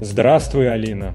Здравствуй, 0.00 0.70
Алина. 0.70 1.14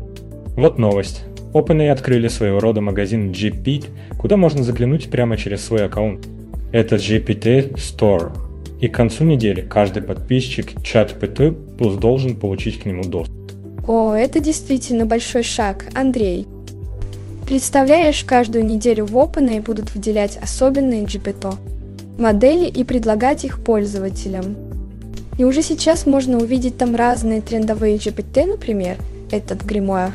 Вот 0.55 0.77
новость. 0.77 1.23
OpenAI 1.53 1.89
открыли 1.89 2.27
своего 2.27 2.59
рода 2.59 2.81
магазин 2.81 3.31
GPT, 3.31 3.85
куда 4.17 4.37
можно 4.37 4.63
заглянуть 4.63 5.09
прямо 5.09 5.37
через 5.37 5.65
свой 5.65 5.85
аккаунт. 5.85 6.27
Это 6.71 6.95
GPT 6.95 7.75
Store. 7.75 8.31
И 8.79 8.87
к 8.87 8.95
концу 8.95 9.23
недели 9.23 9.61
каждый 9.61 10.03
подписчик 10.03 10.73
ChatGPT 10.75 11.77
Plus 11.77 11.99
должен 11.99 12.35
получить 12.35 12.81
к 12.81 12.85
нему 12.85 13.03
доступ. 13.03 13.35
О, 13.87 14.13
это 14.13 14.39
действительно 14.39 15.05
большой 15.05 15.43
шаг, 15.43 15.85
Андрей. 15.95 16.45
Представляешь, 17.47 18.23
каждую 18.23 18.65
неделю 18.65 19.05
в 19.05 19.15
OpenAI 19.15 19.61
будут 19.61 19.95
выделять 19.95 20.37
особенные 20.37 21.03
GPT 21.03 21.57
модели 22.17 22.67
и 22.67 22.83
предлагать 22.83 23.45
их 23.45 23.63
пользователям. 23.63 24.55
И 25.37 25.43
уже 25.43 25.61
сейчас 25.61 26.05
можно 26.05 26.37
увидеть 26.37 26.77
там 26.77 26.95
разные 26.95 27.41
трендовые 27.41 27.97
GPT, 27.97 28.45
например, 28.45 28.97
этот 29.31 29.63
гримуар, 29.63 30.11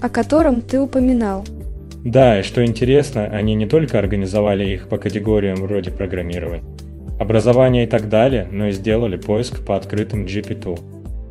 о 0.00 0.08
котором 0.08 0.60
ты 0.60 0.80
упоминал. 0.80 1.44
Да, 2.04 2.40
и 2.40 2.42
что 2.42 2.64
интересно, 2.64 3.24
они 3.24 3.54
не 3.54 3.66
только 3.66 3.98
организовали 3.98 4.70
их 4.70 4.88
по 4.88 4.98
категориям 4.98 5.56
вроде 5.56 5.90
программирования, 5.90 6.64
образования 7.18 7.84
и 7.84 7.86
так 7.86 8.08
далее, 8.08 8.48
но 8.50 8.68
и 8.68 8.72
сделали 8.72 9.16
поиск 9.16 9.64
по 9.64 9.76
открытым 9.76 10.24
GPT. 10.24 10.78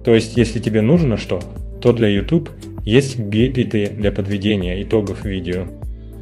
То 0.03 0.13
есть, 0.13 0.37
если 0.37 0.59
тебе 0.59 0.81
нужно 0.81 1.17
что, 1.17 1.39
то 1.81 1.93
для 1.93 2.07
YouTube 2.09 2.49
есть 2.85 3.17
GPT 3.17 3.95
для 3.95 4.11
подведения 4.11 4.81
итогов 4.83 5.25
видео, 5.25 5.65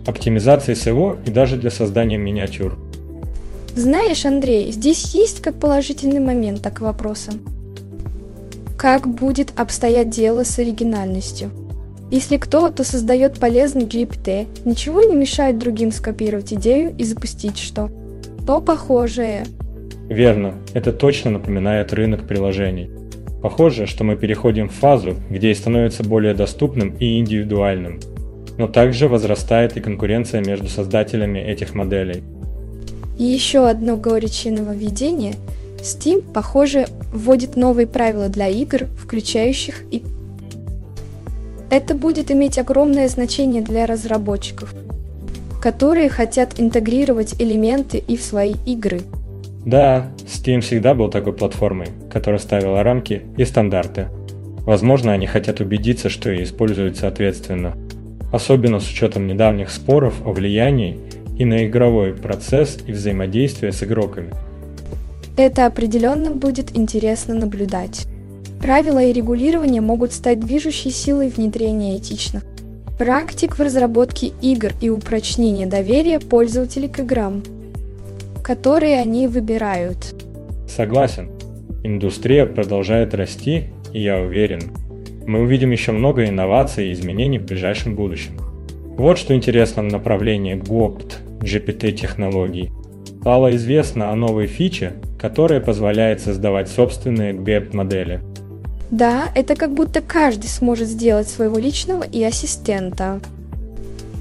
оптимизации 0.06 0.73
SEO 0.73 1.17
и 1.25 1.31
даже 1.31 1.58
для 1.58 1.69
создания 1.69 2.17
миниатюр. 2.17 2.78
Знаешь, 3.78 4.25
Андрей, 4.25 4.72
здесь 4.72 5.14
есть 5.14 5.44
как 5.44 5.59
положительный 5.59 6.20
момент, 6.20 6.64
так 6.64 6.78
к 6.78 6.81
вопросам. 6.81 7.36
Как 8.75 9.08
будет 9.08 9.53
обстоять 9.56 10.09
дело 10.09 10.44
с 10.44 10.58
оригинальностью? 10.58 11.52
Если 12.09 12.38
кто-то 12.38 12.84
создает 12.84 13.39
полезный 13.39 13.84
GPT, 13.84 14.47
ничего 14.66 15.03
не 15.03 15.16
мешает 15.16 15.59
другим 15.59 15.92
скопировать 15.92 16.53
идею 16.53 16.95
и 16.97 17.03
запустить 17.03 17.59
что? 17.59 17.92
То 18.47 18.61
похожее. 18.61 19.45
Верно, 20.09 20.56
это 20.73 20.91
точно 20.91 21.30
напоминает 21.30 21.94
рынок 21.94 22.28
приложений. 22.28 22.89
Похоже, 23.44 23.86
что 23.86 24.03
мы 24.03 24.16
переходим 24.16 24.69
в 24.69 24.73
фазу, 24.73 25.14
где 25.30 25.52
и 25.52 25.53
становится 25.53 26.03
более 26.03 26.34
доступным 26.34 26.95
и 26.97 27.19
индивидуальным. 27.19 28.00
Но 28.58 28.67
также 28.67 29.08
возрастает 29.08 29.78
и 29.78 29.81
конкуренция 29.81 30.44
между 30.44 30.67
создателями 30.67 31.38
этих 31.38 31.75
моделей– 31.75 32.23
и 33.17 33.23
еще 33.23 33.67
одно 33.67 33.97
горячее 33.97 34.53
нововведение. 34.53 35.35
Steam, 35.79 36.23
похоже, 36.33 36.87
вводит 37.13 37.55
новые 37.55 37.87
правила 37.87 38.29
для 38.29 38.47
игр, 38.47 38.85
включающих 38.97 39.83
и... 39.91 40.03
Это 41.69 41.95
будет 41.95 42.31
иметь 42.31 42.57
огромное 42.57 43.07
значение 43.09 43.61
для 43.61 43.85
разработчиков, 43.85 44.73
которые 45.61 46.09
хотят 46.09 46.59
интегрировать 46.59 47.35
элементы 47.39 47.97
и 47.97 48.16
в 48.16 48.22
свои 48.22 48.53
игры. 48.66 49.01
Да, 49.66 50.07
Steam 50.25 50.61
всегда 50.61 50.94
был 50.94 51.09
такой 51.09 51.33
платформой, 51.33 51.88
которая 52.09 52.39
ставила 52.39 52.83
рамки 52.83 53.23
и 53.38 53.44
стандарты. 53.44 54.07
Возможно, 54.66 55.11
они 55.11 55.27
хотят 55.27 55.59
убедиться, 55.59 56.09
что 56.09 56.31
и 56.31 56.44
используют 56.44 56.97
соответственно. 56.97 57.75
Особенно 58.31 58.79
с 58.79 58.89
учетом 58.89 59.27
недавних 59.27 59.69
споров 59.69 60.16
о 60.25 60.31
влиянии 60.31 60.97
и 61.38 61.46
на 61.46 61.66
игровой 61.66 62.14
процесс 62.14 62.78
и 62.86 62.92
взаимодействие 62.92 63.72
с 63.72 63.84
игроками. 63.84 64.31
Это 65.38 65.66
определенно 65.66 66.31
будет 66.31 66.75
интересно 66.75 67.36
наблюдать. 67.36 68.08
Правила 68.59 69.03
и 69.03 69.14
регулирование 69.14 69.81
могут 69.81 70.12
стать 70.14 70.40
движущей 70.40 70.90
силой 70.90 71.30
внедрения 71.30 71.98
этичных 71.98 72.44
практик 72.98 73.58
в 73.58 73.62
разработке 73.62 74.31
игр 74.42 74.72
и 74.81 74.90
упрочнения 74.90 75.68
доверия 75.68 76.20
пользователей 76.20 76.90
к 76.90 77.00
играм, 77.00 77.44
которые 78.44 79.00
они 79.00 79.28
выбирают. 79.28 80.16
Согласен. 80.68 81.30
Индустрия 81.84 82.46
продолжает 82.46 83.14
расти, 83.14 83.66
и 83.94 84.02
я 84.02 84.19
уверен, 84.19 84.62
мы 85.28 85.42
увидим 85.42 85.72
еще 85.72 85.92
много 85.92 86.25
инноваций 86.25 86.90
и 86.90 86.94
изменений 86.94 87.38
в 87.38 87.46
ближайшем 87.46 87.96
будущем. 87.96 88.38
Вот 88.98 89.19
что 89.19 89.36
интересно 89.36 89.84
в 89.84 89.92
направлении 89.92 90.56
GOPT 90.56 91.26
GPT-технологий, 91.42 92.72
стало 93.20 93.56
известно 93.56 94.12
о 94.12 94.16
новой 94.16 94.48
фиче, 94.48 94.94
которая 95.20 95.59
позволяет 95.59 96.22
создавать 96.22 96.70
собственные 96.70 97.34
GAP-модели. 97.34 98.22
Да, 98.92 99.30
это 99.36 99.56
как 99.56 99.74
будто 99.74 100.02
каждый 100.02 100.48
сможет 100.48 100.88
сделать 100.88 101.28
своего 101.28 101.58
личного 101.58 102.03
и 102.03 102.24
ассистента. 102.24 103.20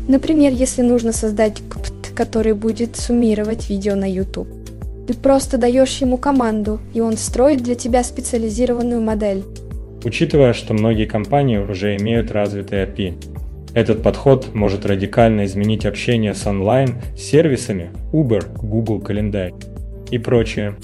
Например, 0.08 0.52
если 0.52 0.82
нужно 0.82 1.12
создать 1.12 1.62
КПТ, 1.68 2.14
который 2.16 2.54
будет 2.54 2.96
суммировать 2.96 3.68
видео 3.68 3.94
на 3.94 4.10
YouTube. 4.10 4.48
Ты 5.06 5.14
просто 5.14 5.56
даешь 5.56 5.98
ему 5.98 6.16
команду, 6.16 6.80
и 6.94 7.00
он 7.00 7.16
строит 7.16 7.62
для 7.62 7.76
тебя 7.76 8.02
специализированную 8.02 9.00
модель. 9.00 9.44
Учитывая, 10.02 10.52
что 10.52 10.74
многие 10.74 11.06
компании 11.06 11.58
уже 11.58 11.96
имеют 11.96 12.32
развитый 12.32 12.82
API, 12.82 13.14
этот 13.76 14.02
подход 14.02 14.54
может 14.54 14.86
радикально 14.86 15.44
изменить 15.44 15.84
общение 15.84 16.32
с 16.32 16.46
онлайн-сервисами 16.46 17.90
Uber, 18.10 18.42
Google 18.62 19.00
Календарь 19.00 19.52
и 20.10 20.16
прочее. 20.16 20.76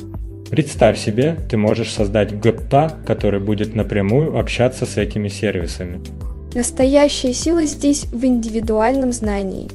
Представь 0.50 0.98
себе, 0.98 1.38
ты 1.48 1.56
можешь 1.56 1.90
создать 1.90 2.38
ГПТа, 2.38 2.98
который 3.06 3.40
будет 3.40 3.74
напрямую 3.74 4.38
общаться 4.38 4.84
с 4.84 4.98
этими 4.98 5.28
сервисами. 5.28 6.00
Настоящая 6.52 7.32
сила 7.32 7.64
здесь 7.64 8.04
в 8.04 8.22
индивидуальном 8.26 9.12
знании. 9.12 9.70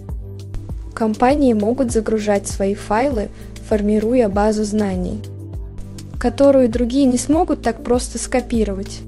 Компании 0.93 1.53
могут 1.53 1.91
загружать 1.91 2.45
свои 2.45 2.75
файлы, 2.75 3.29
формируя 3.67 4.29
базу 4.29 4.63
знаний, 4.63 5.21
которую 6.19 6.69
другие 6.69 7.05
не 7.07 7.17
смогут 7.17 7.63
так 7.63 7.83
просто 7.83 8.19
скопировать. 8.19 8.99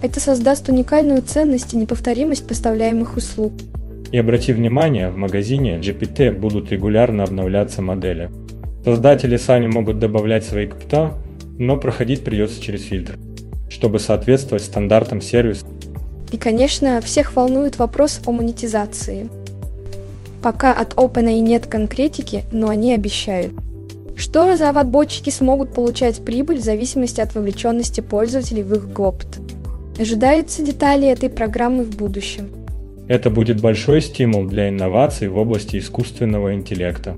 Это 0.00 0.20
создаст 0.20 0.68
уникальную 0.68 1.22
ценность 1.22 1.74
и 1.74 1.76
неповторимость 1.76 2.46
поставляемых 2.46 3.16
услуг. 3.16 3.52
И 4.12 4.18
обрати 4.18 4.52
внимание, 4.52 5.10
в 5.10 5.16
магазине 5.16 5.78
GPT 5.78 6.30
будут 6.30 6.70
регулярно 6.70 7.24
обновляться 7.24 7.82
модели. 7.82 8.30
Создатели 8.84 9.36
сами 9.36 9.66
могут 9.66 9.98
добавлять 9.98 10.44
свои 10.44 10.66
капта, 10.66 11.14
но 11.58 11.76
проходить 11.76 12.22
придется 12.22 12.62
через 12.62 12.84
фильтр, 12.84 13.18
чтобы 13.68 13.98
соответствовать 13.98 14.62
стандартам 14.62 15.20
сервиса. 15.20 15.66
И, 16.30 16.36
конечно, 16.36 17.00
всех 17.00 17.34
волнует 17.34 17.78
вопрос 17.78 18.20
о 18.24 18.32
монетизации. 18.32 19.28
Пока 20.42 20.72
от 20.72 20.94
OpenAI 20.94 21.40
нет 21.40 21.66
конкретики, 21.66 22.44
но 22.52 22.68
они 22.68 22.94
обещают. 22.94 23.52
Что 24.14 24.50
разработчики 24.50 25.30
смогут 25.30 25.74
получать 25.74 26.24
прибыль 26.24 26.58
в 26.58 26.64
зависимости 26.64 27.20
от 27.20 27.34
вовлеченности 27.34 28.00
пользователей 28.00 28.62
в 28.62 28.74
их 28.74 28.92
ГОПТ. 28.92 29.38
Ожидаются 29.98 30.62
детали 30.62 31.08
этой 31.08 31.28
программы 31.28 31.82
в 31.82 31.96
будущем. 31.96 32.50
Это 33.08 33.30
будет 33.30 33.60
большой 33.60 34.00
стимул 34.00 34.44
для 34.44 34.68
инноваций 34.68 35.26
в 35.26 35.36
области 35.36 35.76
искусственного 35.76 36.54
интеллекта. 36.54 37.16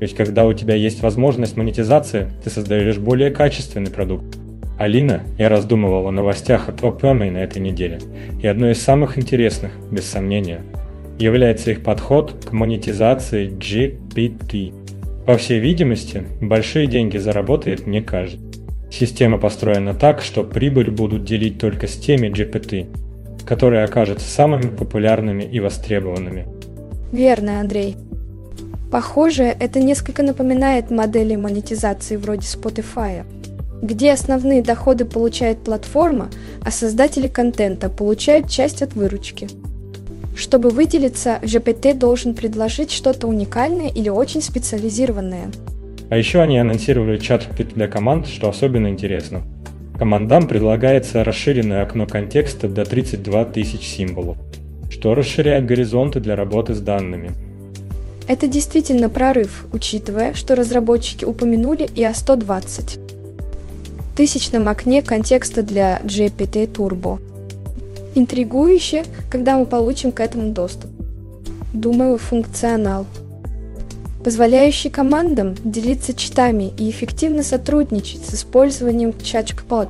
Ведь 0.00 0.14
когда 0.14 0.44
у 0.44 0.52
тебя 0.52 0.74
есть 0.74 1.02
возможность 1.02 1.56
монетизации, 1.56 2.28
ты 2.42 2.50
создаешь 2.50 2.98
более 2.98 3.30
качественный 3.30 3.92
продукт. 3.92 4.38
Алина, 4.76 5.22
я 5.38 5.48
раздумывал 5.48 6.08
о 6.08 6.10
новостях 6.10 6.68
от 6.68 6.80
OpenAI 6.80 7.30
на 7.30 7.38
этой 7.38 7.62
неделе, 7.62 8.00
и 8.42 8.46
одной 8.46 8.72
из 8.72 8.82
самых 8.82 9.16
интересных, 9.18 9.70
без 9.90 10.04
сомнения, 10.04 10.62
является 11.18 11.70
их 11.70 11.82
подход 11.82 12.44
к 12.44 12.52
монетизации 12.52 13.48
GPT. 13.48 14.74
По 15.24 15.38
всей 15.38 15.60
видимости, 15.60 16.24
большие 16.40 16.88
деньги 16.88 17.18
заработает 17.18 17.86
не 17.86 18.02
каждый. 18.02 18.45
Система 18.90 19.38
построена 19.38 19.94
так, 19.94 20.22
что 20.22 20.44
прибыль 20.44 20.90
будут 20.90 21.24
делить 21.24 21.58
только 21.58 21.86
с 21.86 21.96
теми 21.96 22.28
GPT, 22.28 22.86
которые 23.44 23.84
окажутся 23.84 24.28
самыми 24.28 24.68
популярными 24.68 25.42
и 25.42 25.60
востребованными. 25.60 26.46
Верно, 27.12 27.60
Андрей. 27.60 27.96
Похоже, 28.90 29.44
это 29.44 29.80
несколько 29.80 30.22
напоминает 30.22 30.90
модели 30.90 31.36
монетизации 31.36 32.16
вроде 32.16 32.42
Spotify. 32.42 33.24
где 33.82 34.12
основные 34.12 34.62
доходы 34.62 35.04
получает 35.04 35.58
платформа, 35.58 36.30
а 36.62 36.70
создатели 36.70 37.28
контента 37.28 37.88
получают 37.88 38.48
часть 38.48 38.82
от 38.82 38.94
выручки. 38.94 39.48
Чтобы 40.36 40.70
выделиться, 40.70 41.38
GPT 41.42 41.94
должен 41.94 42.34
предложить 42.34 42.90
что-то 42.90 43.26
уникальное 43.26 43.88
или 43.88 44.08
очень 44.08 44.42
специализированное. 44.42 45.50
А 46.08 46.16
еще 46.16 46.40
они 46.40 46.58
анонсировали 46.58 47.18
чат 47.18 47.48
для 47.74 47.88
команд, 47.88 48.26
что 48.26 48.48
особенно 48.48 48.88
интересно. 48.88 49.42
Командам 49.98 50.46
предлагается 50.46 51.24
расширенное 51.24 51.82
окно 51.82 52.06
контекста 52.06 52.68
до 52.68 52.84
32 52.84 53.44
тысяч 53.46 53.82
символов, 53.86 54.36
что 54.90 55.14
расширяет 55.14 55.66
горизонты 55.66 56.20
для 56.20 56.36
работы 56.36 56.74
с 56.74 56.80
данными. 56.80 57.32
Это 58.28 58.46
действительно 58.46 59.08
прорыв, 59.08 59.66
учитывая, 59.72 60.34
что 60.34 60.54
разработчики 60.54 61.24
упомянули 61.24 61.88
и 61.94 62.04
о 62.04 62.12
120 62.12 62.98
тысячном 64.16 64.68
окне 64.68 65.02
контекста 65.02 65.62
для 65.62 66.00
GPT 66.02 66.72
Turbo. 66.72 67.20
Интригующе, 68.14 69.04
когда 69.30 69.58
мы 69.58 69.66
получим 69.66 70.10
к 70.10 70.20
этому 70.20 70.52
доступ. 70.52 70.90
Думаю, 71.74 72.16
функционал 72.16 73.06
позволяющий 74.26 74.90
командам 74.90 75.54
делиться 75.62 76.12
читами 76.12 76.72
и 76.76 76.90
эффективно 76.90 77.44
сотрудничать 77.44 78.26
с 78.26 78.34
использованием 78.34 79.10
ChatGPT, 79.10 79.88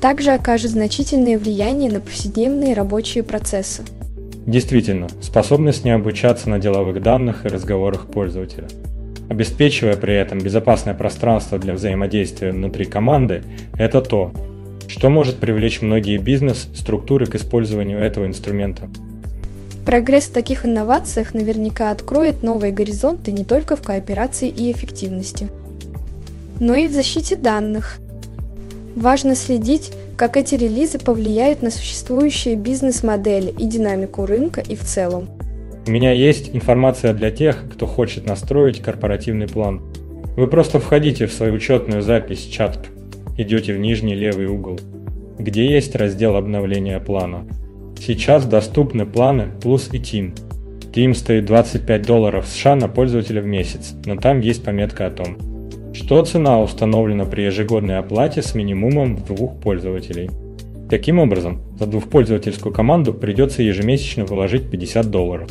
также 0.00 0.30
окажет 0.30 0.70
значительное 0.70 1.36
влияние 1.36 1.90
на 1.90 1.98
повседневные 1.98 2.74
рабочие 2.74 3.24
процессы. 3.24 3.82
Действительно, 4.46 5.08
способность 5.20 5.84
не 5.84 5.90
обучаться 5.90 6.48
на 6.48 6.60
деловых 6.60 7.02
данных 7.02 7.44
и 7.44 7.48
разговорах 7.48 8.06
пользователя. 8.06 8.68
Обеспечивая 9.28 9.96
при 9.96 10.14
этом 10.14 10.38
безопасное 10.38 10.94
пространство 10.94 11.58
для 11.58 11.74
взаимодействия 11.74 12.52
внутри 12.52 12.84
команды, 12.84 13.42
это 13.76 14.00
то, 14.00 14.30
что 14.86 15.10
может 15.10 15.38
привлечь 15.38 15.82
многие 15.82 16.18
бизнес-структуры 16.18 17.26
к 17.26 17.34
использованию 17.34 17.98
этого 17.98 18.26
инструмента. 18.26 18.88
Прогресс 19.84 20.24
в 20.24 20.32
таких 20.32 20.64
инновациях 20.64 21.34
наверняка 21.34 21.90
откроет 21.90 22.42
новые 22.42 22.72
горизонты 22.72 23.32
не 23.32 23.44
только 23.44 23.76
в 23.76 23.82
кооперации 23.82 24.48
и 24.48 24.72
эффективности, 24.72 25.48
но 26.58 26.74
и 26.74 26.88
в 26.88 26.92
защите 26.92 27.36
данных. 27.36 27.98
Важно 28.96 29.34
следить, 29.34 29.92
как 30.16 30.36
эти 30.38 30.54
релизы 30.54 30.98
повлияют 30.98 31.60
на 31.62 31.70
существующие 31.70 32.56
бизнес-модели 32.56 33.50
и 33.50 33.66
динамику 33.66 34.24
рынка 34.24 34.62
и 34.62 34.74
в 34.74 34.80
целом. 34.80 35.28
У 35.86 35.90
меня 35.90 36.12
есть 36.12 36.54
информация 36.54 37.12
для 37.12 37.30
тех, 37.30 37.64
кто 37.70 37.86
хочет 37.86 38.26
настроить 38.26 38.80
корпоративный 38.80 39.48
план. 39.48 39.82
Вы 40.36 40.46
просто 40.46 40.80
входите 40.80 41.26
в 41.26 41.32
свою 41.32 41.54
учетную 41.54 42.00
запись 42.00 42.48
чатк, 42.50 42.86
идете 43.36 43.74
в 43.74 43.78
нижний 43.78 44.14
левый 44.14 44.46
угол, 44.46 44.80
где 45.38 45.66
есть 45.66 45.94
раздел 45.94 46.36
обновления 46.36 46.98
плана. 47.00 47.44
Сейчас 48.00 48.44
доступны 48.46 49.06
планы 49.06 49.48
Plus 49.60 49.88
и 49.92 49.98
Team. 49.98 50.34
Team 50.92 51.14
стоит 51.14 51.46
25 51.46 52.06
долларов 52.06 52.46
США 52.46 52.76
на 52.76 52.88
пользователя 52.88 53.42
в 53.42 53.46
месяц, 53.46 53.94
но 54.04 54.16
там 54.16 54.40
есть 54.40 54.62
пометка 54.62 55.06
о 55.06 55.10
том, 55.10 55.36
что 55.92 56.24
цена 56.24 56.60
установлена 56.60 57.24
при 57.24 57.42
ежегодной 57.42 57.98
оплате 57.98 58.42
с 58.42 58.54
минимумом 58.54 59.16
двух 59.16 59.56
пользователей. 59.60 60.30
Таким 60.90 61.18
образом, 61.18 61.62
за 61.78 61.86
двухпользовательскую 61.86 62.72
команду 62.72 63.14
придется 63.14 63.62
ежемесячно 63.62 64.24
вложить 64.24 64.70
50 64.70 65.10
долларов, 65.10 65.50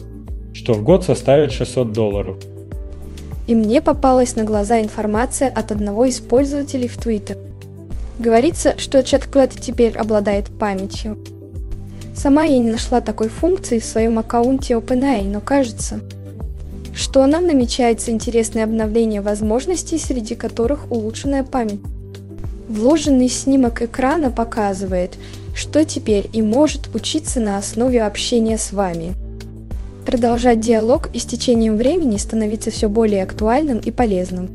что 0.54 0.74
в 0.74 0.84
год 0.84 1.04
составит 1.04 1.52
600 1.52 1.92
долларов. 1.92 2.38
И 3.48 3.56
мне 3.56 3.82
попалась 3.82 4.36
на 4.36 4.44
глаза 4.44 4.80
информация 4.80 5.50
от 5.50 5.72
одного 5.72 6.06
из 6.06 6.20
пользователей 6.20 6.88
в 6.88 6.98
Twitter. 6.98 7.38
Говорится, 8.20 8.76
что 8.78 9.04
чат-клад 9.04 9.52
теперь 9.52 9.98
обладает 9.98 10.48
памятью, 10.58 11.18
Сама 12.16 12.44
я 12.44 12.60
не 12.60 12.72
нашла 12.72 13.02
такой 13.02 13.28
функции 13.28 13.80
в 13.80 13.86
своем 13.86 14.20
аккаунте 14.20 14.76
OpenAI, 14.76 15.30
но 15.30 15.42
кажется, 15.42 16.00
что 16.96 17.26
нам 17.26 17.48
намечается 17.48 18.12
интересное 18.12 18.64
обновление 18.64 19.22
возможностей, 19.22 19.98
среди 19.98 20.36
которых 20.36 20.92
улучшенная 20.92 21.44
память. 21.44 21.82
Вложенный 22.70 23.30
снимок 23.30 23.82
экрана 23.82 24.32
показывает, 24.32 25.18
что 25.56 25.84
теперь 25.86 26.30
и 26.34 26.42
может 26.42 26.94
учиться 26.96 27.40
на 27.40 27.58
основе 27.58 28.04
общения 28.04 28.58
с 28.58 28.72
вами. 28.72 29.14
Продолжать 30.06 30.60
диалог 30.60 31.10
и 31.14 31.20
с 31.20 31.26
течением 31.26 31.78
времени 31.78 32.18
становиться 32.18 32.72
все 32.72 32.90
более 32.90 33.24
актуальным 33.24 33.80
и 33.80 33.90
полезным. 33.90 34.50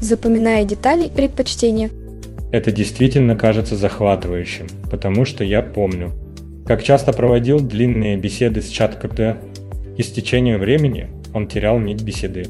Запоминая 0.00 0.64
детали 0.64 1.08
предпочтения. 1.08 1.90
Это 2.52 2.70
действительно 2.70 3.36
кажется 3.36 3.76
захватывающим, 3.76 4.66
потому 4.90 5.24
что 5.24 5.42
я 5.44 5.62
помню, 5.62 6.12
как 6.66 6.82
часто 6.82 7.12
проводил 7.12 7.60
длинные 7.60 8.16
беседы 8.16 8.60
с 8.60 8.68
чат 8.68 8.96
КП, 8.96 9.38
и 9.96 10.02
с 10.02 10.10
течением 10.10 10.58
времени 10.58 11.08
он 11.32 11.46
терял 11.46 11.78
нить 11.78 12.02
беседы. 12.02 12.46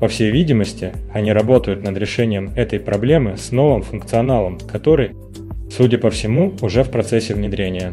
По 0.00 0.08
всей 0.08 0.30
видимости, 0.32 0.92
они 1.12 1.32
работают 1.32 1.84
над 1.84 1.96
решением 1.96 2.50
этой 2.56 2.80
проблемы 2.80 3.36
с 3.36 3.52
новым 3.52 3.82
функционалом, 3.82 4.58
который, 4.58 5.12
судя 5.70 5.98
по 5.98 6.10
всему, 6.10 6.54
уже 6.60 6.82
в 6.82 6.90
процессе 6.90 7.34
внедрения. 7.34 7.92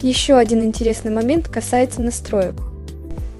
Еще 0.00 0.34
один 0.34 0.62
интересный 0.62 1.10
момент 1.10 1.48
касается 1.48 2.00
настроек. 2.00 2.54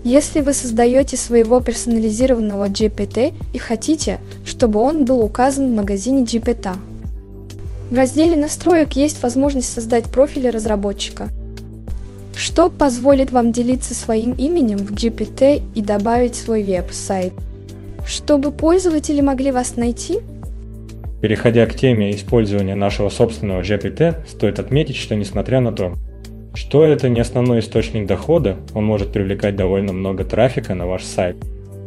Если 0.05 0.41
вы 0.41 0.53
создаете 0.53 1.17
своего 1.17 1.61
персонализированного 1.61 2.69
GPT 2.69 3.33
и 3.53 3.59
хотите, 3.59 4.19
чтобы 4.45 4.81
он 4.81 5.05
был 5.05 5.21
указан 5.21 5.71
в 5.71 5.77
магазине 5.77 6.25
GPT, 6.25 6.77
в 7.93 7.95
разделе 7.95 8.37
настроек 8.37 8.95
есть 8.95 9.23
возможность 9.23 9.71
создать 9.71 10.07
профиль 10.07 10.49
разработчика, 10.49 11.29
что 12.35 12.71
позволит 12.71 13.33
вам 13.33 13.53
делиться 13.53 13.95
своим 13.95 14.33
именем 14.33 14.79
в 14.79 14.93
GPT 14.93 15.61
и 15.75 15.83
добавить 15.83 16.35
свой 16.35 16.63
веб-сайт, 16.63 17.35
чтобы 18.07 18.51
пользователи 18.51 19.21
могли 19.21 19.51
вас 19.51 19.77
найти. 19.77 20.21
Переходя 21.21 21.67
к 21.67 21.75
теме 21.75 22.13
использования 22.13 22.77
нашего 22.77 23.11
собственного 23.11 23.61
GPT, 23.61 24.27
стоит 24.27 24.59
отметить, 24.59 24.97
что 24.97 25.15
несмотря 25.15 25.61
на 25.61 25.71
то, 25.71 25.93
что 26.55 26.85
это 26.85 27.11
не 27.11 27.21
основной 27.21 27.59
источник 27.59 28.07
дохода, 28.07 28.57
он 28.73 28.87
может 28.87 29.13
привлекать 29.13 29.55
довольно 29.55 29.93
много 29.93 30.25
трафика 30.25 30.75
на 30.75 30.87
ваш 30.87 31.05
сайт. 31.05 31.37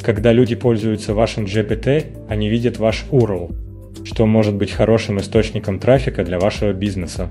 Когда 0.04 0.32
люди 0.34 0.54
пользуются 0.54 1.16
вашим 1.16 1.46
GPT, 1.46 2.28
они 2.30 2.48
видят 2.48 2.78
ваш 2.78 3.06
URL, 3.10 3.65
что 4.06 4.26
может 4.26 4.54
быть 4.56 4.72
хорошим 4.72 5.20
источником 5.20 5.80
трафика 5.80 6.24
для 6.24 6.40
вашего 6.40 6.72
бизнеса. 6.72 7.30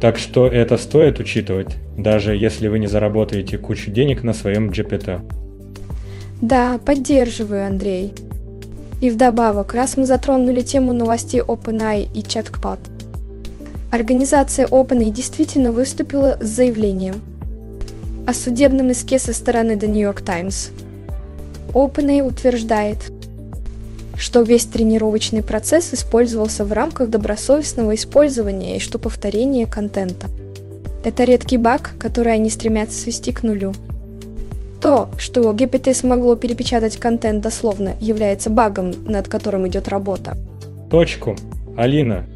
Так 0.00 0.16
что 0.16 0.46
это 0.46 0.76
стоит 0.76 1.18
учитывать, 1.18 1.76
даже 1.96 2.36
если 2.36 2.68
вы 2.68 2.78
не 2.78 2.86
заработаете 2.86 3.58
кучу 3.58 3.90
денег 3.90 4.22
на 4.22 4.32
своем 4.32 4.70
GPT. 4.70 5.20
Да, 6.40 6.78
поддерживаю, 6.78 7.66
Андрей. 7.66 8.12
И 9.00 9.10
вдобавок, 9.10 9.74
раз 9.74 9.96
мы 9.96 10.06
затронули 10.06 10.60
тему 10.60 10.92
новостей 10.92 11.40
OpenAI 11.40 12.08
и 12.14 12.20
ChatGPT, 12.20 12.78
организация 13.90 14.66
OpenAI 14.66 15.10
действительно 15.10 15.72
выступила 15.72 16.38
с 16.40 16.46
заявлением 16.46 17.16
о 18.26 18.32
судебном 18.32 18.90
иске 18.90 19.18
со 19.18 19.32
стороны 19.32 19.72
The 19.72 19.88
New 19.88 20.00
York 20.00 20.22
Times. 20.22 20.70
OpenAI 21.72 22.22
утверждает, 22.22 23.10
что 24.16 24.42
весь 24.42 24.64
тренировочный 24.66 25.42
процесс 25.42 25.92
использовался 25.92 26.64
в 26.64 26.72
рамках 26.72 27.10
добросовестного 27.10 27.94
использования 27.94 28.76
и 28.76 28.80
что 28.80 28.98
повторение 28.98 29.66
контента. 29.66 30.28
Это 31.04 31.24
редкий 31.24 31.58
баг, 31.58 31.92
который 31.98 32.32
они 32.32 32.48
стремятся 32.50 32.98
свести 32.98 33.32
к 33.32 33.42
нулю. 33.42 33.74
То, 34.80 35.08
что 35.18 35.50
GPT 35.52 35.94
смогло 35.94 36.36
перепечатать 36.36 36.98
контент 36.98 37.42
дословно, 37.42 37.94
является 38.00 38.50
багом, 38.50 38.92
над 39.06 39.28
которым 39.28 39.66
идет 39.66 39.88
работа. 39.88 40.36
Точку. 40.90 41.36
Алина. 41.76 42.26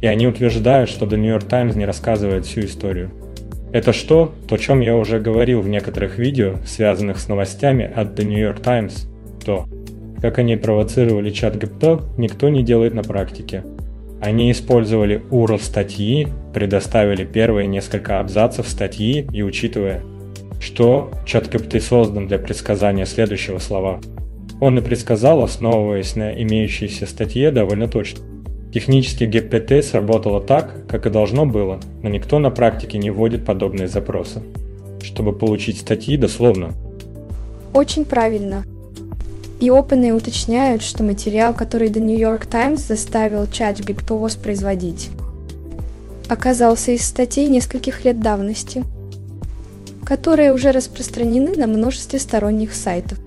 И 0.00 0.06
они 0.06 0.26
утверждают, 0.26 0.88
что 0.88 1.06
The 1.06 1.16
New 1.16 1.30
York 1.30 1.44
Times 1.44 1.76
не 1.76 1.84
рассказывает 1.84 2.46
всю 2.46 2.60
историю. 2.62 3.10
Это 3.72 3.92
что? 3.92 4.34
То, 4.48 4.56
о 4.56 4.58
чем 4.58 4.80
я 4.80 4.96
уже 4.96 5.20
говорил 5.20 5.60
в 5.60 5.68
некоторых 5.68 6.18
видео, 6.18 6.56
связанных 6.66 7.20
с 7.20 7.28
новостями 7.28 7.84
от 7.84 8.18
The 8.18 8.24
New 8.24 8.38
York 8.38 8.60
Times. 8.60 9.06
То, 9.44 9.68
как 10.20 10.38
они 10.38 10.56
провоцировали 10.56 11.30
чат 11.30 11.56
GPT, 11.56 12.02
никто 12.16 12.48
не 12.48 12.62
делает 12.62 12.94
на 12.94 13.02
практике. 13.02 13.64
Они 14.20 14.50
использовали 14.50 15.22
URL 15.30 15.60
статьи, 15.60 16.28
предоставили 16.52 17.24
первые 17.24 17.66
несколько 17.66 18.20
абзацев 18.20 18.68
статьи 18.68 19.26
и 19.32 19.42
учитывая, 19.42 20.02
что 20.60 21.10
чат 21.24 21.46
GPT 21.46 21.80
создан 21.80 22.28
для 22.28 22.38
предсказания 22.38 23.06
следующего 23.06 23.58
слова, 23.58 24.00
он 24.60 24.78
и 24.78 24.82
предсказал, 24.82 25.42
основываясь 25.42 26.16
на 26.16 26.34
имеющейся 26.42 27.06
статье 27.06 27.50
довольно 27.50 27.88
точно. 27.88 28.20
Технически 28.74 29.24
GPT 29.24 29.82
сработало 29.82 30.40
так, 30.40 30.86
как 30.86 31.06
и 31.06 31.10
должно 31.10 31.46
было, 31.46 31.80
но 32.02 32.10
никто 32.10 32.38
на 32.38 32.50
практике 32.50 32.98
не 32.98 33.10
вводит 33.10 33.44
подобные 33.44 33.88
запросы, 33.88 34.42
чтобы 35.02 35.32
получить 35.32 35.78
статьи 35.78 36.16
дословно. 36.16 36.74
Очень 37.72 38.04
правильно. 38.04 38.64
И 39.60 39.68
OpenAI 39.68 40.12
уточняют, 40.12 40.82
что 40.82 41.02
материал, 41.02 41.52
который 41.52 41.90
The 41.90 42.00
New 42.00 42.18
York 42.18 42.46
Times 42.46 42.80
заставил 42.80 43.42
ChatGPT 43.42 44.18
воспроизводить, 44.18 45.10
оказался 46.28 46.92
из 46.92 47.04
статей 47.04 47.46
нескольких 47.48 48.06
лет 48.06 48.20
давности, 48.20 48.84
которые 50.06 50.54
уже 50.54 50.70
распространены 50.72 51.56
на 51.56 51.66
множестве 51.66 52.18
сторонних 52.18 52.74
сайтов. 52.74 53.18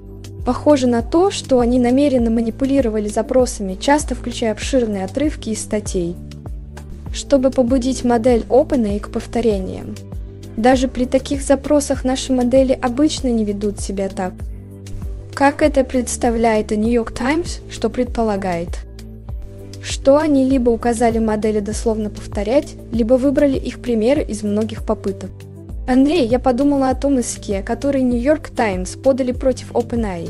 Похоже 0.44 0.88
на 0.88 1.04
то, 1.04 1.30
что 1.30 1.60
они 1.60 1.78
намеренно 1.78 2.32
манипулировали 2.32 3.08
запросами, 3.08 3.78
часто 3.80 4.16
включая 4.16 4.54
обширные 4.54 5.06
отрывки 5.06 5.50
из 5.50 5.62
статей, 5.62 6.16
чтобы 7.14 7.52
побудить 7.52 8.04
модель 8.04 8.44
OpenAI 8.50 9.00
к 9.00 9.12
повторениям. 9.12 9.96
Даже 10.58 10.88
при 10.88 11.06
таких 11.06 11.44
запросах 11.44 12.04
наши 12.04 12.34
модели 12.34 12.74
обычно 12.74 13.28
не 13.28 13.46
ведут 13.46 13.80
себя 13.80 14.10
так. 14.10 14.34
Как 15.34 15.64
это 15.64 15.84
представляет 15.84 16.72
и 16.72 16.78
New 16.78 16.92
York 16.92 17.12
Times, 17.12 17.62
что 17.72 17.90
предполагает? 17.90 18.70
Что 19.82 20.18
они 20.18 20.48
либо 20.48 20.70
указали 20.70 21.18
модели 21.18 21.60
дословно 21.60 22.12
повторять, 22.12 22.76
либо 22.92 23.16
выбрали 23.16 23.58
их 23.58 23.80
примеры 23.80 24.22
из 24.22 24.44
многих 24.44 24.86
попыток. 24.86 25.32
Андрей, 25.88 26.28
я 26.28 26.38
подумала 26.38 26.90
о 26.90 26.96
том 26.96 27.18
иске, 27.18 27.64
который 27.64 28.04
New 28.04 28.22
York 28.22 28.52
Times 28.52 28.92
подали 28.96 29.32
против 29.32 29.72
OpenAI. 29.72 30.30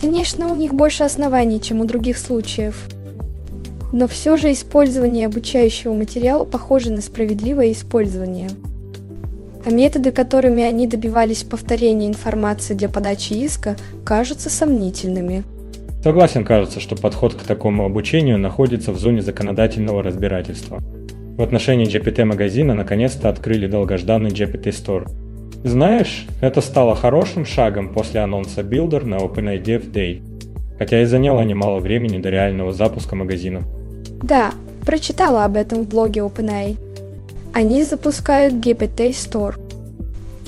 Конечно, 0.00 0.52
у 0.52 0.56
них 0.56 0.74
больше 0.74 1.04
оснований, 1.04 1.60
чем 1.60 1.80
у 1.80 1.84
других 1.84 2.18
случаев. 2.18 2.88
Но 3.92 4.08
все 4.08 4.36
же 4.36 4.50
использование 4.50 5.26
обучающего 5.26 5.94
материала 5.94 6.44
похоже 6.44 6.90
на 6.90 7.02
справедливое 7.02 7.70
использование. 7.70 8.50
А 9.64 9.70
методы, 9.70 10.12
которыми 10.12 10.62
они 10.62 10.86
добивались 10.86 11.42
повторения 11.42 12.06
информации 12.06 12.74
для 12.74 12.88
подачи 12.88 13.32
иска, 13.32 13.76
кажутся 14.04 14.50
сомнительными. 14.50 15.44
Согласен, 16.02 16.44
кажется, 16.44 16.80
что 16.80 16.96
подход 16.96 17.34
к 17.34 17.44
такому 17.44 17.86
обучению 17.86 18.38
находится 18.38 18.92
в 18.92 18.98
зоне 18.98 19.22
законодательного 19.22 20.02
разбирательства. 20.02 20.82
В 21.36 21.40
отношении 21.40 21.86
GPT-магазина 21.86 22.74
наконец-то 22.74 23.30
открыли 23.30 23.66
долгожданный 23.66 24.28
GPT 24.28 24.64
Store. 24.64 25.08
Знаешь, 25.64 26.26
это 26.42 26.60
стало 26.60 26.94
хорошим 26.94 27.46
шагом 27.46 27.94
после 27.94 28.20
анонса 28.20 28.60
Builder 28.60 29.06
на 29.06 29.16
OpenAI 29.16 29.62
Dev 29.62 29.90
Day, 29.90 30.22
хотя 30.78 31.00
и 31.00 31.06
заняло 31.06 31.40
немало 31.40 31.80
времени 31.80 32.18
до 32.18 32.28
реального 32.28 32.72
запуска 32.72 33.16
магазина. 33.16 33.62
Да, 34.22 34.52
прочитала 34.84 35.46
об 35.46 35.56
этом 35.56 35.84
в 35.84 35.88
блоге 35.88 36.20
OpenAI. 36.20 36.76
Они 37.54 37.84
запускают 37.84 38.54
GPT 38.54 39.10
Store, 39.10 39.54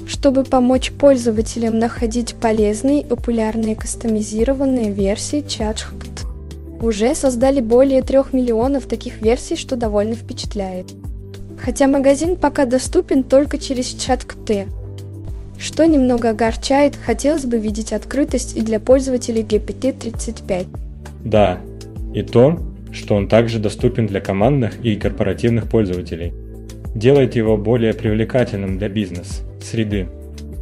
чтобы 0.08 0.42
помочь 0.42 0.90
пользователям 0.90 1.78
находить 1.78 2.34
полезные 2.34 3.02
и 3.02 3.06
популярные 3.06 3.76
кастомизированные 3.76 4.90
версии 4.90 5.38
ChatGPT 5.38 6.26
уже 6.82 7.14
создали 7.14 7.60
более 7.60 8.02
трех 8.02 8.32
миллионов 8.32 8.86
таких 8.86 9.22
версий, 9.22 9.54
что 9.54 9.76
довольно 9.76 10.14
впечатляет. 10.14 10.86
Хотя 11.58 11.86
магазин 11.86 12.34
пока 12.34 12.66
доступен 12.66 13.22
только 13.22 13.56
через 13.58 13.94
КТ. 13.94 14.66
Что 15.58 15.86
немного 15.86 16.30
огорчает, 16.30 16.96
хотелось 16.96 17.46
бы 17.46 17.58
видеть 17.58 17.92
открытость 17.92 18.56
и 18.56 18.62
для 18.62 18.80
пользователей 18.80 19.42
GPT-35. 19.42 20.66
Да, 21.24 21.60
и 22.12 22.22
то, 22.22 22.58
что 22.90 23.14
он 23.14 23.28
также 23.28 23.60
доступен 23.60 24.08
для 24.08 24.20
командных 24.20 24.84
и 24.84 24.96
корпоративных 24.96 25.70
пользователей. 25.70 26.34
Делает 26.96 27.36
его 27.36 27.56
более 27.56 27.94
привлекательным 27.94 28.78
для 28.78 28.88
бизнес-среды. 28.88 30.08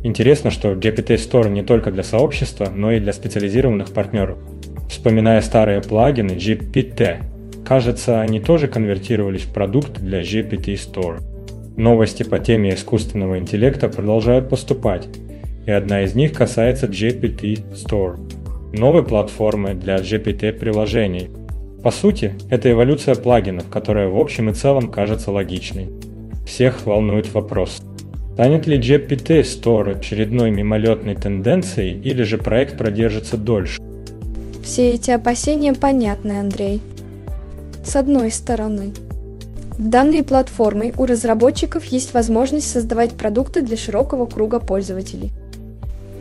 Интересно, 0.02 0.50
что 0.50 0.72
GPT 0.72 1.14
Store 1.16 1.48
не 1.48 1.62
только 1.62 1.90
для 1.90 2.02
сообщества, 2.02 2.68
но 2.74 2.92
и 2.92 3.00
для 3.00 3.14
специализированных 3.14 3.92
партнеров– 3.92 4.38
Вспоминая 4.88 5.40
старые 5.40 5.80
плагины 5.80 6.32
GPT, 6.32 7.16
кажется, 7.64 8.20
они 8.20 8.40
тоже 8.40 8.68
конвертировались 8.68 9.42
в 9.42 9.52
продукт 9.52 10.00
для 10.00 10.20
GPT 10.20 10.74
Store. 10.74 11.20
Новости 11.76 12.22
по 12.22 12.38
теме 12.38 12.74
искусственного 12.74 13.38
интеллекта 13.38 13.88
продолжают 13.88 14.48
поступать, 14.48 15.08
и 15.66 15.70
одна 15.70 16.02
из 16.02 16.14
них 16.14 16.32
касается 16.32 16.86
GPT 16.86 17.64
Store, 17.72 18.16
новой 18.72 19.02
платформы 19.02 19.74
для 19.74 19.96
GPT-приложений. 19.96 21.30
По 21.82 21.90
сути, 21.90 22.34
это 22.48 22.70
эволюция 22.70 23.14
плагинов, 23.14 23.68
которая 23.68 24.08
в 24.08 24.16
общем 24.16 24.48
и 24.50 24.54
целом 24.54 24.90
кажется 24.90 25.30
логичной. 25.30 25.88
Всех 26.46 26.84
волнует 26.86 27.32
вопрос. 27.32 27.80
Станет 28.34 28.66
ли 28.66 28.78
GPT 28.78 29.42
Store 29.42 29.96
очередной 29.96 30.50
мимолетной 30.50 31.14
тенденцией 31.14 32.00
или 32.00 32.22
же 32.24 32.36
проект 32.36 32.76
продержится 32.76 33.36
дольше? 33.36 33.80
Все 34.64 34.90
эти 34.90 35.10
опасения 35.10 35.72
понятны, 35.72 36.40
Андрей. 36.40 36.80
С 37.84 37.96
одной 37.96 38.30
стороны, 38.30 38.92
данной 39.78 40.24
платформе 40.24 40.92
у 40.96 41.06
разработчиков 41.06 41.84
есть 41.84 42.14
возможность 42.14 42.70
создавать 42.70 43.12
продукты 43.12 43.62
для 43.62 43.76
широкого 43.76 44.26
круга 44.26 44.58
пользователей, 44.58 45.30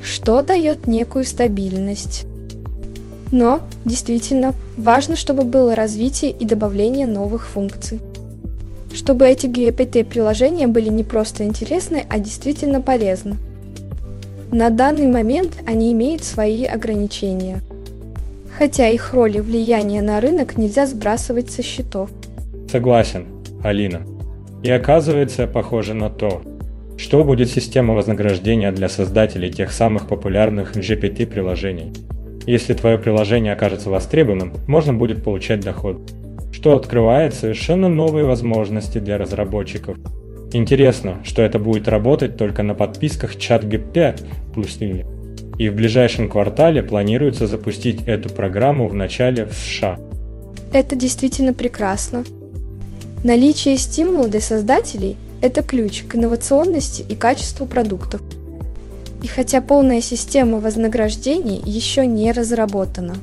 что 0.03 0.42
дает 0.42 0.88
некую 0.88 1.25
стабильность. 1.25 2.25
Но, 3.32 3.62
действительно, 3.86 4.53
важно, 4.77 5.15
чтобы 5.15 5.44
было 5.44 5.74
развитие 5.74 6.32
и 6.32 6.46
добавление 6.46 7.08
новых 7.08 7.48
функций. 7.48 8.00
Чтобы 8.93 9.27
эти 9.27 9.47
GPT-приложения 9.47 10.67
были 10.67 10.89
не 10.89 11.03
просто 11.03 11.43
интересны, 11.43 12.05
а 12.09 12.19
действительно 12.19 12.81
полезны. 12.81 13.38
На 14.51 14.69
данный 14.69 15.07
момент 15.07 15.57
они 15.65 15.91
имеют 15.91 16.23
свои 16.23 16.65
ограничения– 16.65 17.62
хотя 18.57 18.88
их 18.88 19.13
роль 19.13 19.38
и 19.38 19.41
влияние 19.41 20.01
на 20.01 20.21
рынок 20.21 20.57
нельзя 20.57 20.85
сбрасывать 20.85 21.50
со 21.50 21.63
счетов. 21.63 22.09
Согласен, 22.71 23.25
Алина. 23.63 24.01
И 24.63 24.69
оказывается, 24.69 25.47
похоже 25.47 25.93
на 25.93 26.09
то, 26.09 26.41
что 26.97 27.23
будет 27.23 27.50
система 27.50 27.93
вознаграждения 27.93 28.71
для 28.71 28.88
создателей 28.89 29.51
тех 29.51 29.71
самых 29.71 30.07
популярных 30.07 30.75
GPT-приложений. 30.75 31.93
Если 32.45 32.73
твое 32.73 32.97
приложение 32.97 33.53
окажется 33.53 33.89
востребованным, 33.89 34.53
можно 34.67 34.93
будет 34.93 35.23
получать 35.23 35.62
доход, 35.62 36.00
что 36.53 36.77
открывает 36.77 37.33
совершенно 37.33 37.89
новые 37.89 38.25
возможности 38.25 39.00
для 39.00 39.17
разработчиков. 39.17 39.98
Интересно, 40.53 41.17
что 41.24 41.41
это 41.41 41.60
будет 41.60 41.88
работать 41.88 42.38
только 42.38 42.63
на 42.63 42.75
подписках 42.75 43.36
ChatGPT 43.36 44.22
плюс 44.53 44.77
и 45.57 45.69
в 45.69 45.75
ближайшем 45.75 46.29
квартале 46.29 46.83
планируется 46.83 47.48
запустить 47.48 48.03
эту 48.07 48.29
программу 48.29 48.88
в 48.88 48.93
начале 48.93 49.45
в 49.45 49.53
США. 49.53 50.00
Это 50.72 50.95
действительно 50.95 51.53
прекрасно. 51.53 52.24
Наличие 53.24 53.77
стимула 53.77 54.27
для 54.27 54.41
создателей– 54.41 55.17
это 55.41 55.63
ключ 55.63 56.03
к 56.03 56.15
инновационности 56.15 57.03
и 57.07 57.15
качеству 57.15 57.65
продуктов. 57.65 58.22
И 59.22 59.27
хотя 59.27 59.62
полная 59.62 60.01
система 60.01 60.60
вознаграждений 60.60 61.62
еще 61.65 62.05
не 62.05 62.31
разработана, 62.31 63.15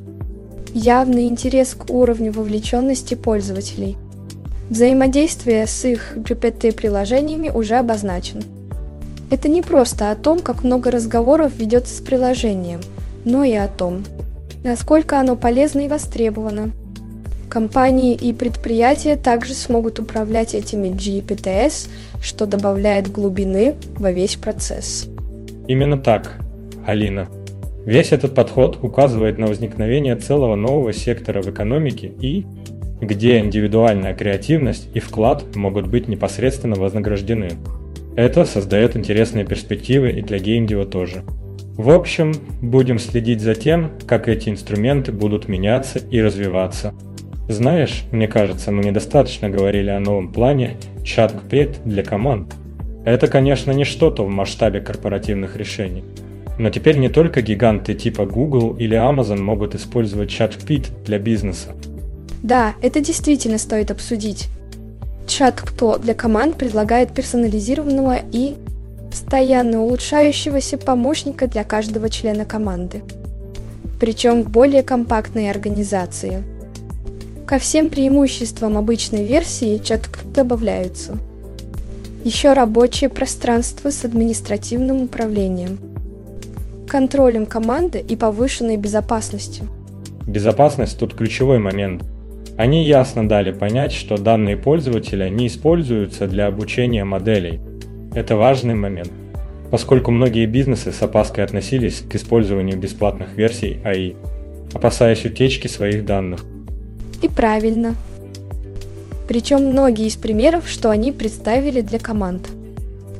явный 0.74 1.28
интерес 1.28 1.74
к 1.74 1.90
уровню 1.90 2.32
вовлеченности 2.32 3.14
пользователей. 3.14 3.96
Взаимодействие 4.68 5.66
с 5.66 5.84
их 5.84 6.16
GPT-приложениями 6.16 7.50
уже 7.50 7.76
обозначено. 7.76 8.42
Это 9.30 9.48
не 9.48 9.62
просто 9.62 10.10
о 10.10 10.16
том, 10.16 10.40
как 10.40 10.64
много 10.64 10.90
разговоров 10.90 11.52
ведется 11.56 11.96
с 11.96 12.00
приложением, 12.00 12.80
но 13.24 13.44
и 13.44 13.52
о 13.54 13.68
том, 13.68 14.04
насколько 14.64 15.18
оно 15.18 15.36
полезно 15.36 15.80
и 15.80 15.88
востребовано. 15.88 16.72
Компании 17.48 18.14
и 18.14 18.32
предприятия 18.32 19.16
также 19.16 19.54
смогут 19.54 19.98
управлять 19.98 20.54
этими 20.54 20.88
GPTS, 20.88 21.88
что 22.22 22.46
добавляет 22.46 23.10
глубины 23.10 23.74
во 23.96 24.12
весь 24.12 24.36
процесс. 24.36 25.08
Именно 25.66 25.98
так, 25.98 26.36
Алина. 26.86 27.28
Весь 27.86 28.12
этот 28.12 28.34
подход 28.34 28.78
указывает 28.82 29.38
на 29.38 29.46
возникновение 29.46 30.16
целого 30.16 30.54
нового 30.54 30.92
сектора 30.92 31.42
в 31.42 31.50
экономике 31.50 32.12
и 32.20 32.44
где 33.00 33.38
индивидуальная 33.38 34.14
креативность 34.14 34.88
и 34.94 35.00
вклад 35.00 35.56
могут 35.56 35.86
быть 35.86 36.06
непосредственно 36.06 36.76
вознаграждены. 36.76 37.52
Это 38.16 38.44
создает 38.44 38.96
интересные 38.96 39.46
перспективы 39.46 40.10
и 40.10 40.20
для 40.20 40.38
геймдева 40.38 40.84
тоже. 40.84 41.22
В 41.76 41.90
общем, 41.90 42.34
будем 42.60 42.98
следить 42.98 43.40
за 43.40 43.54
тем, 43.54 43.92
как 44.06 44.28
эти 44.28 44.50
инструменты 44.50 45.12
будут 45.12 45.48
меняться 45.48 45.98
и 45.98 46.20
развиваться. 46.20 46.92
Знаешь, 47.48 48.04
мне 48.12 48.28
кажется, 48.28 48.70
мы 48.70 48.84
недостаточно 48.84 49.48
говорили 49.48 49.88
о 49.88 49.98
новом 49.98 50.30
плане 50.30 50.76
чат-пет 51.02 51.80
для 51.84 52.02
команд. 52.02 52.54
Это, 53.06 53.28
конечно, 53.28 53.72
не 53.72 53.84
что-то 53.84 54.24
в 54.24 54.28
масштабе 54.28 54.80
корпоративных 54.80 55.56
решений. 55.56 56.04
Но 56.60 56.68
теперь 56.68 56.98
не 56.98 57.08
только 57.08 57.40
гиганты 57.40 57.94
типа 57.94 58.26
Google 58.26 58.76
или 58.76 58.94
Amazon 58.94 59.40
могут 59.40 59.74
использовать 59.74 60.28
чат-пит 60.28 60.90
для 61.06 61.18
бизнеса. 61.18 61.70
Да, 62.42 62.74
это 62.82 63.00
действительно 63.00 63.56
стоит 63.56 63.90
обсудить. 63.90 64.48
«Кто» 65.26 65.96
для 65.96 66.12
команд 66.12 66.56
предлагает 66.56 67.14
персонализированного 67.14 68.18
и 68.30 68.56
постоянно 69.08 69.80
улучшающегося 69.80 70.76
помощника 70.76 71.46
для 71.46 71.64
каждого 71.64 72.10
члена 72.10 72.44
команды. 72.44 73.00
причем 73.98 74.42
в 74.42 74.50
более 74.50 74.82
компактной 74.82 75.50
организации. 75.50 76.42
Ко 77.46 77.58
всем 77.58 77.88
преимуществам 77.88 78.76
обычной 78.76 79.24
версии 79.24 79.78
чат 79.78 80.10
добавляются. 80.34 81.16
Еще 82.22 82.52
рабочее 82.52 83.08
пространство 83.08 83.90
с 83.90 84.04
административным 84.04 85.02
управлением, 85.02 85.78
контролем 86.90 87.46
команды 87.46 88.00
и 88.00 88.16
повышенной 88.16 88.76
безопасностью. 88.76 89.66
Безопасность 90.26 90.98
тут 90.98 91.14
ключевой 91.14 91.58
момент. 91.58 92.02
Они 92.58 92.84
ясно 92.84 93.28
дали 93.28 93.52
понять, 93.52 93.92
что 93.92 94.18
данные 94.18 94.56
пользователя 94.56 95.30
не 95.30 95.46
используются 95.46 96.26
для 96.26 96.46
обучения 96.46 97.04
моделей. 97.04 97.60
Это 98.14 98.36
важный 98.36 98.74
момент 98.74 99.12
поскольку 99.70 100.10
многие 100.10 100.46
бизнесы 100.46 100.92
с 100.92 101.00
опаской 101.00 101.44
относились 101.44 102.00
к 102.00 102.14
использованию 102.16 102.76
бесплатных 102.76 103.36
версий 103.36 103.78
АИ, 103.84 104.14
опасаясь 104.74 105.24
утечки 105.24 105.68
своих 105.68 106.04
данных. 106.04 106.44
И 107.22 107.28
правильно. 107.28 107.94
Причем 109.28 109.66
многие 109.66 110.06
из 110.06 110.16
примеров, 110.16 110.68
что 110.68 110.90
они 110.90 111.12
представили 111.12 111.82
для 111.82 112.00
команд, 112.00 112.48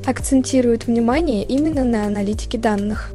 акцентируют 0.05 0.87
внимание 0.87 1.43
именно 1.45 1.85
на 1.85 2.05
аналитике 2.05 2.57
данных, 2.57 3.13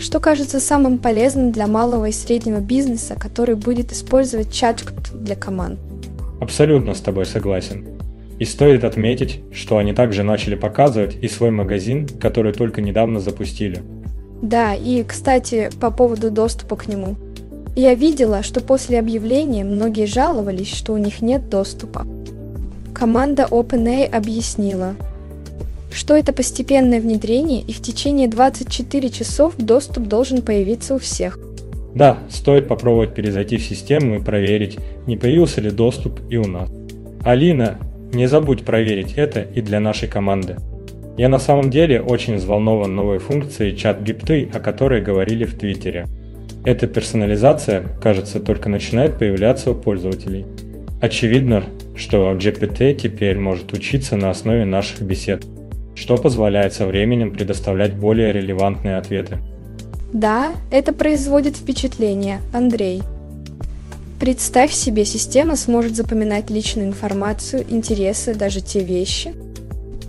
что 0.00 0.20
кажется 0.20 0.60
самым 0.60 0.98
полезным 0.98 1.52
для 1.52 1.66
малого 1.66 2.06
и 2.06 2.12
среднего 2.12 2.60
бизнеса, 2.60 3.16
который 3.18 3.54
будет 3.54 3.92
использовать 3.92 4.52
чат 4.52 4.84
для 5.12 5.36
команд. 5.36 5.78
Абсолютно 6.40 6.94
с 6.94 7.00
тобой 7.00 7.26
согласен. 7.26 7.86
И 8.38 8.44
стоит 8.44 8.84
отметить, 8.84 9.40
что 9.52 9.78
они 9.78 9.92
также 9.92 10.22
начали 10.22 10.54
показывать 10.54 11.16
и 11.20 11.28
свой 11.28 11.50
магазин, 11.50 12.08
который 12.20 12.52
только 12.52 12.80
недавно 12.80 13.18
запустили. 13.18 13.82
Да, 14.40 14.74
и, 14.74 15.02
кстати, 15.02 15.70
по 15.80 15.90
поводу 15.90 16.30
доступа 16.30 16.76
к 16.76 16.86
нему. 16.86 17.16
Я 17.74 17.94
видела, 17.94 18.42
что 18.42 18.60
после 18.60 18.98
объявления 18.98 19.64
многие 19.64 20.06
жаловались, 20.06 20.72
что 20.72 20.92
у 20.92 20.96
них 20.96 21.20
нет 21.20 21.48
доступа. 21.48 22.06
Команда 22.94 23.46
OpenAI 23.50 24.06
объяснила, 24.06 24.94
что 25.92 26.16
это 26.16 26.32
постепенное 26.32 27.00
внедрение 27.00 27.62
и 27.62 27.72
в 27.72 27.80
течение 27.80 28.28
24 28.28 29.10
часов 29.10 29.56
доступ 29.56 30.06
должен 30.06 30.42
появиться 30.42 30.94
у 30.94 30.98
всех. 30.98 31.38
Да, 31.94 32.18
стоит 32.28 32.68
попробовать 32.68 33.14
перезайти 33.14 33.56
в 33.56 33.62
систему 33.62 34.16
и 34.16 34.22
проверить, 34.22 34.78
не 35.06 35.16
появился 35.16 35.60
ли 35.60 35.70
доступ 35.70 36.20
и 36.30 36.36
у 36.36 36.46
нас. 36.46 36.70
Алина 37.24 37.78
не 38.12 38.26
забудь 38.26 38.64
проверить 38.64 39.14
это 39.16 39.40
и 39.40 39.60
для 39.60 39.80
нашей 39.80 40.08
команды. 40.08 40.56
Я 41.16 41.28
на 41.28 41.38
самом 41.38 41.70
деле 41.70 42.00
очень 42.00 42.36
взволнован 42.36 42.94
новой 42.94 43.18
функцией 43.18 43.76
чат 43.76 44.00
гипты, 44.02 44.48
о 44.54 44.60
которой 44.60 45.02
говорили 45.02 45.44
в 45.44 45.58
Твиттере. 45.58 46.06
Эта 46.64 46.86
персонализация, 46.86 47.84
кажется, 48.00 48.38
только 48.40 48.68
начинает 48.68 49.18
появляться 49.18 49.72
у 49.72 49.74
пользователей. 49.74 50.46
Очевидно, 51.00 51.64
что 51.96 52.32
GPT 52.32 52.94
теперь 52.94 53.38
может 53.38 53.72
учиться 53.72 54.16
на 54.16 54.30
основе 54.30 54.64
наших 54.64 55.02
бесед, 55.02 55.44
что 55.98 56.16
позволяет 56.16 56.72
со 56.72 56.86
временем 56.86 57.32
предоставлять 57.32 57.94
более 57.94 58.32
релевантные 58.32 58.96
ответы. 58.96 59.38
Да, 60.12 60.52
это 60.70 60.92
производит 60.92 61.56
впечатление, 61.56 62.40
Андрей. 62.52 63.02
Представь 64.20 64.72
себе, 64.72 65.04
система 65.04 65.56
сможет 65.56 65.96
запоминать 65.96 66.50
личную 66.50 66.88
информацию, 66.88 67.64
интересы, 67.68 68.34
даже 68.34 68.60
те 68.60 68.80
вещи, 68.80 69.34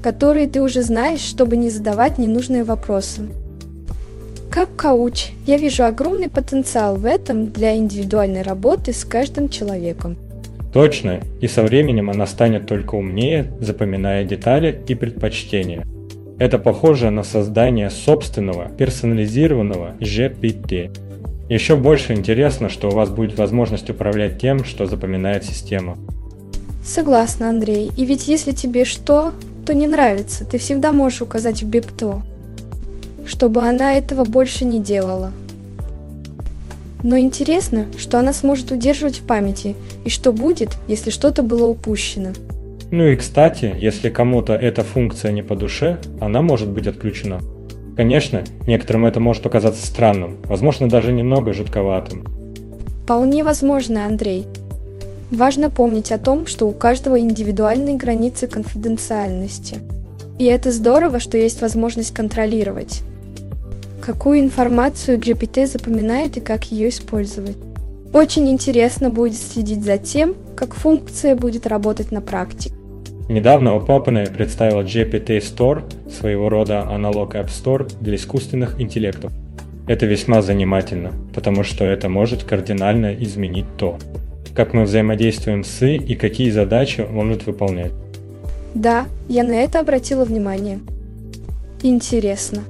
которые 0.01 0.47
ты 0.47 0.61
уже 0.61 0.83
знаешь, 0.83 1.21
чтобы 1.21 1.57
не 1.57 1.69
задавать 1.69 2.17
ненужные 2.17 2.63
вопросы. 2.63 3.23
Как 4.49 4.69
коуч, 4.75 5.31
я 5.45 5.57
вижу 5.57 5.83
огромный 5.85 6.29
потенциал 6.29 6.95
в 6.95 7.05
этом 7.05 7.51
для 7.51 7.75
индивидуальной 7.75 8.41
работы 8.41 8.93
с 8.93 9.03
каждым 9.03 9.49
человеком. 9.49 10.17
Точно, 10.73 11.21
и 11.41 11.47
со 11.47 11.63
временем 11.63 12.09
она 12.09 12.27
станет 12.27 12.67
только 12.67 12.95
умнее, 12.95 13.51
запоминая 13.59 14.23
детали 14.23 14.81
и 14.87 14.95
предпочтения. 14.95 15.85
Это 16.37 16.59
похоже 16.59 17.09
на 17.09 17.23
создание 17.23 17.89
собственного 17.89 18.69
персонализированного 18.69 19.95
GPT, 19.99 20.91
еще 21.49 21.75
больше 21.75 22.13
интересно, 22.13 22.69
что 22.69 22.89
у 22.89 22.91
вас 22.91 23.09
будет 23.09 23.35
возможность 23.39 23.89
управлять 23.89 24.39
тем, 24.39 24.63
что 24.63 24.85
запоминает 24.85 25.43
система. 25.43 25.97
Согласна, 26.85 27.49
Андрей. 27.49 27.91
И 27.97 28.05
ведь 28.05 28.27
если 28.27 28.51
тебе 28.51 28.85
что, 28.85 29.33
то 29.65 29.73
не 29.73 29.87
нравится, 29.87 30.45
ты 30.45 30.59
всегда 30.59 30.91
можешь 30.91 31.23
указать 31.23 31.63
в 31.63 31.67
бипто, 31.67 32.21
чтобы 33.25 33.61
она 33.63 33.93
этого 33.93 34.25
больше 34.25 34.63
не 34.63 34.79
делала. 34.79 35.31
Но 37.03 37.17
интересно, 37.17 37.85
что 37.97 38.19
она 38.19 38.33
сможет 38.33 38.71
удерживать 38.71 39.19
в 39.19 39.23
памяти, 39.23 39.75
и 40.03 40.09
что 40.09 40.33
будет, 40.33 40.77
если 40.87 41.09
что-то 41.09 41.43
было 41.43 41.67
упущено. 41.67 42.29
Ну 42.91 43.05
и 43.05 43.15
кстати, 43.15 43.73
если 43.79 44.09
кому-то 44.09 44.53
эта 44.53 44.83
функция 44.83 45.31
не 45.31 45.43
по 45.43 45.55
душе, 45.55 45.99
она 46.19 46.41
может 46.41 46.69
быть 46.69 46.87
отключена. 46.87 47.39
Конечно, 47.95 48.43
некоторым 48.65 49.05
это 49.05 49.19
может 49.19 49.43
показаться 49.43 49.85
странным, 49.85 50.37
возможно, 50.45 50.89
даже 50.89 51.11
немного 51.11 51.53
жутковатым. 51.53 52.25
Вполне 53.03 53.43
возможно, 53.43 54.05
Андрей. 54.05 54.45
Важно 55.31 55.69
помнить 55.69 56.11
о 56.11 56.17
том, 56.17 56.47
что 56.47 56.67
у 56.67 56.71
каждого 56.71 57.19
индивидуальные 57.19 57.97
границы 57.97 58.47
конфиденциальности. 58.47 59.77
И 60.39 60.45
это 60.45 60.71
здорово, 60.71 61.19
что 61.19 61.37
есть 61.37 61.61
возможность 61.61 62.13
контролировать, 62.13 63.01
какую 63.99 64.39
информацию 64.39 65.17
GPT 65.17 65.67
запоминает 65.67 66.37
и 66.37 66.39
как 66.39 66.65
ее 66.65 66.89
использовать. 66.89 67.57
Очень 68.13 68.49
интересно 68.49 69.09
будет 69.09 69.37
следить 69.37 69.83
за 69.83 69.97
тем, 69.97 70.33
как 70.55 70.73
функция 70.73 71.35
будет 71.35 71.67
работать 71.67 72.11
на 72.11 72.21
практике. 72.21 72.73
Недавно 73.29 73.69
OpenAI 73.69 74.33
представила 74.33 74.81
GPT 74.81 75.37
Store, 75.37 75.83
своего 76.09 76.49
рода 76.49 76.81
аналог 76.81 77.35
App 77.35 77.47
Store 77.47 77.87
для 78.01 78.15
искусственных 78.15 78.81
интеллектов. 78.81 79.31
Это 79.87 80.07
весьма 80.07 80.41
занимательно, 80.41 81.11
потому 81.35 81.63
что 81.63 81.85
это 81.85 82.09
может 82.09 82.43
кардинально 82.43 83.13
изменить 83.13 83.65
то, 83.77 83.99
как 84.55 84.73
мы 84.73 84.83
взаимодействуем 84.83 85.63
с 85.63 85.85
И 85.85 85.97
и 85.97 86.15
какие 86.15 86.49
задачи 86.49 87.01
он 87.01 87.27
может 87.27 87.45
выполнять. 87.45 87.91
Да, 88.73 89.05
я 89.27 89.43
на 89.43 89.53
это 89.53 89.79
обратила 89.79 90.25
внимание. 90.25 90.79
Интересно. 91.83 92.63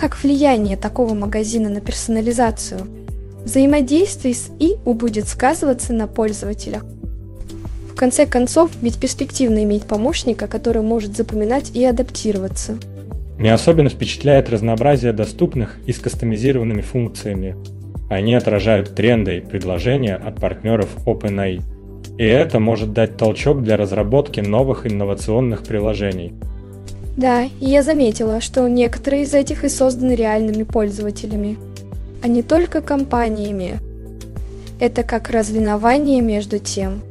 Как 0.00 0.22
влияние 0.22 0.78
такого 0.78 1.12
магазина 1.14 1.68
на 1.68 1.80
персонализацию? 1.80 2.80
Взаимодействие 3.44 4.34
с 4.34 4.50
И 4.58 4.76
будет 4.84 5.28
сказываться 5.28 5.92
на 5.92 6.06
пользователях 6.06 6.84
конце 8.00 8.24
концов, 8.24 8.70
ведь 8.80 8.98
перспективно 8.98 9.62
иметь 9.62 9.82
помощника, 9.82 10.46
который 10.46 10.80
может 10.80 11.14
запоминать 11.14 11.76
и 11.76 11.84
адаптироваться. 11.84 12.78
Меня 13.36 13.52
особенно 13.52 13.90
впечатляет 13.90 14.48
разнообразие 14.48 15.12
доступных 15.12 15.76
и 15.86 15.92
с 15.92 15.98
кастомизированными 15.98 16.80
функциями. 16.80 17.56
Они 18.08 18.34
отражают 18.34 18.94
тренды 18.94 19.36
и 19.36 19.40
предложения 19.42 20.14
от 20.14 20.36
партнеров 20.36 20.88
OpenAI. 21.04 21.60
И 22.16 22.24
это 22.24 22.58
может 22.58 22.94
дать 22.94 23.18
толчок 23.18 23.62
для 23.62 23.76
разработки 23.76 24.40
новых 24.40 24.86
инновационных 24.86 25.62
приложений. 25.64 26.32
Да, 27.20 27.42
и 27.44 27.66
я 27.66 27.82
заметила, 27.82 28.40
что 28.40 28.66
некоторые 28.66 29.24
из 29.24 29.34
этих 29.34 29.64
и 29.64 29.68
созданы 29.68 30.12
реальными 30.12 30.62
пользователями, 30.62 31.58
а 32.22 32.28
не 32.28 32.42
только 32.42 32.80
компаниями. 32.80 33.78
Это 34.80 35.02
как 35.02 35.28
разлинование 35.28 36.22
между 36.22 36.58
тем, 36.58 37.02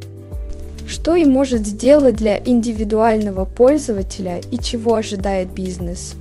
что 0.87 1.15
и 1.15 1.25
может 1.25 1.67
сделать 1.67 2.15
для 2.15 2.39
индивидуального 2.39 3.45
пользователя 3.45 4.41
и 4.49 4.57
чего 4.57 4.95
ожидает 4.95 5.53
бизнес. 5.53 6.15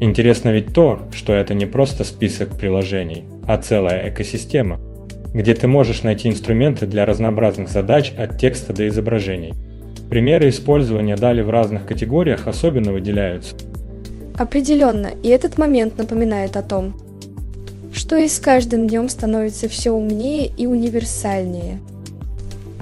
Интересно 0.00 0.48
ведь 0.48 0.74
то, 0.74 0.98
что 1.14 1.34
это 1.34 1.54
не 1.54 1.66
просто 1.66 2.02
список 2.02 2.58
приложений, 2.58 3.26
а 3.46 3.58
целая 3.58 4.10
экосистема, 4.10 4.80
где 5.32 5.54
ты 5.54 5.68
можешь 5.68 6.02
найти 6.02 6.28
инструменты 6.28 6.88
для 6.88 7.06
разнообразных 7.06 7.68
задач 7.68 8.12
от 8.18 8.40
текста 8.40 8.72
до 8.72 8.88
изображений. 8.88 9.54
Примеры 10.10 10.48
использования 10.48 11.16
дали 11.16 11.42
в 11.42 11.50
разных 11.50 11.86
категориях 11.86 12.46
особенно 12.46 12.92
выделяются. 12.92 13.56
Определенно, 14.36 15.10
и 15.22 15.28
этот 15.28 15.58
момент 15.58 15.98
напоминает 15.98 16.56
о 16.56 16.62
том, 16.62 16.94
что 17.92 18.16
и 18.16 18.28
с 18.28 18.38
каждым 18.38 18.88
днем 18.88 19.08
становится 19.08 19.68
все 19.68 19.90
умнее 19.92 20.46
и 20.46 20.66
универсальнее– 20.66 21.80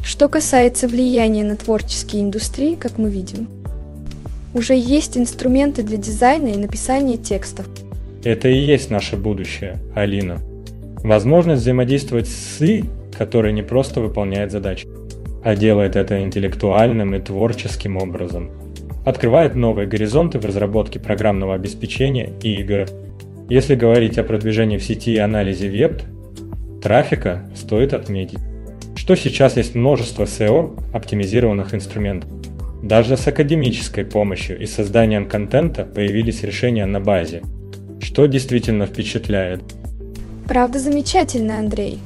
что 0.02 0.28
касается 0.28 0.88
влияния 0.88 1.44
на 1.44 1.56
творческие 1.56 2.22
индустрии, 2.22 2.74
как 2.74 2.98
мы 2.98 3.08
видим, 3.08 3.48
уже 4.52 4.74
есть 4.74 5.16
инструменты 5.16 5.82
для 5.82 5.96
дизайна 5.96 6.48
и 6.48 6.56
написания 6.56 7.16
текстов. 7.16 7.66
Это 8.24 8.48
и 8.48 8.56
есть 8.56 8.90
наше 8.90 9.16
будущее, 9.16 9.78
Алина. 9.94 10.40
Возможность 11.02 11.62
взаимодействовать 11.62 12.28
с 12.28 12.60
И, 12.60 12.84
который 13.16 13.52
не 13.52 13.62
просто 13.62 14.00
выполняет 14.00 14.52
задачи, 14.52 14.86
а 15.44 15.56
делает 15.56 15.96
это 15.96 16.22
интеллектуальным 16.22 17.14
и 17.14 17.20
творческим 17.20 17.96
образом. 17.96 18.50
Открывает 19.04 19.54
новые 19.54 19.88
горизонты 19.88 20.38
в 20.38 20.44
разработке 20.44 21.00
программного 21.00 21.54
обеспечения 21.54 22.32
и 22.42 22.54
игр. 22.60 22.86
Если 23.48 23.74
говорить 23.74 24.18
о 24.18 24.24
продвижении 24.24 24.78
в 24.78 24.84
сети 24.84 25.14
и 25.14 25.18
анализе 25.18 25.68
веб, 25.68 26.02
трафика 26.80 27.48
стоит 27.56 27.92
отметить, 27.92 28.38
что 28.94 29.16
сейчас 29.16 29.56
есть 29.56 29.74
множество 29.74 30.24
SEO 30.24 30.78
оптимизированных 30.92 31.74
инструментов. 31.74 32.30
Даже 32.82 33.16
с 33.16 33.26
академической 33.26 34.04
помощью 34.04 34.60
и 34.60 34.66
созданием 34.66 35.28
контента 35.28 35.84
появились 35.84 36.42
решения 36.42 36.86
на 36.86 37.00
базе, 37.00 37.42
что 38.00 38.26
действительно 38.26 38.86
впечатляет. 38.86 39.62
Правда 40.46 40.78
замечательно, 40.78 41.58
Андрей. 41.58 41.98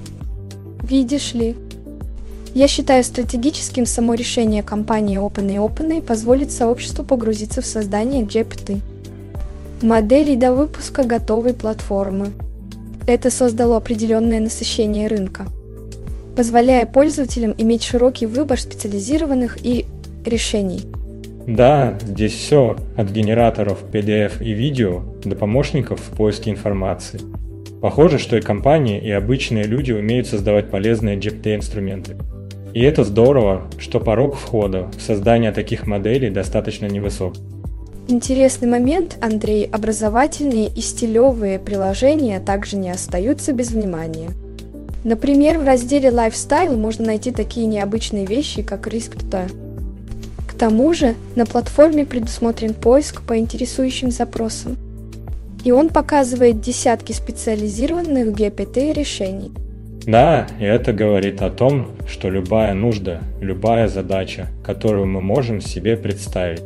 Видишь 0.83 1.35
ли, 1.35 1.57
я 2.57 2.69
считаю 2.69 3.05
стратегическим 3.05 3.85
само 3.85 4.14
решение 4.14 4.62
компании 4.62 5.19
OpenAI 5.19 6.01
позволит 6.01 6.51
сообществу 6.51 7.05
погрузиться 7.05 7.61
в 7.61 7.66
создание 7.66 8.25
GPT. 8.25 8.81
Моделей 9.83 10.37
до 10.37 10.55
выпуска 10.55 11.05
готовой 11.05 11.53
платформы. 11.53 12.29
Это 13.07 13.31
создало 13.31 13.77
определенное 13.77 14.40
насыщение 14.40 15.07
рынка, 15.07 15.45
позволяя 16.35 16.87
пользователям 16.87 17.55
иметь 17.59 17.83
широкий 17.83 18.25
выбор 18.25 18.59
специализированных 18.59 19.59
и 19.62 19.85
решений. 20.25 20.81
Да, 21.47 21.99
здесь 22.01 22.33
все, 22.33 22.79
от 22.97 23.11
генераторов 23.11 23.85
PDF 23.92 24.42
и 24.42 24.55
видео 24.55 25.03
до 25.23 25.37
помощников 25.37 26.01
в 26.01 26.16
поиске 26.16 26.53
информации. 26.53 27.21
Похоже, 27.83 28.19
что 28.19 28.38
и 28.38 28.40
компании, 28.40 28.99
и 28.99 29.11
обычные 29.11 29.64
люди 29.64 29.92
умеют 29.92 30.27
создавать 30.27 30.71
полезные 30.71 31.19
GPT-инструменты. 31.19 32.16
И 32.76 32.82
это 32.82 33.04
здорово, 33.04 33.62
что 33.78 34.00
порог 34.00 34.34
входа 34.34 34.90
в 34.98 35.00
создание 35.00 35.50
таких 35.50 35.86
моделей 35.86 36.28
достаточно 36.28 36.84
невысок. 36.84 37.32
Интересный 38.06 38.68
момент, 38.68 39.16
Андрей, 39.22 39.64
образовательные 39.64 40.68
и 40.68 40.82
стилевые 40.82 41.58
приложения 41.58 42.38
также 42.38 42.76
не 42.76 42.90
остаются 42.90 43.54
без 43.54 43.70
внимания. 43.70 44.28
Например, 45.04 45.58
в 45.58 45.64
разделе 45.64 46.10
Lifestyle 46.10 46.76
можно 46.76 47.06
найти 47.06 47.30
такие 47.30 47.66
необычные 47.66 48.26
вещи, 48.26 48.62
как 48.62 48.86
Risk 48.88 49.16
к 50.46 50.52
тому 50.52 50.92
же 50.92 51.14
на 51.34 51.46
платформе 51.46 52.04
предусмотрен 52.04 52.74
поиск 52.74 53.22
по 53.22 53.38
интересующим 53.38 54.10
запросам. 54.10 54.76
И 55.64 55.72
он 55.72 55.88
показывает 55.88 56.60
десятки 56.60 57.12
специализированных 57.12 58.38
GPT 58.38 58.92
решений. 58.92 59.50
Да, 60.07 60.47
и 60.61 60.64
это 60.64 60.92
говорит 60.92 61.42
о 61.42 61.51
том, 61.51 61.88
что 62.09 62.31
любая 62.31 62.75
нужда, 62.75 63.21
любая 63.40 63.88
задача, 63.88 64.49
которую 64.64 65.07
мы 65.07 65.21
можем 65.21 65.61
себе 65.61 65.97
представить, 65.97 66.62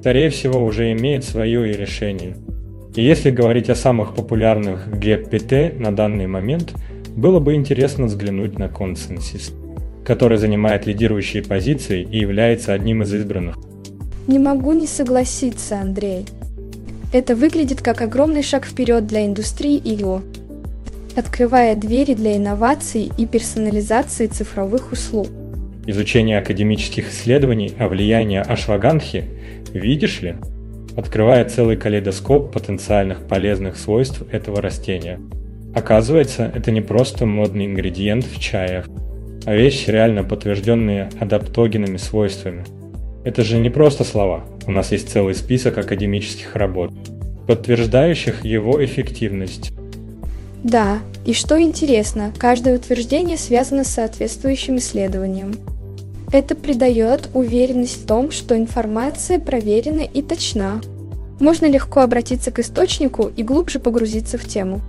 скорее 0.00 0.30
всего 0.30 0.64
уже 0.64 0.92
имеет 0.92 1.24
свое 1.24 1.70
и 1.70 1.76
решение. 1.76 2.36
И 2.94 3.02
если 3.02 3.30
говорить 3.30 3.68
о 3.68 3.74
самых 3.74 4.14
популярных 4.14 4.88
GPT 4.88 5.78
на 5.78 5.94
данный 5.94 6.28
момент, 6.28 6.72
было 7.16 7.40
бы 7.40 7.54
интересно 7.54 8.06
взглянуть 8.06 8.58
на 8.58 8.68
консенсис 8.68 9.52
который 10.04 10.38
занимает 10.38 10.86
лидирующие 10.86 11.42
позиции 11.42 12.02
и 12.02 12.18
является 12.18 12.72
одним 12.72 13.02
из 13.02 13.12
избранных. 13.12 13.56
Не 14.26 14.38
могу 14.38 14.72
не 14.72 14.86
согласиться, 14.86 15.80
Андрей. 15.80 16.26
Это 17.12 17.34
выглядит 17.34 17.80
как 17.80 18.00
огромный 18.00 18.42
шаг 18.42 18.66
вперед 18.66 19.06
для 19.06 19.24
индустрии 19.26 19.78
ИО, 19.78 20.22
открывая 21.16 21.76
двери 21.76 22.14
для 22.14 22.36
инноваций 22.36 23.10
и 23.16 23.26
персонализации 23.26 24.26
цифровых 24.26 24.92
услуг. 24.92 25.28
Изучение 25.86 26.38
академических 26.38 27.10
исследований 27.10 27.72
о 27.78 27.88
влиянии 27.88 28.38
ашвагандхи, 28.38 29.24
видишь 29.72 30.22
ли, 30.22 30.36
открывает 30.96 31.50
целый 31.50 31.76
калейдоскоп 31.76 32.52
потенциальных 32.52 33.26
полезных 33.26 33.76
свойств 33.76 34.22
этого 34.30 34.62
растения. 34.62 35.20
Оказывается, 35.74 36.50
это 36.54 36.70
не 36.70 36.80
просто 36.80 37.26
модный 37.26 37.66
ингредиент 37.66 38.24
в 38.24 38.40
чаях, 38.40 38.86
а 39.44 39.54
вещи, 39.54 39.90
реально 39.90 40.24
подтвержденные 40.24 41.10
адаптогенными 41.18 41.96
свойствами. 41.96 42.64
Это 43.24 43.42
же 43.42 43.58
не 43.58 43.70
просто 43.70 44.04
слова, 44.04 44.44
у 44.66 44.70
нас 44.70 44.92
есть 44.92 45.10
целый 45.10 45.34
список 45.34 45.76
академических 45.78 46.56
работ, 46.56 46.92
подтверждающих 47.46 48.44
его 48.44 48.82
эффективность. 48.84 49.72
Да, 50.64 50.98
и 51.24 51.32
что 51.32 51.60
интересно, 51.60 52.32
каждое 52.36 52.76
утверждение 52.76 53.36
связано 53.36 53.84
с 53.84 53.88
соответствующим 53.88 54.78
исследованием. 54.78 55.54
Это 56.32 56.56
придает 56.56 57.28
уверенность 57.32 58.02
в 58.02 58.06
том, 58.06 58.32
что 58.32 58.56
информация 58.56 59.38
проверена 59.38 60.00
и 60.00 60.22
точна. 60.22 60.80
Можно 61.38 61.66
легко 61.66 62.00
обратиться 62.00 62.50
к 62.50 62.58
источнику 62.58 63.30
и 63.36 63.44
глубже 63.44 63.78
погрузиться 63.78 64.38
в 64.38 64.44
тему. 64.44 64.80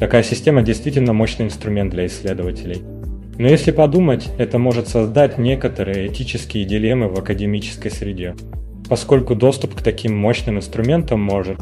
Такая 0.00 0.22
система 0.22 0.62
действительно 0.62 1.12
мощный 1.12 1.44
инструмент 1.44 1.90
для 1.90 2.06
исследователей– 2.06 2.82
но 3.38 3.48
если 3.48 3.70
подумать, 3.70 4.28
это 4.38 4.58
может 4.58 4.88
создать 4.88 5.36
некоторые 5.36 6.08
этические 6.08 6.64
дилеммы 6.64 7.08
в 7.08 7.18
академической 7.18 7.90
среде, 7.90 8.34
поскольку 8.88 9.34
доступ 9.34 9.74
к 9.74 9.82
таким 9.82 10.16
мощным 10.16 10.56
инструментам 10.56 11.20
может 11.20 11.58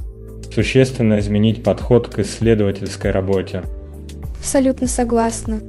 существенно 0.54 1.18
изменить 1.18 1.62
подход 1.62 2.08
к 2.08 2.20
исследовательской 2.20 3.10
работе. 3.10 3.62
Абсолютно 4.38 4.86
согласна. 4.86 5.60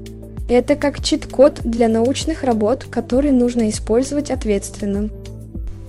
Это 0.47 0.75
как 0.75 1.03
чит-код 1.03 1.61
для 1.63 1.87
научных 1.87 2.43
работ, 2.43 2.85
который 2.89 3.31
нужно 3.31 3.69
использовать 3.69 4.29
ответственно. 4.29 5.09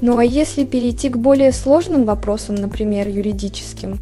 Ну 0.01 0.19
а 0.19 0.25
если 0.25 0.65
перейти 0.65 1.11
к 1.11 1.19
более 1.19 1.53
сложным 1.53 2.05
вопросам, 2.05 2.55
например, 2.55 3.09
юридическим, 3.09 3.99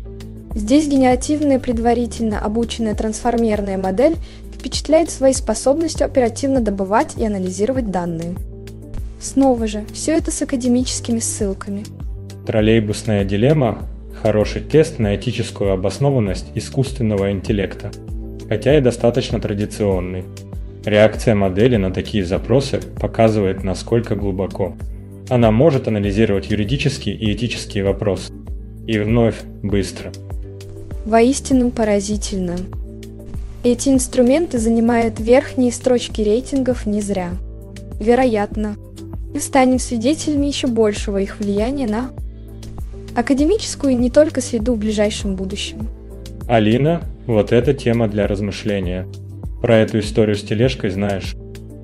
здесь 0.55 0.87
генеративная 0.87 1.59
предварительно 1.59 2.41
обученная 2.41 2.95
трансформерная 2.95 3.79
модель 3.79 4.17
впечатляет 4.55 5.11
своей 5.11 5.35
способностью 5.35 6.07
оперативно 6.07 6.61
добывать 6.61 7.15
и 7.17 7.25
анализировать 7.25 7.91
данные. 7.91 8.35
Снова 9.21 9.67
же, 9.67 9.85
все 9.93 10.13
это 10.13 10.31
с 10.31 10.43
академическими 10.43 11.19
ссылками. 11.19 11.85
Троллейбусная 12.47 13.25
дилемма– 13.25 13.89
хороший 14.25 14.63
тест 14.63 14.99
на 14.99 15.17
этическую 15.17 15.75
обоснованность 15.75 16.47
искусственного 16.55 17.31
интеллекта, 17.31 17.91
хотя 18.49 18.79
и 18.79 18.81
достаточно 18.81 19.39
традиционный. 19.39 20.25
Реакция 20.87 21.35
модели 21.35 21.77
на 21.77 21.93
такие 21.93 22.25
запросы 22.25 22.81
показывает, 22.99 23.63
насколько 23.63 24.17
глубоко. 24.17 24.77
Она 25.29 25.51
может 25.51 25.89
анализировать 25.89 26.51
юридические 26.51 27.15
и 27.17 27.35
этические 27.35 27.85
вопросы. 27.85 28.33
И 28.87 28.99
вновь 28.99 29.43
быстро. 29.63 30.11
Воистину 31.05 31.71
поразительно. 31.71 32.57
Эти 33.63 33.91
инструменты 33.91 34.57
занимают 34.57 35.21
верхние 35.21 35.71
строчки 35.71 36.23
рейтингов 36.23 36.87
не 36.87 37.03
зря. 37.03 37.33
Вероятно, 38.01 38.77
мы 39.35 39.41
станем 39.41 39.79
свидетелями 39.79 40.47
еще 40.47 40.67
большего 40.67 41.19
их 41.19 41.41
влияния 41.41 41.87
на 41.87 42.11
академическую 43.15 43.99
не 43.99 44.11
только 44.11 44.41
среду 44.41 44.75
в 44.75 44.79
ближайшем 44.79 45.37
будущем. 45.37 45.89
Алина, 46.49 47.03
вот 47.27 47.53
эта 47.53 47.75
тема 47.75 48.09
для 48.09 48.27
размышления. 48.27 49.07
Про 49.61 49.77
эту 49.77 50.01
историю 50.01 50.37
с 50.37 50.43
тележкой 50.43 50.91
знаешь. 50.91 51.35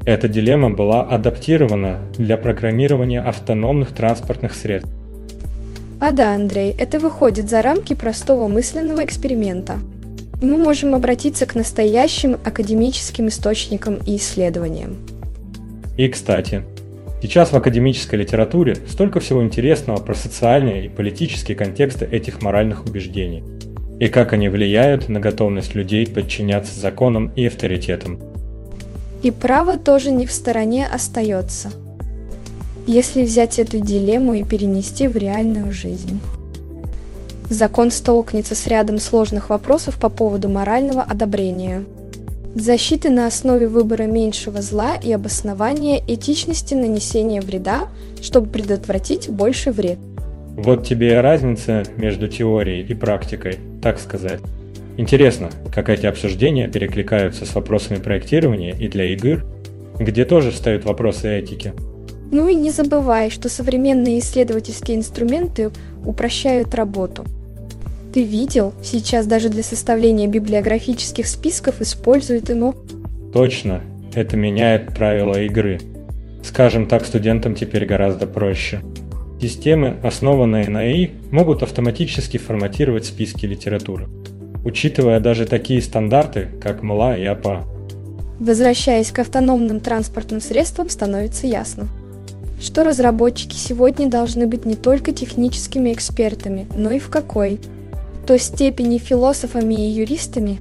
Эта 0.05 0.29
дилемма 0.29 0.71
была 0.71 1.03
адаптирована 1.03 2.01
для 2.16 2.37
программирования 2.37 3.21
автономных 3.21 3.93
транспортных 3.93 4.55
средств. 4.55 4.90
А 6.01 6.12
да, 6.12 6.35
Андрей, 6.35 6.75
это 6.79 6.99
выходит 6.99 7.49
за 7.49 7.62
рамки 7.62 7.95
простого 7.95 8.49
мысленного 8.49 9.05
эксперимента– 9.05 9.79
мы 10.43 10.57
можем 10.57 10.95
обратиться 10.95 11.45
к 11.47 11.55
настоящим 11.55 12.38
академическим 12.45 13.29
источникам 13.29 13.99
и 14.07 14.16
исследованиям. 14.16 14.97
И, 15.97 16.09
кстати, 16.09 16.62
сейчас 17.22 17.52
в 17.52 17.56
академической 17.56 18.16
литературе 18.16 18.76
столько 18.88 19.20
всего 19.20 19.42
интересного 19.42 19.98
про 19.98 20.14
социальные 20.14 20.87
и 20.87 20.88
политические 20.88 21.56
контексты 21.56 22.04
этих 22.04 22.42
моральных 22.42 22.85
убеждений 22.85 23.44
и 23.98 24.09
как 24.09 24.33
они 24.33 24.48
влияют 24.48 25.09
на 25.09 25.20
готовность 25.20 25.74
людей 25.74 26.06
подчиняться 26.06 26.78
законам 26.78 27.33
и 27.37 27.46
авторитетам. 27.46 28.18
И 29.22 29.30
право 29.30 29.76
тоже 29.76 30.11
не 30.11 30.26
в 30.26 30.33
стороне 30.33 30.87
остается, 30.87 31.70
если 32.87 33.22
взять 33.22 33.59
эту 33.59 33.78
дилемму 33.78 34.35
и 34.35 34.42
перенести 34.42 35.06
в 35.06 35.16
реальную 35.16 35.70
жизнь 35.72 36.18
закон 37.50 37.90
столкнется 37.90 38.54
с 38.54 38.66
рядом 38.66 38.98
сложных 38.98 39.50
вопросов 39.50 39.96
по 39.96 40.09
поводу 40.09 40.48
морального 40.48 41.02
одобрения. 41.02 41.85
Защиты 42.55 43.11
на 43.11 43.29
основе 43.29 43.69
выбора 43.69 44.05
меньшего 44.05 44.61
зла 44.61 44.97
и 44.97 45.13
обоснования 45.13 46.03
этичности 46.09 46.75
нанесения 46.75 47.41
вреда, 47.41 47.89
чтобы 48.21 48.49
предотвратить 48.49 49.31
больший 49.31 49.73
вред. 49.73 49.99
Вот 50.57 50.85
тебе 50.85 51.13
и 51.13 51.15
разница 51.15 51.85
между 51.97 52.27
теорией 52.27 52.85
и 52.85 52.93
практикой, 52.95 53.59
так 53.81 54.01
сказать. 54.01 54.41
Интересно, 54.97 55.51
как 55.73 55.89
эти 55.89 56.07
обсуждения 56.07 56.67
перекликаются 56.67 57.47
с 57.47 57.55
вопросами 57.55 57.99
проектирования 57.99 58.75
и 58.77 58.89
для 58.89 59.05
игр, 59.05 59.45
где 60.01 60.25
тоже 60.25 60.51
встают 60.51 60.85
вопросы 60.85 61.29
этики. 61.29 61.73
Ну 62.33 62.49
и 62.49 62.57
не 62.57 62.71
забывай, 62.71 63.31
что 63.31 63.49
современные 63.49 64.19
исследовательские 64.19 64.97
инструменты 64.97 65.71
упрощают 66.05 66.75
работу– 66.75 67.25
Ты 68.12 68.25
видел, 68.25 68.75
сейчас 68.83 69.27
даже 69.27 69.51
для 69.51 69.62
составления 69.62 70.27
библиографических 70.27 71.29
списков 71.29 71.81
используют 71.81 72.49
ему? 72.49 72.75
Точно, 73.33 73.83
это 74.14 74.37
меняет 74.37 74.94
правила 74.94 75.40
игры. 75.40 75.79
Скажем 76.42 76.87
так, 76.87 77.05
студентам 77.05 77.55
теперь 77.55 77.87
гораздо 77.87 78.27
проще. 78.27 78.81
Системы, 79.40 79.96
основанные 80.03 80.68
на 80.68 80.90
AI, 80.90 81.12
могут 81.31 81.62
автоматически 81.62 82.37
форматировать 82.37 83.07
списки 83.07 83.46
литературы, 83.46 84.09
учитывая 84.64 85.20
даже 85.20 85.46
такие 85.46 85.81
стандарты, 85.81 86.49
как 86.61 86.83
МЛА 86.83 87.16
и 87.16 87.25
АПА. 87.25 87.64
Возвращаясь 88.40 89.12
к 89.12 89.20
автономным 89.20 89.79
транспортным 89.79 90.40
средствам, 90.40 90.88
становится 90.88 91.46
ясно, 91.46 91.87
что 92.61 92.83
разработчики 92.83 93.55
сегодня 93.55 94.09
должны 94.09 94.49
быть 94.49 94.66
не 94.66 94.75
только 94.75 95.12
техническими 95.12 95.92
экспертами, 95.92 96.66
но 96.75 96.90
и 96.90 96.99
в 96.99 97.09
какой? 97.09 97.61
То 98.26 98.38
степени 98.38 98.98
философами 98.98 99.74
и 99.74 99.90
юристами? 99.90 100.61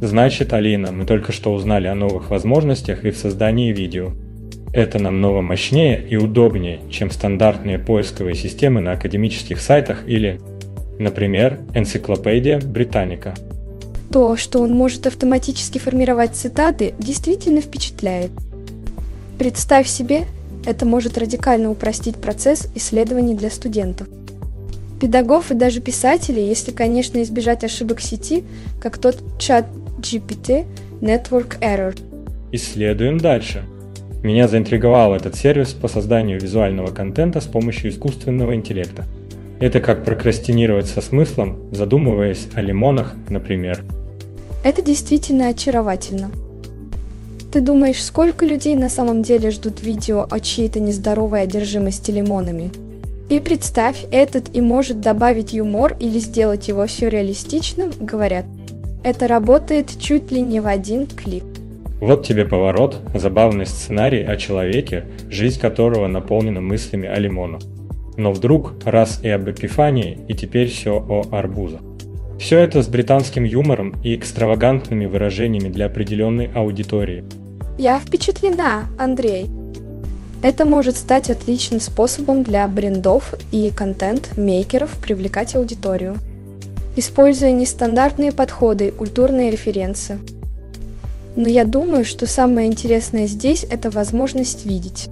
Значит, 0.00 0.52
Алина, 0.52 0.92
мы 0.92 1.04
только 1.04 1.32
что 1.32 1.52
узнали 1.52 1.86
о 1.86 1.94
новых 1.94 2.30
возможностях 2.30 3.04
и 3.04 3.10
в 3.10 3.18
создании 3.18 3.72
видео. 3.72 4.12
Это 4.72 4.98
намного 4.98 5.40
мощнее 5.40 6.06
и 6.08 6.16
удобнее, 6.16 6.80
чем 6.90 7.10
стандартные 7.10 7.78
поисковые 7.78 8.34
системы 8.34 8.80
на 8.80 8.92
академических 8.92 9.60
сайтах 9.60 10.04
или, 10.06 10.40
например, 10.98 11.60
энциклопедия 11.74 12.60
Британика. 12.60 13.34
То, 14.12 14.36
что 14.36 14.60
он 14.60 14.72
может 14.72 15.06
автоматически 15.06 15.78
формировать 15.78 16.34
цитаты, 16.34 16.94
действительно 16.98 17.60
впечатляет. 17.60 18.30
Представь 19.38 19.88
себе, 19.88 20.24
это 20.64 20.86
может 20.86 21.18
радикально 21.18 21.70
упростить 21.70 22.16
процесс 22.16 22.68
исследований 22.74 23.34
для 23.34 23.50
студентов. 23.50 24.08
Педагогов 25.00 25.50
и 25.50 25.54
даже 25.54 25.80
писателей, 25.80 26.46
если, 26.46 26.72
конечно, 26.72 27.22
избежать 27.22 27.64
ошибок 27.64 28.00
сети, 28.00 28.44
как 28.80 28.98
тот 28.98 29.16
чат 29.38 29.66
GPT 29.98 30.66
Network 31.00 31.58
Error. 31.60 31.98
Исследуем 32.52 33.18
дальше. 33.18 33.64
Меня 34.22 34.46
заинтриговал 34.46 35.14
этот 35.14 35.34
сервис 35.36 35.68
по 35.72 35.88
созданию 35.88 36.38
визуального 36.38 36.88
контента 36.88 37.40
с 37.40 37.46
помощью 37.46 37.90
искусственного 37.90 38.54
интеллекта. 38.54 39.06
Это 39.60 39.80
как 39.80 40.04
прокрастинировать 40.04 40.86
со 40.86 41.00
смыслом, 41.00 41.58
задумываясь 41.72 42.48
о 42.54 42.60
лимонах, 42.60 43.14
например. 43.30 43.82
Это 44.62 44.82
действительно 44.82 45.48
очаровательно. 45.48 46.30
Ты 47.50 47.62
думаешь, 47.62 48.04
сколько 48.04 48.44
людей 48.44 48.76
на 48.76 48.90
самом 48.90 49.22
деле 49.22 49.50
ждут 49.50 49.82
видео 49.82 50.26
о 50.30 50.38
чьей-то 50.38 50.78
нездоровой 50.78 51.42
одержимости 51.42 52.10
лимонами? 52.10 52.70
И 53.30 53.38
представь, 53.38 54.06
этот 54.10 54.56
и 54.56 54.60
может 54.60 55.00
добавить 55.00 55.52
юмор 55.52 55.96
или 56.00 56.18
сделать 56.18 56.66
его 56.66 56.88
сюрреалистичным, 56.88 57.92
говорят. 58.00 58.44
Это 59.04 59.28
работает 59.28 59.88
чуть 60.00 60.32
ли 60.32 60.40
не 60.40 60.58
в 60.58 60.66
один 60.66 61.06
клик. 61.06 61.44
Вот 62.00 62.26
тебе 62.26 62.44
поворот, 62.44 62.98
забавный 63.14 63.66
сценарий 63.66 64.24
о 64.24 64.36
человеке, 64.36 65.04
жизнь 65.28 65.60
которого 65.60 66.08
наполнена 66.08 66.60
мыслями 66.60 67.08
о 67.08 67.20
лимонах. 67.20 67.62
Но 68.16 68.32
вдруг 68.32 68.74
раз 68.84 69.22
и 69.22 69.28
об 69.28 69.48
Эпифании, 69.48 70.18
и 70.26 70.34
теперь 70.34 70.68
все 70.68 70.98
о 70.98 71.22
арбузах. 71.30 71.82
Все 72.40 72.58
это 72.58 72.82
с 72.82 72.88
британским 72.88 73.44
юмором 73.44 73.94
и 74.02 74.16
экстравагантными 74.16 75.06
выражениями 75.06 75.68
для 75.68 75.86
определенной 75.86 76.50
аудитории. 76.52 77.22
Я 77.78 78.00
впечатлена, 78.00 78.86
Андрей. 78.98 79.46
Это 80.42 80.64
может 80.64 80.96
стать 80.96 81.30
отличным 81.30 81.80
способом 81.80 82.42
для 82.42 82.66
брендов 82.66 83.34
и 83.52 83.70
контент-мейкеров 83.74 84.90
привлекать 85.02 85.54
аудиторию, 85.54 86.16
используя 86.96 87.52
нестандартные 87.52 88.32
подходы 88.32 88.90
культурные 88.90 89.50
референсы. 89.50 90.18
Но 91.36 91.48
я 91.48 91.64
думаю, 91.64 92.04
что 92.04 92.26
самое 92.26 92.66
интересное 92.66 93.26
здесь– 93.26 93.64
это 93.70 93.90
возможность 93.90 94.66
видеть. 94.66 95.08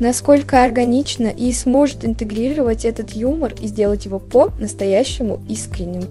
Насколько 0.00 0.64
органично 0.64 1.26
и 1.26 1.52
сможет 1.52 2.04
интегрировать 2.04 2.84
этот 2.84 3.12
юмор 3.12 3.54
и 3.60 3.66
сделать 3.66 4.06
его 4.06 4.18
по-настоящему 4.18 5.40
искренним 5.48 6.04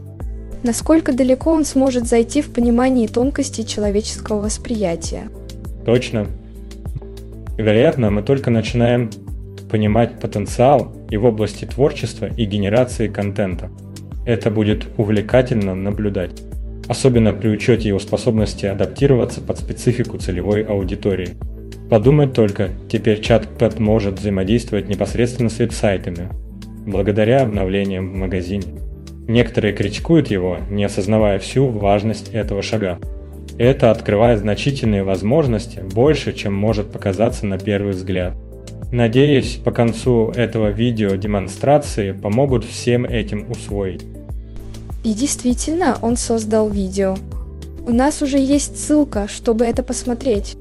насколько 0.64 1.14
далеко 1.14 1.52
он 1.52 1.66
сможет 1.66 2.08
зайти 2.08 2.42
в 2.42 2.52
понимании 2.52 3.08
тонкостей 3.08 3.66
человеческого 3.66 4.42
восприятия. 4.42 5.30
Точно. 5.86 6.28
Вероятно, 7.60 8.10
мы 8.10 8.22
только 8.22 8.52
начинаем 8.52 9.10
понимать 9.70 10.18
потенциал 10.22 10.96
и 11.10 11.18
в 11.18 11.26
области 11.26 11.66
творчества 11.66 12.28
и 12.28 12.46
генерации 12.46 13.10
контента. 13.10 13.70
Это 14.26 14.50
будет 14.50 14.88
увлекательно 14.96 15.76
наблюдать, 15.76 16.42
особенно 16.88 17.34
при 17.34 17.50
учете 17.50 17.90
его 17.90 18.00
способности 18.00 18.66
адаптироваться 18.66 19.42
под 19.42 19.60
специфику 19.60 20.18
целевой 20.18 20.64
аудитории. 20.64 21.32
Подумать 21.90 22.32
только, 22.32 22.70
теперь 22.88 23.20
чат-пэт 23.20 23.78
может 23.78 24.20
взаимодействовать 24.20 24.88
непосредственно 24.88 25.50
с 25.50 25.60
веб-сайтами, 25.60 26.30
благодаря 26.86 27.42
обновлениям 27.42 28.14
в 28.14 28.16
магазине. 28.16 28.68
Некоторые 29.28 29.74
критикуют 29.74 30.32
его, 30.32 30.60
не 30.70 30.86
осознавая 30.86 31.40
всю 31.40 31.68
важность 31.68 32.30
этого 32.30 32.62
шага. 32.62 33.00
Это 33.60 33.92
открывает 33.92 34.40
значительные 34.40 35.04
возможности, 35.04 35.84
больше, 35.94 36.32
чем 36.32 36.54
может 36.54 36.94
показаться 36.94 37.46
на 37.46 37.60
первый 37.60 37.92
взгляд. 37.92 38.34
Надеюсь, 38.90 39.60
по 39.62 39.72
концу 39.72 40.32
этого 40.34 40.70
видео 40.70 41.16
демонстрации 41.16 42.14
помогут 42.14 42.64
всем 42.64 43.04
этим 43.04 43.52
усвоить. 43.52 44.06
И 45.04 45.14
действительно, 45.14 45.98
он 46.02 46.16
создал 46.16 46.70
видео. 46.70 47.18
У 47.86 47.92
нас 47.92 48.22
уже 48.22 48.38
есть 48.38 48.80
ссылка, 48.80 49.28
чтобы 49.28 49.66
это 49.66 49.84
посмотреть. 49.84 50.56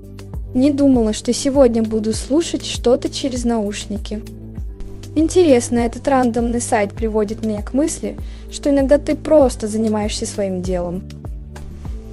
Не 0.52 0.72
думала, 0.72 1.12
что 1.12 1.32
сегодня 1.32 1.84
буду 1.84 2.12
слушать 2.12 2.66
что-то 2.66 3.08
через 3.08 3.44
наушники. 3.44 4.22
Интересно, 5.14 5.78
этот 5.78 6.08
рандомный 6.08 6.60
сайт 6.60 6.94
приводит 6.94 7.44
меня 7.46 7.62
к 7.62 7.74
мысли, 7.74 8.16
что 8.50 8.70
иногда 8.70 8.98
ты 8.98 9.14
просто 9.14 9.68
занимаешься 9.68 10.26
своим 10.26 10.62
делом. 10.62 11.04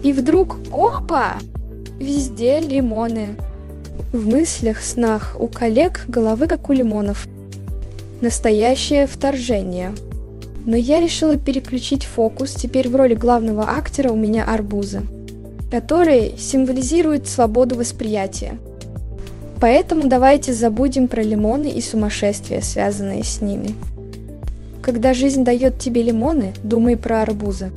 И 0.06 0.14
вдруг, 0.14 0.58
опа, 0.72 1.38
везде 1.98 2.60
лимоны. 2.60 3.30
В 4.14 4.28
мыслях, 4.28 4.84
снах 4.84 5.36
у 5.40 5.48
коллег 5.48 6.06
головы 6.08 6.46
как 6.46 6.70
у 6.70 6.74
лимонов. 6.74 7.28
Настоящее 8.22 9.08
вторжение. 9.08 9.96
Но 10.64 10.76
я 10.76 11.02
решила 11.02 11.38
переключить 11.38 12.04
фокус, 12.04 12.54
теперь 12.54 12.88
в 12.88 12.96
роли 12.96 13.16
главного 13.16 13.68
актера 13.68 14.12
у 14.12 14.16
меня 14.16 14.46
арбузы, 14.46 15.02
которые 15.72 16.38
символизируют 16.38 17.28
свободу 17.28 17.74
восприятия. 17.74 18.60
Поэтому 19.60 20.08
давайте 20.08 20.54
забудем 20.54 21.08
про 21.08 21.24
лимоны 21.24 21.72
и 21.72 21.82
сумасшествия, 21.82 22.62
связанные 22.62 23.24
с 23.24 23.42
ними. 23.42 23.74
Когда 24.84 25.16
жизнь 25.16 25.44
дает 25.44 25.80
тебе 25.80 26.04
лимоны, 26.04 26.54
думай 26.64 26.96
про 26.96 27.24
арбузы. 27.24 27.72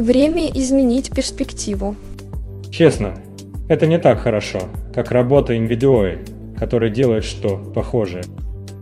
Время 0.00 0.48
изменить 0.54 1.10
перспективу. 1.14 1.94
Честно, 2.70 3.16
это 3.68 3.86
не 3.86 3.98
так 3.98 4.20
хорошо, 4.20 4.60
как 4.94 5.10
работа 5.10 5.54
инвидиои, 5.58 6.20
который 6.56 6.90
делает 6.90 7.22
что 7.22 7.58
похожее. 7.58 8.24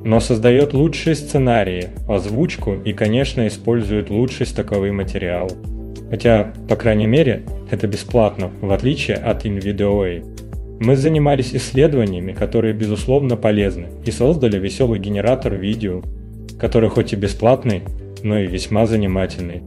Но 0.05 0.21
создает 0.21 0.75
лучшие 0.75 1.17
сценарии, 1.17 1.89
озвучку 2.07 2.75
и, 2.75 2.93
конечно, 2.93 3.49
использует 3.49 4.11
лучший 4.11 4.47
стоковый 4.47 4.93
материал. 4.93 5.51
Хотя, 6.09 6.53
по 6.69 6.77
крайней 6.77 7.09
мере, 7.09 7.43
это 7.69 7.89
бесплатно, 7.89 8.53
в 8.61 8.71
отличие 8.71 9.17
от 9.17 9.45
InVideo. 9.45 10.25
Мы 10.79 10.95
занимались 10.95 11.53
исследованиями, 11.53 12.33
которые 12.33 12.75
безусловно 12.75 13.37
полезны, 13.37 13.89
и 14.05 14.13
создали 14.13 14.57
веселый 14.57 15.01
генератор 15.01 15.57
видео, 15.57 16.01
который 16.61 16.91
хоть 16.91 17.13
и 17.13 17.17
бесплатный, 17.17 17.83
но 18.23 18.39
и 18.39 18.47
весьма 18.47 18.87
занимательный. 18.87 19.65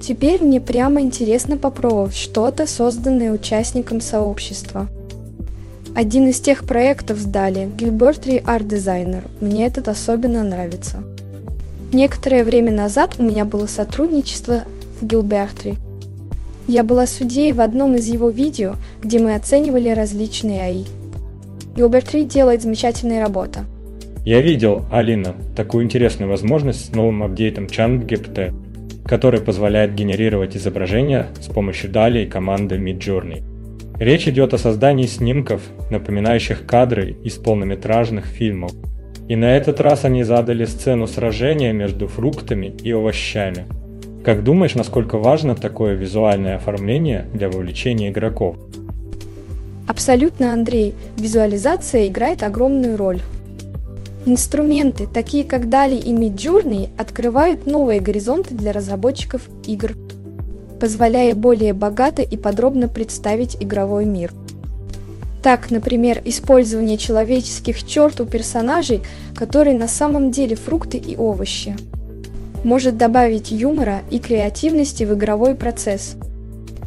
Теперь 0.00 0.42
мне 0.42 0.60
прямо 0.60 1.00
интересно 1.00 1.56
попробовать 1.56 2.16
что-то, 2.16 2.66
созданное 2.66 3.32
участником 3.32 4.00
сообщества. 4.00 4.88
Один 5.94 6.28
из 6.28 6.40
тех 6.40 6.64
проектов 6.64 7.18
сдали 7.18 7.68
Gilbertry 7.76 8.42
Art 8.42 8.66
Designer. 8.66 9.24
Мне 9.40 9.66
этот 9.66 9.88
особенно 9.88 10.42
нравится. 10.42 11.02
Некоторое 11.92 12.44
время 12.44 12.72
назад 12.72 13.16
у 13.18 13.22
меня 13.22 13.44
было 13.44 13.66
сотрудничество 13.66 14.64
с 15.00 15.04
Gilbertry– 15.04 15.76
я 16.70 16.84
была 16.84 17.08
судьей 17.08 17.52
в 17.52 17.60
одном 17.60 17.96
из 17.96 18.06
его 18.06 18.30
видео, 18.30 18.76
где 19.02 19.18
мы 19.18 19.34
оценивали 19.34 19.88
различные 19.88 20.62
АИ. 20.62 20.84
Гилберт 21.74 22.12
Ри 22.12 22.24
делает 22.24 22.62
замечательную 22.62 23.20
работу. 23.20 23.60
Я 24.24 24.40
видел, 24.40 24.84
Алина, 24.92 25.34
такую 25.56 25.84
интересную 25.84 26.30
возможность 26.30 26.86
с 26.86 26.94
новым 26.94 27.24
апдейтом 27.24 27.64
ChatGPT, 27.64 28.54
который 29.06 29.40
позволяет 29.40 29.94
генерировать 29.94 30.56
изображения 30.56 31.26
с 31.40 31.46
помощью 31.46 31.90
DALI 31.90 32.26
команды 32.26 32.76
Midjourney. 32.76 33.42
Речь 33.98 34.26
идет 34.28 34.54
о 34.54 34.58
создании 34.58 35.06
снимков, 35.06 35.62
напоминающих 35.90 36.64
кадры 36.64 37.16
из 37.22 37.34
полнометражных 37.34 38.24
фильмов. 38.26 38.72
И 39.28 39.36
на 39.36 39.56
этот 39.56 39.80
раз 39.80 40.04
они 40.04 40.22
задали 40.22 40.64
сцену 40.64 41.06
сражения 41.06 41.72
между 41.72 42.08
фруктами 42.08 42.74
и 42.82 42.92
овощами. 42.92 43.66
Как 44.24 44.42
думаешь, 44.42 44.74
насколько 44.74 45.18
важно 45.18 45.54
такое 45.54 45.94
визуальное 45.94 46.56
оформление 46.56 47.26
для 47.32 47.48
вовлечения 47.48 48.10
игроков? 48.10 48.56
Абсолютно, 49.86 50.52
Андрей. 50.52 50.94
Визуализация 51.16 52.06
играет 52.06 52.42
огромную 52.42 52.96
роль. 52.96 53.20
Инструменты, 54.26 55.06
такие 55.06 55.44
как 55.44 55.64
DALI 55.64 55.98
и 55.98 56.12
Midjourney, 56.12 56.90
открывают 56.98 57.66
новые 57.66 58.00
горизонты 58.00 58.54
для 58.54 58.72
разработчиков 58.72 59.48
игр, 59.66 59.96
позволяя 60.78 61.34
более 61.34 61.72
богато 61.72 62.20
и 62.20 62.36
подробно 62.36 62.88
представить 62.88 63.56
игровой 63.60 64.04
мир. 64.04 64.32
Так, 65.42 65.70
например, 65.70 66.20
использование 66.26 66.98
человеческих 66.98 67.86
черт 67.86 68.20
у 68.20 68.26
персонажей, 68.26 69.00
которые 69.34 69.78
на 69.78 69.88
самом 69.88 70.30
деле 70.30 70.54
фрукты 70.54 70.98
и 70.98 71.16
овощи, 71.16 71.74
может 72.62 72.98
добавить 72.98 73.50
юмора 73.50 74.00
и 74.10 74.18
креативности 74.18 75.04
в 75.04 75.14
игровой 75.14 75.54
процесс. 75.54 76.16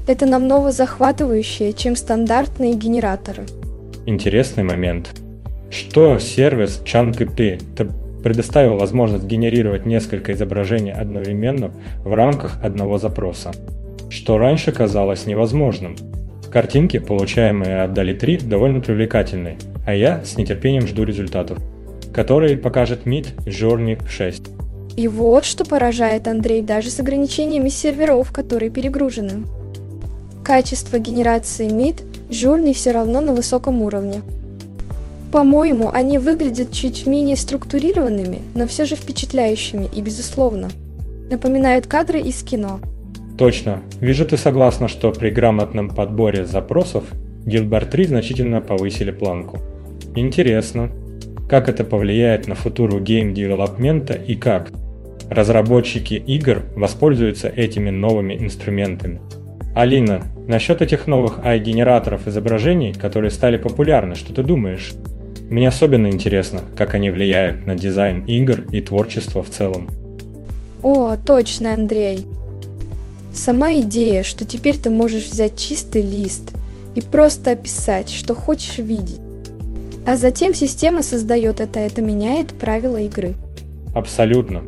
Это 0.05 0.27
намного 0.27 0.71
захватывающее, 0.71 1.73
чем 1.73 1.95
стандартные 1.95 2.75
генераторы. 2.75 3.45
Интересный 4.05 4.63
момент. 4.63 5.22
Что 5.73 6.19
сервис 6.19 6.83
ChunkP 6.85 8.21
предоставил 8.21 8.77
возможность 8.77 9.25
генерировать 9.25 9.87
несколько 9.87 10.33
изображений 10.33 10.93
одновременно 10.93 11.71
в 12.03 12.13
рамках 12.13 12.63
одного 12.63 12.99
запроса, 12.99 13.51
что 14.07 14.37
раньше 14.37 14.71
казалось 14.71 15.25
невозможным. 15.25 15.95
Картинки, 16.51 16.99
получаемые 16.99 17.81
от 17.81 17.97
DALI 17.97 18.13
3, 18.13 18.37
довольно 18.43 18.81
привлекательны, 18.81 19.57
а 19.83 19.95
я 19.95 20.23
с 20.23 20.37
нетерпением 20.37 20.85
жду 20.85 21.05
результатов, 21.05 21.57
которые 22.13 22.55
покажет 22.55 23.07
Mid 23.07 23.35
Journey 23.47 23.99
6. 24.07 24.43
И 24.95 25.07
вот 25.07 25.43
что 25.43 25.65
поражает 25.65 26.27
Андрей 26.27 26.61
даже 26.61 26.91
с 26.91 26.99
ограничениями 26.99 27.69
серверов, 27.69 28.31
которые 28.31 28.69
перегружены. 28.69 29.47
Качество 30.45 30.99
генерации 30.99 31.67
MID 31.67 32.29
Journey 32.29 32.73
все 32.73 32.91
равно 32.91 33.21
на 33.21 33.33
высоком 33.33 33.81
уровне. 33.81 34.21
По-моему, 35.33 35.89
они 35.91 36.17
выглядят 36.17 36.71
чуть 36.71 37.05
менее 37.05 37.35
структурированными, 37.35 38.39
но 38.55 38.67
все 38.67 38.85
же 38.85 38.95
впечатляющими 38.95 39.89
и, 39.93 40.01
безусловно, 40.01 40.69
напоминают 41.29 41.87
кадры 41.87 42.21
из 42.21 42.41
кино– 42.41 42.79
Точно. 43.37 43.81
Вижу, 43.99 44.25
ты 44.25 44.37
согласна, 44.37 44.87
что 44.87 45.11
при 45.11 45.31
грамотном 45.31 45.89
подборе 45.89 46.45
запросов 46.45 47.05
DALL-E 47.45 47.89
3 47.89 48.05
значительно 48.05 48.61
повысили 48.61 49.11
планку. 49.11 49.59
Интересно, 50.15 50.91
как 51.49 51.67
это 51.67 51.83
повлияет 51.83 52.47
на 52.47 52.55
future 52.55 52.99
гейм-девелопмента 52.99 54.13
и 54.13 54.35
как 54.35 54.71
разработчики 55.29 56.13
игр 56.13 56.61
воспользуются 56.75 57.49
этими 57.49 57.89
новыми 57.89 58.35
инструментами. 58.35 59.19
Алина, 59.75 60.21
насчет 60.47 60.83
этих 60.83 61.07
новых 61.07 61.39
AI-генераторов 61.39 62.27
изображений, 62.27 62.93
которые 62.93 63.31
стали 63.31 63.57
популярны, 63.57 64.13
что 64.13 64.31
ты 64.31 64.43
думаешь? 64.43 64.93
Мне 65.53 65.67
особенно 65.67 66.07
интересно, 66.07 66.61
как 66.75 66.95
они 66.95 67.11
влияют 67.11 67.67
на 67.67 67.75
дизайн 67.75 68.25
игр 68.25 68.61
и 68.71 68.81
творчество 68.81 69.43
в 69.43 69.51
целом. 69.51 69.87
О, 70.81 71.15
точно, 71.15 71.75
Андрей. 71.75 72.25
Сама 73.35 73.71
идея, 73.73 74.23
что 74.23 74.45
теперь 74.45 74.77
ты 74.77 74.89
можешь 74.89 75.25
взять 75.27 75.55
чистый 75.55 76.01
лист 76.01 76.53
и 76.95 77.01
просто 77.01 77.51
описать, 77.51 78.09
что 78.09 78.33
хочешь 78.33 78.79
видеть. 78.79 79.19
А 80.07 80.15
затем 80.15 80.55
система 80.55 81.03
создает 81.03 81.61
это, 81.61 81.79
это 81.79 82.01
меняет 82.01 82.47
правила 82.53 82.97
игры. 82.97 83.35
Абсолютно. 83.93 84.63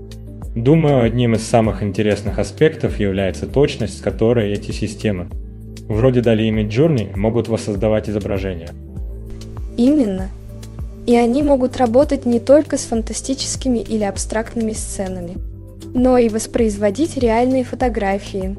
Думаю, 0.53 1.01
одним 1.01 1.33
из 1.33 1.41
самых 1.41 1.81
интересных 1.81 2.37
аспектов 2.37 2.99
является 2.99 3.47
точность, 3.47 3.97
с 3.97 4.01
которой 4.01 4.53
эти 4.53 4.69
системы, 4.69 5.29
вроде 5.87 6.19
DALI 6.19 6.49
и 6.49 6.51
Midjourney, 6.51 7.17
могут 7.17 7.47
воссоздавать 7.47 8.07
изображения. 8.07 8.69
Именно. 9.77 10.29
И 11.05 11.15
они 11.15 11.43
могут 11.43 11.77
работать 11.77 12.25
не 12.25 12.39
только 12.39 12.77
с 12.77 12.85
фантастическими 12.85 13.79
или 13.79 14.03
абстрактными 14.03 14.73
сценами– 14.73 15.37
но 15.95 16.17
и 16.17 16.27
воспроизводить 16.27 17.17
реальные 17.17 17.63
фотографии. 17.63 18.55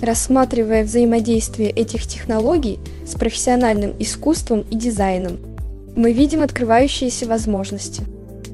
Рассматривая 0.00 0.84
взаимодействие 0.84 1.70
этих 1.70 2.06
технологий 2.06 2.78
с 3.04 3.14
профессиональным 3.14 3.94
искусством 3.98 4.64
и 4.70 4.76
дизайном, 4.76 5.38
мы 5.96 6.12
видим 6.12 6.42
открывающиеся 6.42 7.26
возможности. 7.26 8.04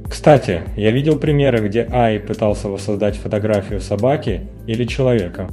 Кстати, 0.09 0.63
я 0.77 0.91
видел 0.91 1.19
примеры, 1.19 1.69
где 1.69 1.83
AI 1.83 2.19
пытался 2.19 2.69
воссоздать 2.69 3.17
фотографию 3.17 3.81
собаки 3.81 4.49
или 4.67 4.85
человека. 4.85 5.51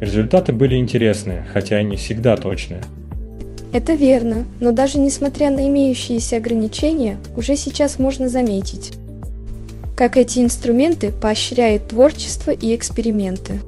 Результаты 0.00 0.52
были 0.52 0.76
интересные, 0.76 1.46
хотя 1.52 1.80
и 1.80 1.84
не 1.84 1.96
всегда 1.96 2.36
точные. 2.36 2.82
Это 3.72 3.92
верно, 3.92 4.44
но 4.60 4.72
даже 4.72 4.98
несмотря 4.98 5.50
на 5.50 5.68
имеющиеся 5.68 6.38
ограничения, 6.38 7.18
уже 7.36 7.54
сейчас 7.54 7.98
можно 7.98 8.28
заметить, 8.28 8.94
как 9.94 10.16
эти 10.16 10.38
инструменты 10.38 11.12
поощряют 11.12 11.88
творчество 11.88 12.50
и 12.50 12.74
эксперименты. 12.74 13.60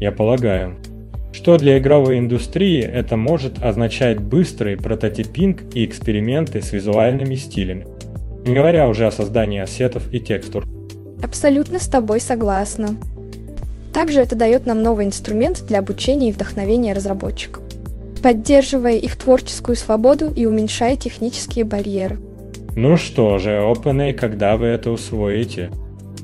Я 0.00 0.12
полагаю, 0.12 0.76
что 1.32 1.56
для 1.56 1.78
игровой 1.78 2.18
индустрии 2.18 2.82
это 2.82 3.16
может 3.16 3.62
означать 3.62 4.20
быстрый 4.20 4.76
прототипинг 4.76 5.74
и 5.74 5.84
эксперименты 5.84 6.60
с 6.60 6.72
визуальными 6.72 7.36
стилями, 7.36 7.86
не 8.44 8.54
говоря 8.54 8.88
уже 8.88 9.06
о 9.06 9.10
создании 9.10 9.60
ассетов 9.60 10.12
и 10.12 10.20
текстур. 10.20 10.66
Абсолютно 11.22 11.78
с 11.78 11.88
тобой 11.88 12.20
согласна. 12.20 12.96
Также 13.92 14.20
это 14.20 14.36
дает 14.36 14.66
нам 14.66 14.82
новый 14.82 15.06
инструмент 15.06 15.64
для 15.66 15.78
обучения 15.78 16.28
и 16.28 16.32
вдохновения 16.32 16.92
разработчиков, 16.92 17.62
поддерживая 18.20 18.96
их 18.96 19.16
творческую 19.16 19.76
свободу 19.76 20.32
и 20.34 20.46
уменьшая 20.46 20.96
технические 20.96 21.64
барьеры. 21.64 22.18
Ну 22.76 22.96
что 22.96 23.38
же, 23.38 23.50
OpenAI, 23.50 24.12
когда 24.12 24.56
вы 24.56 24.66
это 24.66 24.90
усвоите? 24.90 25.70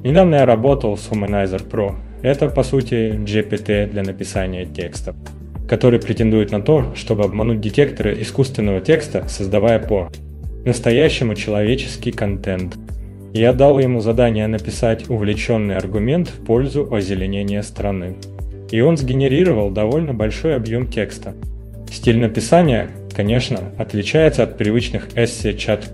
Недавно 0.04 0.37
я 0.37 0.46
работал 0.46 0.96
с 0.96 1.09
Humanizer 1.09 1.68
Pro. 1.68 1.94
Это, 2.22 2.48
по 2.48 2.62
сути, 2.62 3.12
GPT 3.12 3.90
для 3.90 4.02
написания 4.02 4.64
текстов, 4.64 5.16
который 5.68 5.98
претендует 5.98 6.52
на 6.52 6.61
то, 6.61 6.94
чтобы 6.94 7.24
обмануть 7.24 7.61
детекторы 7.61 8.20
искусственного 8.20 8.80
текста, 8.80 9.26
создавая 9.28 9.78
по 9.78 10.11
настоящему 10.64 11.35
человеческий 11.35 12.12
контент. 12.12 12.76
Я 13.33 13.52
дал 13.52 13.78
ему 13.78 14.00
задание 14.00 14.46
написать 14.46 15.11
увлеченный 15.11 15.76
аргумент 15.76 16.28
в 16.28 16.44
пользу 16.44 16.88
озеленения 16.94 17.62
страны. 17.62 18.14
И 18.70 18.80
он 18.80 18.96
сгенерировал 18.96 19.70
довольно 19.70 20.14
большой 20.14 20.54
объем 20.54 20.87
текста. 20.87 21.35
Стиль 21.90 22.18
написания, 22.18 22.90
конечно, 23.14 23.72
отличается 23.78 24.42
от 24.42 24.58
привычных 24.58 25.16
эссе 25.16 25.56
чат 25.56 25.90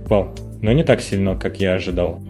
но 0.62 0.72
не 0.72 0.84
так 0.84 1.00
сильно, 1.00 1.36
как 1.36 1.60
я 1.60 1.74
ожидал. 1.74 2.20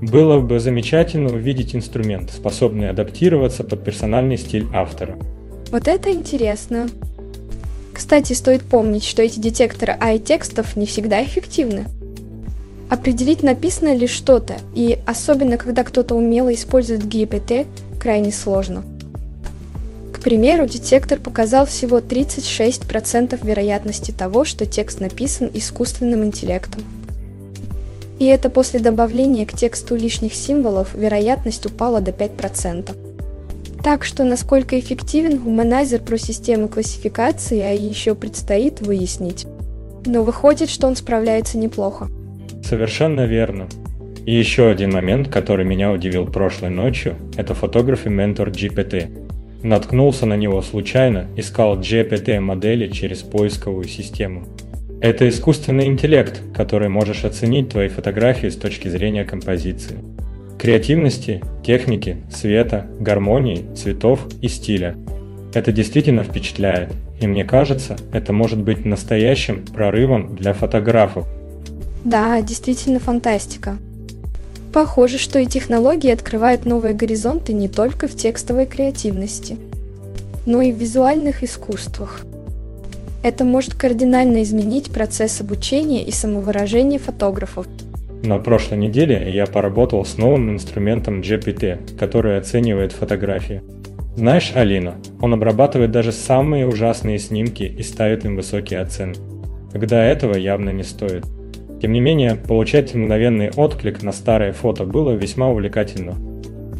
Было 0.00 0.40
бы 0.40 0.60
замечательно 0.60 1.32
увидеть 1.32 1.74
инструмент, 1.74 2.30
способный 2.30 2.90
адаптироваться 2.90 3.64
под 3.64 3.82
персональный 3.82 4.36
стиль 4.36 4.66
автора. 4.74 5.16
Вот 5.70 5.88
это 5.88 6.12
интересно. 6.12 6.88
Кстати, 7.94 8.34
стоит 8.34 8.62
помнить, 8.62 9.04
что 9.04 9.22
эти 9.22 9.40
детекторы 9.40 9.96
AI-текстов 9.98 10.76
не 10.76 10.84
всегда 10.84 11.24
эффективны. 11.24 11.86
Определить, 12.90 13.42
написано 13.42 13.96
ли 13.96 14.06
что-то, 14.06 14.56
и 14.74 14.98
особенно 15.06 15.56
когда 15.56 15.82
кто-то 15.82 16.14
умело 16.14 16.52
использует 16.52 17.04
GPT, 17.04 17.66
крайне 17.98 18.32
сложно. 18.32 18.84
К 20.16 20.20
примеру, 20.26 20.66
детектор 20.66 21.20
показал 21.20 21.66
всего 21.66 21.98
36% 21.98 23.46
вероятности 23.46 24.12
того, 24.12 24.46
что 24.46 24.64
текст 24.64 24.98
написан 24.98 25.50
искусственным 25.52 26.24
интеллектом. 26.24 26.82
И 28.18 28.24
это 28.24 28.48
после 28.48 28.80
добавления 28.80 29.44
к 29.44 29.52
тексту 29.52 29.94
лишних 29.94 30.32
символов 30.32 30.94
вероятность 30.94 31.66
упала 31.66 32.00
до 32.00 32.12
5%. 32.12 32.96
Так 33.84 34.04
что 34.04 34.24
насколько 34.24 34.80
эффективен 34.80 35.38
гуманайзер 35.38 36.00
про 36.00 36.16
систему 36.16 36.68
классификации, 36.68 37.60
а 37.60 37.72
еще 37.72 38.14
предстоит 38.14 38.80
выяснить. 38.80 39.46
Но 40.06 40.22
выходит, 40.22 40.70
что 40.70 40.86
он 40.86 40.96
справляется 40.96 41.58
неплохо. 41.58 42.08
Совершенно 42.64 43.26
верно. 43.26 43.68
И 44.24 44.34
еще 44.34 44.70
один 44.70 44.92
момент, 44.92 45.28
который 45.28 45.66
меня 45.66 45.92
удивил 45.92 46.26
прошлой 46.26 46.70
ночью, 46.70 47.16
это 47.36 47.54
фотографии 47.54 48.08
ментор 48.08 48.48
GPT. 48.48 49.25
Наткнулся 49.66 50.26
на 50.26 50.34
него 50.34 50.62
случайно, 50.62 51.26
искал 51.34 51.76
GPT 51.76 52.38
модели 52.38 52.86
через 52.86 53.24
поисковую 53.24 53.88
систему. 53.88 54.46
Это 55.00 55.28
искусственный 55.28 55.86
интеллект, 55.86 56.40
который 56.54 56.88
можешь 56.88 57.24
оценить 57.24 57.70
твои 57.70 57.88
фотографии 57.88 58.46
с 58.46 58.54
точки 58.54 58.86
зрения 58.86 59.24
композиции, 59.24 59.96
креативности, 60.56 61.42
техники, 61.64 62.18
света, 62.30 62.86
гармонии, 63.00 63.66
цветов 63.74 64.28
и 64.40 64.46
стиля. 64.46 64.94
Это 65.52 65.72
действительно 65.72 66.22
впечатляет, 66.22 66.92
и 67.20 67.26
мне 67.26 67.44
кажется, 67.44 67.96
это 68.12 68.32
может 68.32 68.62
быть 68.62 68.84
настоящим 68.84 69.64
прорывом 69.64 70.36
для 70.36 70.52
фотографов. 70.52 71.26
Да, 72.04 72.40
действительно 72.40 73.00
фантастика. 73.00 73.78
Похоже, 74.76 75.16
что 75.16 75.38
и 75.38 75.46
технологии 75.46 76.10
открывают 76.10 76.66
новые 76.66 76.92
горизонты 76.92 77.54
не 77.54 77.66
только 77.66 78.08
в 78.08 78.14
текстовой 78.14 78.66
креативности, 78.66 79.56
но 80.44 80.60
и 80.60 80.70
в 80.70 80.76
визуальных 80.76 81.42
искусствах. 81.42 82.26
Это 83.22 83.44
может 83.44 83.72
кардинально 83.72 84.42
изменить 84.42 84.90
процесс 84.92 85.40
обучения 85.40 86.04
и 86.04 86.10
самовыражения 86.10 86.98
фотографов. 86.98 87.66
На 88.22 88.38
прошлой 88.38 88.76
неделе 88.76 89.32
я 89.32 89.46
поработал 89.46 90.04
с 90.04 90.18
новым 90.18 90.50
инструментом 90.50 91.22
GPT, 91.22 91.96
который 91.96 92.36
оценивает 92.36 92.92
фотографии. 92.92 93.62
Знаешь, 94.14 94.52
Алина, 94.54 94.96
он 95.22 95.32
обрабатывает 95.32 95.90
даже 95.90 96.12
самые 96.12 96.68
ужасные 96.68 97.18
снимки 97.18 97.62
и 97.62 97.82
ставит 97.82 98.26
им 98.26 98.36
высокие 98.36 98.80
оценки. 98.80 99.20
Когда 99.72 100.04
этого 100.04 100.36
явно 100.36 100.68
не 100.68 100.82
стоит. 100.82 101.24
Тем 101.86 101.92
не 101.92 102.00
менее, 102.00 102.34
получать 102.34 102.96
мгновенный 102.96 103.52
отклик 103.54 104.02
на 104.02 104.10
старое 104.10 104.52
фото 104.52 104.84
было 104.84 105.12
весьма 105.12 105.50
увлекательно. 105.50 106.16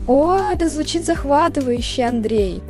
О, 0.08 0.36
это 0.52 0.68
звучит 0.68 1.04
захватывающе, 1.04 2.02
Андрей. 2.02 2.60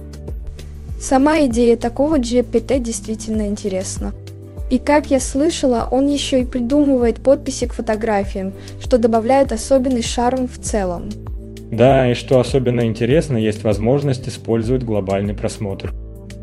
Сама 1.01 1.47
идея 1.47 1.78
такого 1.78 2.18
GPT 2.18 2.78
действительно 2.78 3.47
интересна. 3.47 4.12
И 4.68 4.78
как 4.78 5.11
я 5.11 5.18
слышала, 5.18 5.89
он 5.91 6.09
еще 6.09 6.43
и 6.43 6.45
придумывает 6.45 7.22
подписи 7.22 7.68
к 7.68 7.72
фотографиям, 7.72 8.53
что 8.82 8.99
добавляет 8.99 9.51
особенный 9.51 10.03
шарм 10.03 10.47
в 10.47 10.59
целом. 10.59 11.09
Да, 11.72 12.11
и 12.11 12.12
что 12.12 12.39
особенно 12.39 12.82
интересно, 12.82 13.39
есть 13.39 13.64
возможность 13.64 14.28
использовать 14.28 14.82
глобальный 14.82 15.32
просмотр, 15.32 15.95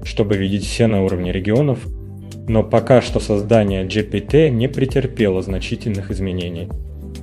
чтобы 0.03 0.37
видеть 0.37 0.65
все 0.65 0.87
на 0.87 1.03
уровне 1.03 1.31
регионов, 1.31 1.77
но 2.47 2.63
пока 2.63 3.01
что 3.01 3.19
создание 3.19 3.85
GPT 3.85 4.49
не 4.49 4.67
претерпело 4.67 5.41
значительных 5.41 6.11
изменений. 6.11 6.69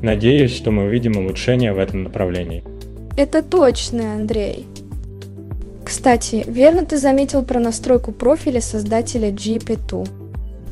Надеюсь, 0.03 0.55
что 0.55 0.71
мы 0.71 0.85
увидим 0.85 1.17
улучшения 1.17 1.73
в 1.73 1.79
этом 1.79 2.05
направлении. 2.05 2.65
Это 3.17 3.43
точно, 3.43 4.15
Андрей. 4.15 4.67
Кстати, 5.85 6.45
верно 6.47 6.85
ты 6.87 6.97
заметил 6.97 7.43
про 7.43 7.59
настройку 7.61 8.13
профиля 8.13 8.61
создателя 8.61 9.31
GPT. 9.31 10.09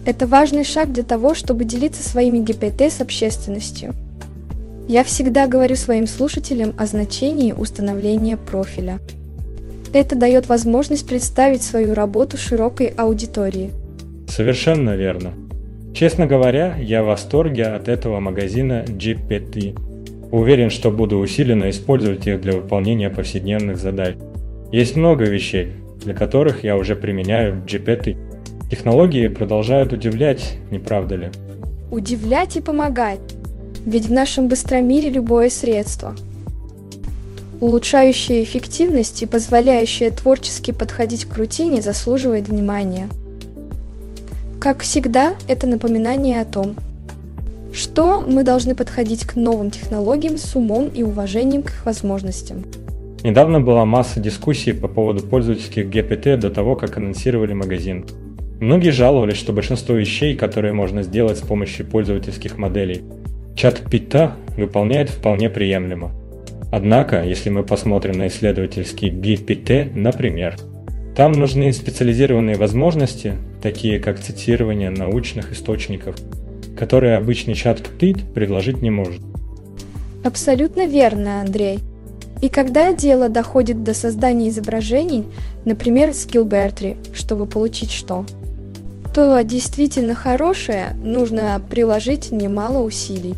Это 0.06 0.26
важный 0.26 0.64
шаг 0.64 0.92
для 0.92 1.02
того, 1.02 1.34
чтобы 1.34 1.64
делиться 1.64 2.08
своими 2.08 2.38
GPT 2.38 2.90
с 2.90 3.00
общественностью. 3.00 3.94
Я 4.86 5.04
всегда 5.04 5.46
говорю 5.46 5.76
своим 5.76 6.06
слушателям 6.06 6.72
о 6.78 6.86
значении 6.86 7.52
установления 7.52 8.38
профиля. 8.38 9.00
Это 9.92 10.16
дает 10.16 10.48
возможность 10.48 11.06
представить 11.06 11.62
свою 11.62 11.94
работу 11.94 12.38
широкой 12.38 12.86
аудитории. 12.86 13.72
Совершенно 14.28 14.94
верно. 14.94 15.32
Честно 15.94 16.26
говоря, 16.26 16.76
я 16.76 17.02
в 17.02 17.06
восторге 17.06 17.64
от 17.64 17.88
этого 17.88 18.20
магазина 18.20 18.84
GPT. 18.86 19.76
Уверен, 20.30 20.70
что 20.70 20.90
буду 20.90 21.18
усиленно 21.18 21.70
использовать 21.70 22.26
их 22.26 22.40
для 22.40 22.52
выполнения 22.52 23.10
повседневных 23.10 23.78
задач. 23.78 24.14
Есть 24.70 24.94
много 24.94 25.24
вещей, 25.24 25.72
для 26.04 26.14
которых 26.14 26.62
я 26.62 26.76
уже 26.76 26.94
применяю 26.94 27.64
GPT. 27.66 28.16
Технологии 28.70 29.28
продолжают 29.28 29.92
удивлять, 29.92 30.58
не 30.70 30.78
правда 30.78 31.16
ли? 31.16 31.30
Удивлять 31.90 32.56
и 32.56 32.60
помогать. 32.60 33.18
Ведь 33.86 34.06
в 34.06 34.12
нашем 34.12 34.48
быстромире 34.48 35.08
любое 35.08 35.48
средство, 35.48 36.14
улучшающее 37.60 38.44
эффективность 38.44 39.22
и 39.22 39.26
позволяющее 39.26 40.10
творчески 40.10 40.70
подходить 40.70 41.24
к 41.24 41.36
рутине, 41.36 41.80
заслуживает 41.80 42.48
внимания. 42.48 43.08
Как 44.60 44.82
всегда, 44.82 45.34
это 45.46 45.68
напоминание 45.68 46.40
о 46.40 46.44
том, 46.44 46.74
что 47.72 48.20
мы 48.20 48.42
должны 48.42 48.74
подходить 48.74 49.24
к 49.24 49.36
новым 49.36 49.70
технологиям 49.70 50.36
с 50.36 50.56
умом 50.56 50.88
и 50.88 51.04
уважением 51.04 51.62
к 51.62 51.66
их 51.66 51.86
возможностям. 51.86 52.64
Недавно 53.22 53.60
была 53.60 53.84
масса 53.84 54.18
дискуссий 54.18 54.72
по 54.72 54.88
поводу 54.88 55.22
пользовательских 55.22 55.86
GPT 55.86 56.36
до 56.36 56.50
того, 56.50 56.74
как 56.74 56.96
анонсировали 56.96 57.52
магазин. 57.52 58.04
Многие 58.60 58.90
жаловались, 58.90 59.36
что 59.36 59.52
большинство 59.52 59.94
вещей, 59.94 60.34
которые 60.34 60.72
можно 60.72 61.04
сделать 61.04 61.38
с 61.38 61.42
помощью 61.42 61.86
пользовательских 61.86 62.58
моделей, 62.58 63.02
чат 63.54 63.82
Пита 63.88 64.32
выполняет 64.56 65.08
вполне 65.08 65.50
приемлемо. 65.50 66.10
Однако, 66.72 67.22
если 67.22 67.50
мы 67.50 67.62
посмотрим 67.62 68.18
на 68.18 68.26
исследовательский 68.26 69.10
GPT, 69.10 69.92
например, 69.94 70.56
там 71.16 71.30
нужны 71.32 71.72
специализированные 71.72 72.56
возможности, 72.56 73.34
такие 73.62 73.98
как 73.98 74.20
цитирование 74.20 74.90
научных 74.90 75.52
источников, 75.52 76.16
которые 76.76 77.16
обычный 77.16 77.54
чат 77.54 77.80
Pit 77.98 78.32
предложить 78.32 78.82
не 78.82 78.90
может. 78.90 79.20
Абсолютно 80.24 80.86
верно, 80.86 81.40
Андрей. 81.40 81.80
И 82.40 82.48
когда 82.48 82.92
дело 82.92 83.28
доходит 83.28 83.82
до 83.82 83.94
создания 83.94 84.48
изображений, 84.48 85.24
например, 85.64 86.14
с 86.14 86.26
Gilbertry, 86.26 86.96
чтобы 87.14 87.46
получить 87.46 87.90
что? 87.90 88.24
То 89.14 89.42
действительно 89.42 90.14
хорошее 90.14 90.96
нужно 91.02 91.60
приложить 91.68 92.30
немало 92.30 92.84
усилий. 92.84 93.34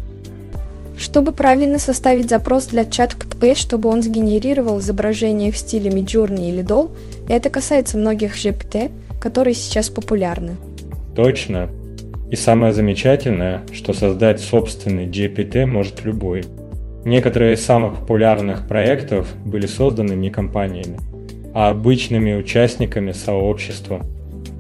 Чтобы 0.99 1.33
правильно 1.33 1.79
составить 1.79 2.29
запрос 2.29 2.66
для 2.66 2.83
ChatGPT, 2.83 3.55
чтобы 3.55 3.89
он 3.89 4.03
сгенерировал 4.03 4.81
изображение 4.81 5.51
в 5.51 5.57
стиле 5.57 5.91
Midjourney 5.91 6.51
или 6.51 6.62
Doll, 6.62 6.91
это 7.27 7.49
касается 7.49 7.97
многих 7.97 8.37
GPT, 8.37 8.91
которые 9.21 9.55
сейчас 9.55 9.91
популярны. 9.91 10.57
Точно. 11.14 11.68
И 12.31 12.37
самое 12.37 12.73
замечательное, 12.73 13.62
что 13.73 13.93
создать 13.93 14.41
собственный 14.41 15.07
GPT 15.07 15.66
может 15.66 16.05
любой. 16.05 16.45
Некоторые 17.05 17.55
из 17.55 17.64
самых 17.64 18.01
популярных 18.01 18.68
проектов 18.68 19.29
были 19.45 19.66
созданы 19.66 20.12
не 20.12 20.31
компаниями, 20.31 20.99
а 21.55 21.71
обычными 21.71 22.35
участниками 22.35 23.12
сообщества. 23.12 24.01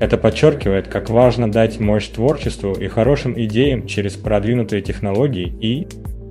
Это 0.00 0.16
подчеркивает, 0.16 0.88
как 0.88 1.10
важно 1.10 1.50
дать 1.50 1.78
мощь 1.78 2.08
творчеству 2.08 2.72
и 2.72 2.88
хорошим 2.88 3.38
идеям 3.40 3.86
через 3.86 4.14
продвинутые 4.14 4.82
технологии 4.82 5.54
и 5.60 5.86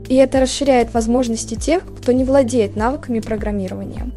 и 0.09 0.15
это 0.15 0.39
расширяет 0.39 0.91
возможности 0.95 1.53
тех, 1.53 1.83
кто 1.85 2.11
не 2.11 2.23
владеет 2.23 2.75
навыками 2.75 3.19
программирования. 3.19 4.09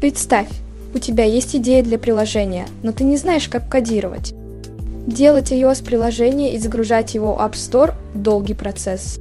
Представь, 0.00 0.46
у 0.94 0.98
тебя 0.98 1.24
есть 1.24 1.56
идея 1.56 1.82
для 1.82 1.98
приложения, 1.98 2.66
но 2.82 2.92
ты 2.92 3.04
не 3.04 3.16
знаешь, 3.16 3.48
как 3.48 3.68
кодировать. 3.68 4.34
Делать 5.06 5.52
iOS 5.52 5.84
приложение 5.84 6.54
и 6.54 6.58
загружать 6.58 7.14
его 7.14 7.34
в 7.34 7.38
App 7.38 7.52
Store– 7.52 7.94
долгий 8.14 8.54
процесс. 8.54 9.18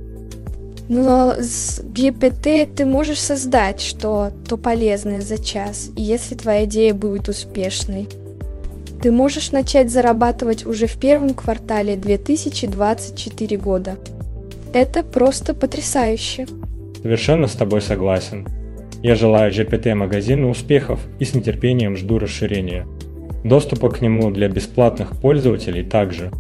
Но 0.90 1.36
с 1.40 1.80
GPT 1.80 2.70
ты 2.76 2.86
можешь 2.86 3.20
создать 3.20 3.82
что-то 3.82 4.58
полезное 4.58 5.22
за 5.22 5.42
час, 5.42 5.90
если 5.96 6.36
твоя 6.36 6.66
идея 6.66 6.94
будет 6.94 7.30
успешной. 7.30 8.10
Ты 9.02 9.12
можешь 9.12 9.52
начать 9.52 9.90
зарабатывать 9.90 10.66
уже 10.66 10.88
в 10.88 10.98
первом 10.98 11.34
квартале 11.34 11.96
2024 11.96 13.58
года– 13.58 13.98
это 14.74 15.04
просто 15.04 15.54
потрясающе. 15.54 16.48
Совершенно 17.02 17.48
с 17.48 17.54
тобой 17.54 17.82
согласен. 17.82 18.48
Я 19.04 19.16
желаю 19.16 19.52
GPT-магазину 19.52 20.50
успехов 20.50 21.00
и 21.20 21.26
с 21.26 21.34
нетерпением 21.34 21.98
жду 21.98 22.20
расширения. 22.20 22.86
Доступа 23.44 23.90
к 23.90 24.02
нему 24.02 24.30
для 24.30 24.48
бесплатных 24.48 25.20
пользователей 25.20 25.84
также. 25.84 26.32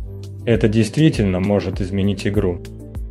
Это 0.45 0.67
действительно 0.67 1.39
может 1.39 1.81
изменить 1.81 2.27
игру, 2.27 2.61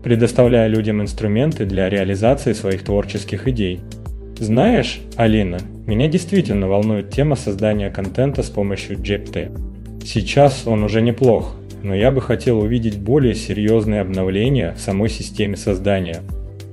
предоставляя 0.04 0.68
людям 0.68 1.02
инструменты 1.02 1.64
для 1.64 1.88
реализации 1.88 2.52
своих 2.52 2.84
творческих 2.84 3.48
идей. 3.48 3.80
Знаешь, 4.38 5.00
Алина, 5.16 5.58
меня 5.86 6.06
действительно 6.06 6.68
волнует 6.68 7.10
тема 7.10 7.34
создания 7.34 7.90
контента 7.90 8.44
с 8.44 8.50
помощью 8.50 8.96
GPT. 8.98 10.04
Сейчас 10.04 10.66
он 10.66 10.84
уже 10.84 11.02
неплох, 11.02 11.56
но 11.82 11.94
я 11.94 12.12
бы 12.12 12.20
хотел 12.20 12.60
увидеть 12.60 12.98
более 12.98 13.34
серьезные 13.34 14.00
обновления 14.00 14.74
в 14.76 14.80
самой 14.80 15.08
системе 15.08 15.56
создания. 15.56 16.20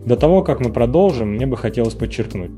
До 0.08 0.16
того, 0.16 0.42
как 0.42 0.62
мы 0.62 0.72
продолжим, 0.72 1.34
мне 1.34 1.46
бы 1.46 1.58
хотелось 1.58 1.94
подчеркнуть, 1.94 2.52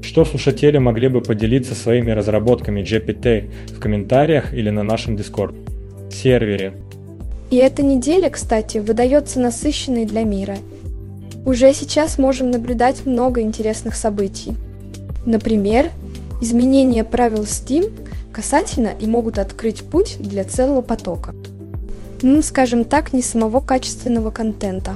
что 0.00 0.24
слушатели 0.24 0.78
могли 0.78 1.08
бы 1.08 1.20
поделиться 1.20 1.74
своими 1.74 2.10
разработками 2.12 2.80
GPT 2.80 3.50
в 3.76 3.78
комментариях 3.78 4.54
или 4.54 4.70
на 4.70 4.82
нашем 4.82 5.14
Discord 5.14 5.54
сервере. 6.10 6.72
И 7.50 7.56
эта 7.56 7.82
неделя, 7.82 8.30
кстати, 8.30 8.78
выдается 8.78 9.38
насыщенной 9.38 10.06
для 10.06 10.22
мира. 10.22 10.56
Уже 11.44 11.74
сейчас 11.74 12.16
можем 12.16 12.50
наблюдать 12.50 13.04
много 13.04 13.42
интересных 13.42 13.96
событий. 13.96 14.54
Например, 15.26 15.90
изменения 16.40 17.04
правил 17.04 17.42
Steam 17.42 17.92
касательно 18.32 18.92
и 18.98 19.06
могут 19.06 19.38
открыть 19.38 19.82
путь 19.82 20.16
для 20.18 20.44
целого 20.44 20.80
потока 20.80 21.34
ну, 22.22 22.40
скажем 22.40 22.84
так, 22.84 23.12
не 23.12 23.20
самого 23.20 23.60
качественного 23.60 24.30
контента. 24.30 24.94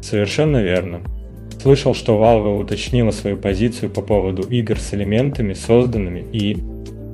Совершенно 0.00 0.62
верно. 0.62 1.02
Слышал, 1.62 1.94
что 1.94 2.20
Valve 2.20 2.60
уточнила 2.60 3.12
свою 3.12 3.36
позицию 3.36 3.88
по 3.88 4.02
поводу 4.02 4.42
игр 4.42 4.80
с 4.80 4.94
элементами, 4.94 5.54
созданными 5.54 6.24
и... 6.32 6.58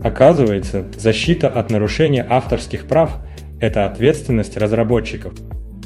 Оказывается, 0.03 0.87
защита 0.97 1.49
от 1.49 1.71
нарушения 1.71 2.27
авторских 2.27 2.87
прав– 2.87 3.19
это 3.61 3.85
ответственность 3.85 4.57
разработчиков. 4.57 5.35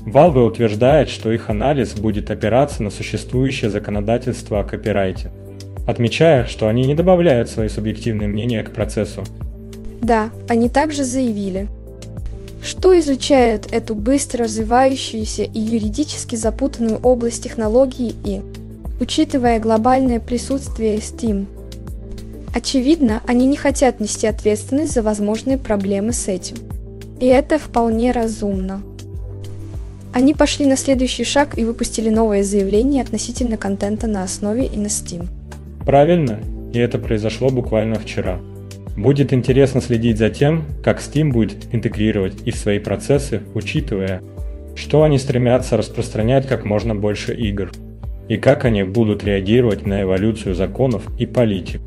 Valve 0.06 0.46
утверждает, 0.46 1.08
что 1.08 1.32
их 1.32 1.50
анализ 1.50 1.94
будет 1.94 2.30
опираться 2.30 2.84
на 2.84 2.90
существующее 2.90 3.68
законодательство 3.68 4.60
о 4.60 4.64
копирайте, 4.64 5.32
отмечая, 5.84 6.44
что 6.44 6.68
они 6.68 6.84
не 6.84 6.94
добавляют 6.94 7.48
свои 7.48 7.68
субъективные 7.68 8.28
мнения 8.28 8.62
к 8.62 8.70
процессу. 8.70 9.24
Да, 10.02 10.30
они 10.48 10.68
также 10.68 11.02
заявили, 11.02 11.66
что 12.62 12.98
изучает 12.98 13.72
эту 13.72 13.94
быстро 13.94 14.44
развивающуюся 14.44 15.42
и 15.42 15.58
юридически 15.58 16.36
запутанную 16.36 16.98
область 17.02 17.42
технологий 17.42 18.14
и, 18.24 18.40
учитывая 19.00 19.58
глобальное 19.58 20.20
присутствие 20.20 20.98
Steam, 20.98 21.46
очевидно, 22.54 23.20
они 23.26 23.46
не 23.46 23.56
хотят 23.56 23.98
нести 23.98 24.28
ответственность 24.28 24.92
за 24.92 25.02
возможные 25.02 25.58
проблемы 25.58 26.12
с 26.12 26.28
этим. 26.28 26.56
И 27.18 27.26
это 27.26 27.58
вполне 27.58 28.12
разумно. 28.12 28.82
Они 30.12 30.34
пошли 30.34 30.66
на 30.66 30.76
следующий 30.76 31.24
шаг 31.24 31.58
и 31.58 31.64
выпустили 31.64 32.10
новое 32.10 32.44
заявление 32.44 33.02
относительно 33.02 33.56
контента 33.56 34.06
на 34.06 34.22
основе 34.22 34.66
и 34.66 34.76
на 34.76 34.86
Steam. 34.86 35.26
Правильно, 35.84 36.38
и 36.72 36.78
это 36.78 36.98
произошло 36.98 37.50
буквально 37.50 37.98
вчера. 37.98 38.38
Будет 38.96 39.32
интересно 39.32 39.80
следить 39.80 40.18
за 40.18 40.28
тем, 40.28 40.64
как 40.84 41.00
Steam 41.00 41.30
будет 41.32 41.72
интегрировать 41.72 42.34
их 42.44 42.54
в 42.54 42.58
свои 42.58 42.78
процессы, 42.78 43.40
учитывая, 43.54 44.22
что 44.74 45.02
они 45.02 45.18
стремятся 45.18 45.76
распространять 45.76 46.46
как 46.46 46.64
можно 46.64 46.94
больше 46.94 47.34
игр, 47.34 47.70
и 48.28 48.36
как 48.36 48.64
они 48.64 48.82
будут 48.82 49.24
реагировать 49.24 49.86
на 49.86 50.02
эволюцию 50.02 50.54
законов 50.54 51.02
и 51.18 51.26
политик. 51.26 51.80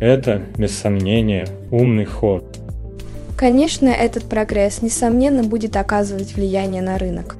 Это, 0.00 0.42
без 0.56 0.76
сомнения, 0.76 1.46
умный 1.70 2.04
ход. 2.04 2.58
Конечно, 3.36 3.88
этот 3.88 4.24
прогресс, 4.24 4.82
несомненно, 4.82 5.42
будет 5.42 5.76
оказывать 5.76 6.34
влияние 6.34 6.82
на 6.82 6.98
рынок. 6.98 7.36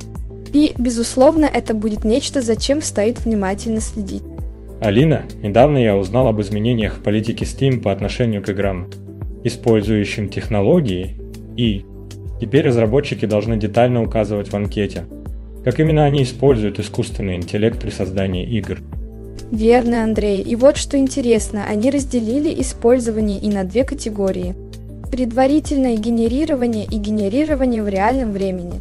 И, 0.52 0.72
безусловно, 0.78 1.46
это 1.46 1.74
будет 1.74 2.04
нечто, 2.04 2.40
за 2.42 2.56
чем 2.56 2.82
стоит 2.82 3.24
внимательно 3.24 3.80
следить. 3.80 4.22
Алина, 4.80 5.22
недавно 5.42 5.78
я 5.78 5.96
узнал 5.96 6.28
об 6.28 6.40
изменениях 6.40 6.96
в 6.96 7.02
политике 7.02 7.46
Steam 7.46 7.80
по 7.80 7.92
отношению 7.92 8.42
к 8.42 8.48
играм, 8.50 8.88
использующим 9.46 10.28
технологии, 10.28 11.16
и 11.56 11.84
теперь 12.40 12.66
разработчики 12.66 13.26
должны 13.26 13.56
детально 13.56 14.02
указывать 14.02 14.48
в 14.48 14.54
анкете, 14.54 15.04
как 15.64 15.80
именно 15.80 16.04
они 16.04 16.22
используют 16.22 16.78
искусственный 16.78 17.36
интеллект 17.36 17.80
при 17.80 17.90
создании 17.90 18.44
игр. 18.44 18.78
Верно, 19.50 20.02
Андрей. 20.02 20.40
И 20.40 20.56
вот 20.56 20.76
что 20.76 20.98
интересно, 20.98 21.64
они 21.68 21.90
разделили 21.90 22.60
использование 22.60 23.38
и 23.38 23.48
на 23.48 23.64
две 23.64 23.84
категории. 23.84 24.54
Предварительное 25.10 25.96
генерирование 25.96 26.84
и 26.84 26.96
генерирование 26.96 27.82
в 27.82 27.88
реальном 27.88 28.32
времени. 28.32 28.80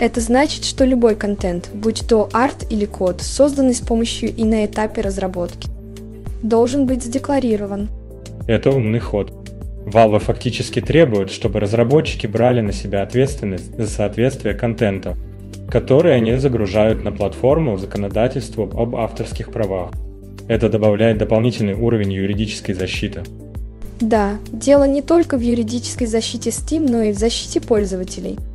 Это 0.00 0.20
значит, 0.20 0.64
что 0.64 0.84
любой 0.84 1.14
контент, 1.14 1.70
будь 1.72 2.08
то 2.08 2.28
арт 2.32 2.66
или 2.70 2.86
код, 2.86 3.20
созданный 3.20 3.74
с 3.74 3.80
помощью 3.80 4.34
и 4.34 4.44
на 4.44 4.64
этапе 4.64 5.02
разработки, 5.02 5.68
должен 6.42 6.86
быть 6.86 7.04
задекларирован. 7.04 7.88
Это 8.48 8.70
умный 8.70 8.98
ход. 8.98 9.39
Valve 9.86 10.18
фактически 10.18 10.80
требует, 10.80 11.30
чтобы 11.30 11.60
разработчики 11.60 12.26
брали 12.26 12.60
на 12.60 12.72
себя 12.72 13.02
ответственность 13.02 13.76
за 13.76 13.86
соответствие 13.86 14.54
контента, 14.54 15.16
который 15.70 16.14
они 16.14 16.36
загружают 16.36 17.02
на 17.04 17.12
платформу 17.12 17.76
законодательству 17.78 18.64
об 18.64 18.96
авторских 18.96 19.50
правах. 19.50 19.90
Это 20.48 20.68
добавляет 20.68 21.18
дополнительный 21.18 21.74
уровень 21.74 22.12
юридической 22.12 22.72
защиты. 22.72 23.22
Да, 24.00 24.38
дело 24.52 24.84
не 24.84 25.02
только 25.02 25.36
в 25.36 25.40
юридической 25.40 26.06
защите 26.06 26.50
Steam, 26.50 26.90
но 26.90 27.02
и 27.02 27.12
в 27.12 27.18
защите 27.18 27.60
пользователей– 27.60 28.38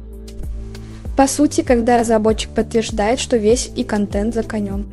по 1.16 1.28
сути, 1.28 1.62
когда 1.62 1.98
разработчик 1.98 2.50
подтверждает, 2.50 3.20
что 3.20 3.38
весь 3.38 3.72
и 3.76 3.86
контент 3.86 4.34
за 4.34 4.44
конем. 4.44 4.86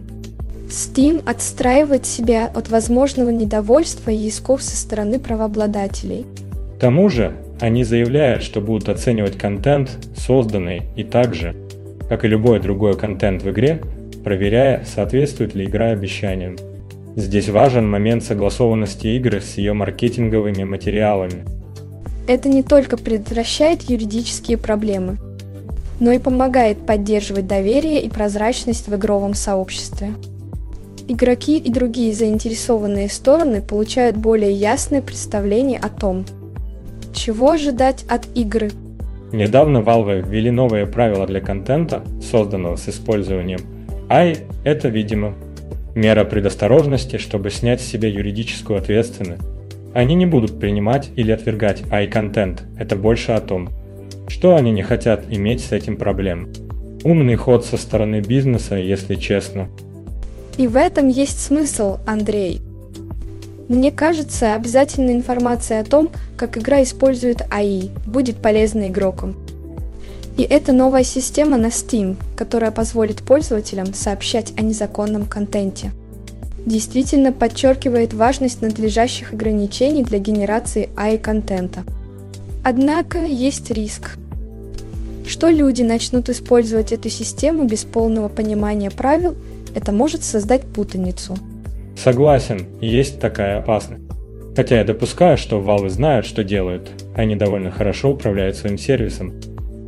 Steam 0.73 1.23
отстраивает 1.27 2.07
себя 2.07 2.47
от 2.47 2.71
возможного 2.71 3.29
недовольства 3.29 4.11
и 4.11 4.27
исков 4.27 4.63
со 4.63 4.75
стороны 4.75 5.19
правообладателей. 5.19 6.25
К 6.77 6.81
тому 6.81 7.11
же, 7.11 7.37
они 7.61 7.85
заявляют, 7.85 8.43
что 8.43 8.63
будут 8.63 8.89
оценивать 8.89 9.37
контент, 9.37 9.91
созданный 10.17 10.85
и 10.97 11.05
также, 11.05 11.55
как 12.09 12.25
и 12.25 12.29
любой 12.29 12.59
другой 12.59 12.97
контент 12.97 13.43
в 13.43 13.51
игре, 13.51 13.83
проверяя, 14.25 14.83
соответствует 14.85 15.55
ли 15.55 15.67
игра 15.67 15.89
обещаниям. 15.89 16.57
Здесь 17.17 17.51
важен 17.51 17.89
момент 17.89 18.25
согласованности 18.25 19.09
игры 19.09 19.43
с 19.43 19.59
ее 19.59 19.75
маркетинговыми 19.75 20.65
материалами. 20.65 21.45
Это 22.27 22.49
не 22.49 22.63
только 22.63 22.97
предотвращает 22.97 23.83
юридические 23.83 24.57
проблемы– 24.57 25.19
но 26.03 26.11
и 26.11 26.19
помогает 26.19 26.85
поддерживать 26.85 27.47
доверие 27.47 28.03
и 28.03 28.09
прозрачность 28.09 28.89
в 28.89 28.97
игровом 28.97 29.35
сообществе. 29.35 30.15
Игроки 31.09 31.59
и 31.59 31.71
другие 31.71 32.15
заинтересованные 32.15 33.09
стороны 33.09 33.61
получают 33.61 34.17
более 34.17 34.53
ясное 34.53 35.03
представление 35.03 35.79
о 35.81 35.89
том, 35.89 36.25
чего 37.13 37.51
ожидать 37.51 38.05
от 38.09 38.27
игры. 38.37 38.71
Недавно 39.33 39.79
Valve 39.79 40.29
ввели 40.29 40.51
новые 40.51 40.87
правила 40.87 41.27
для 41.27 41.41
контента, 41.41 42.05
созданного 42.23 42.77
с 42.77 42.89
использованием 42.89 43.61
AI. 44.09 44.39
Это, 44.63 44.89
видимо, 44.89 45.35
мера 45.95 46.25
предосторожности, 46.25 47.17
чтобы 47.17 47.51
снять 47.51 47.81
с 47.81 47.87
себя 47.87 48.09
юридическую 48.09 48.79
ответственность. 48.79 49.43
Они 49.95 50.15
не 50.15 50.27
будут 50.27 50.61
принимать 50.61 51.11
или 51.17 51.33
отвергать 51.33 51.83
AI-контент. 51.91 52.63
Это 52.79 52.95
больше 52.95 53.33
о 53.33 53.41
том, 53.41 53.71
что 54.29 54.55
они 54.55 54.71
не 54.71 54.83
хотят 54.83 55.25
иметь 55.31 55.63
с 55.63 55.73
этим 55.73 55.97
проблем? 55.97 56.49
Умный 57.05 57.37
ход 57.37 57.65
со 57.65 57.77
стороны 57.77 58.21
бизнеса, 58.21 58.77
если 58.77 59.17
честно. 59.17 59.69
И 60.59 60.67
в 60.67 60.77
этом 60.77 61.09
есть 61.09 61.41
смысл, 61.41 61.99
Андрей. 62.07 62.61
Мне 63.69 63.91
кажется, 63.91 64.55
обязательная 64.55 65.15
информация 65.15 65.81
о 65.81 65.85
том, 65.85 66.11
как 66.37 66.59
игра 66.59 66.83
использует 66.83 67.43
АИ, 67.51 67.89
будет 68.07 68.37
полезна 68.37 68.89
игрокам. 68.89 69.35
И 70.37 70.43
это 70.43 70.73
новая 70.73 71.05
система 71.05 71.57
на 71.57 71.67
Steam, 71.67 72.17
которая 72.37 72.71
позволит 72.71 73.23
пользователям 73.23 73.95
сообщать 73.95 74.53
о 74.59 74.63
незаконном 74.63 75.27
контенте. 75.27 75.91
Действительно 76.67 77.33
подчеркивает 77.33 78.13
важность 78.13 78.63
надлежащих 78.63 79.33
ограничений 79.33 80.03
для 80.03 80.19
генерации 80.19 80.91
AI-контента. 80.97 81.85
Однако 82.63 83.25
есть 83.25 83.71
риск 83.71 84.17
что 85.27 85.49
люди 85.49 85.83
начнут 85.83 86.29
использовать 86.29 86.93
эту 86.93 87.09
систему 87.09 87.65
без 87.65 87.85
полного 87.85 88.29
понимания 88.29 88.91
правил, 88.91 89.35
это 89.75 89.93
может 89.93 90.23
создать 90.23 90.63
путаницу. 90.63 91.37
Согласен, 91.97 92.67
есть 92.81 93.21
такая 93.21 93.59
опасность. 93.59 94.03
Хотя 94.57 94.79
я 94.79 94.85
допускаю, 94.85 95.39
что 95.39 95.61
Valve 95.61 95.89
знают, 95.89 96.27
что 96.27 96.45
делают. 96.45 96.91
Они 97.15 97.37
довольно 97.37 97.71
хорошо 97.71 98.11
управляют 98.11 98.57
своим 98.57 98.79
сервисом. 98.79 99.35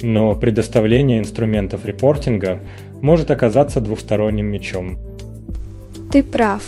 Но 0.01 0.35
предоставление 0.35 1.19
инструментов 1.19 1.85
репортинга 1.85 2.61
может 3.03 3.31
оказаться 3.31 3.81
двухсторонним 3.81 4.47
мечом. 4.47 4.99
Ты 6.11 6.23
прав. 6.23 6.63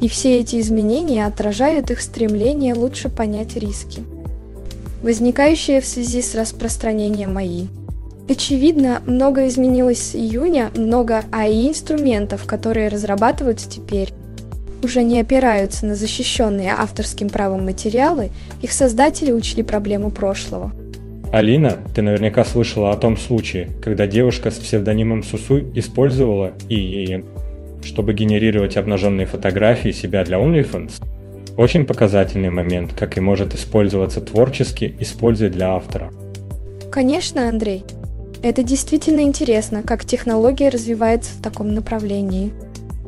И 0.00 0.08
все 0.08 0.40
эти 0.40 0.60
изменения 0.60 1.26
отражают 1.26 1.90
их 1.90 2.00
стремление 2.00 2.74
лучше 2.74 3.08
понять 3.08 3.56
риски 3.56 4.02
возникающие 5.02 5.80
в 5.80 5.86
связи 5.86 6.22
с 6.22 6.34
распространением 6.34 7.36
АИ. 7.36 7.66
Очевидно, 8.28 9.02
много 9.06 9.46
изменилось 9.48 9.98
с 9.98 10.14
июня, 10.14 10.70
много 10.76 11.24
АИ-инструментов, 11.32 12.44
которые 12.46 12.88
разрабатываются 12.88 13.68
теперь, 13.68 14.10
уже 14.82 15.02
не 15.02 15.20
опираются 15.20 15.86
на 15.86 15.94
защищенные 15.94 16.72
авторским 16.76 17.28
правом 17.28 17.64
материалы, 17.64 18.30
их 18.62 18.72
создатели 18.72 19.32
учли 19.32 19.62
проблему 19.62 20.10
прошлого. 20.10 20.72
Алина, 21.32 21.78
ты 21.94 22.02
наверняка 22.02 22.44
слышала 22.44 22.90
о 22.90 22.96
том 22.96 23.16
случае, 23.16 23.70
когда 23.82 24.06
девушка 24.06 24.50
с 24.50 24.58
псевдонимом 24.58 25.22
Сусу 25.22 25.60
использовала 25.74 26.52
ИИ, 26.68 27.24
чтобы 27.82 28.12
генерировать 28.12 28.76
обнаженные 28.76 29.26
фотографии 29.26 29.90
себя 29.90 30.24
для 30.24 30.38
OnlyFans. 30.38 31.02
Очень 31.56 31.86
показательный 31.86 32.50
момент, 32.50 32.92
как 32.94 33.16
и 33.16 33.20
может 33.20 33.54
использоваться 33.54 34.20
творчески, 34.20 34.94
используя 35.00 35.50
для 35.50 35.74
автора. 35.74 36.10
Конечно, 36.90 37.48
Андрей. 37.48 37.84
Это 38.42 38.64
действительно 38.64 39.20
интересно, 39.20 39.84
как 39.84 40.04
технология 40.04 40.68
развивается 40.68 41.32
в 41.32 41.40
таком 41.40 41.74
направлении. 41.74 42.52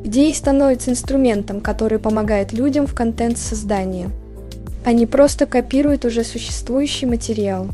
Идеи 0.05 0.31
становятся 0.31 0.91
инструментом, 0.91 1.59
который 1.59 1.99
помогает 1.99 2.53
людям 2.53 2.87
в 2.87 2.93
контент-создании. 2.93 4.07
Они 4.85 5.05
просто 5.05 5.45
копируют 5.45 6.05
уже 6.05 6.23
существующий 6.23 7.05
материал. 7.05 7.67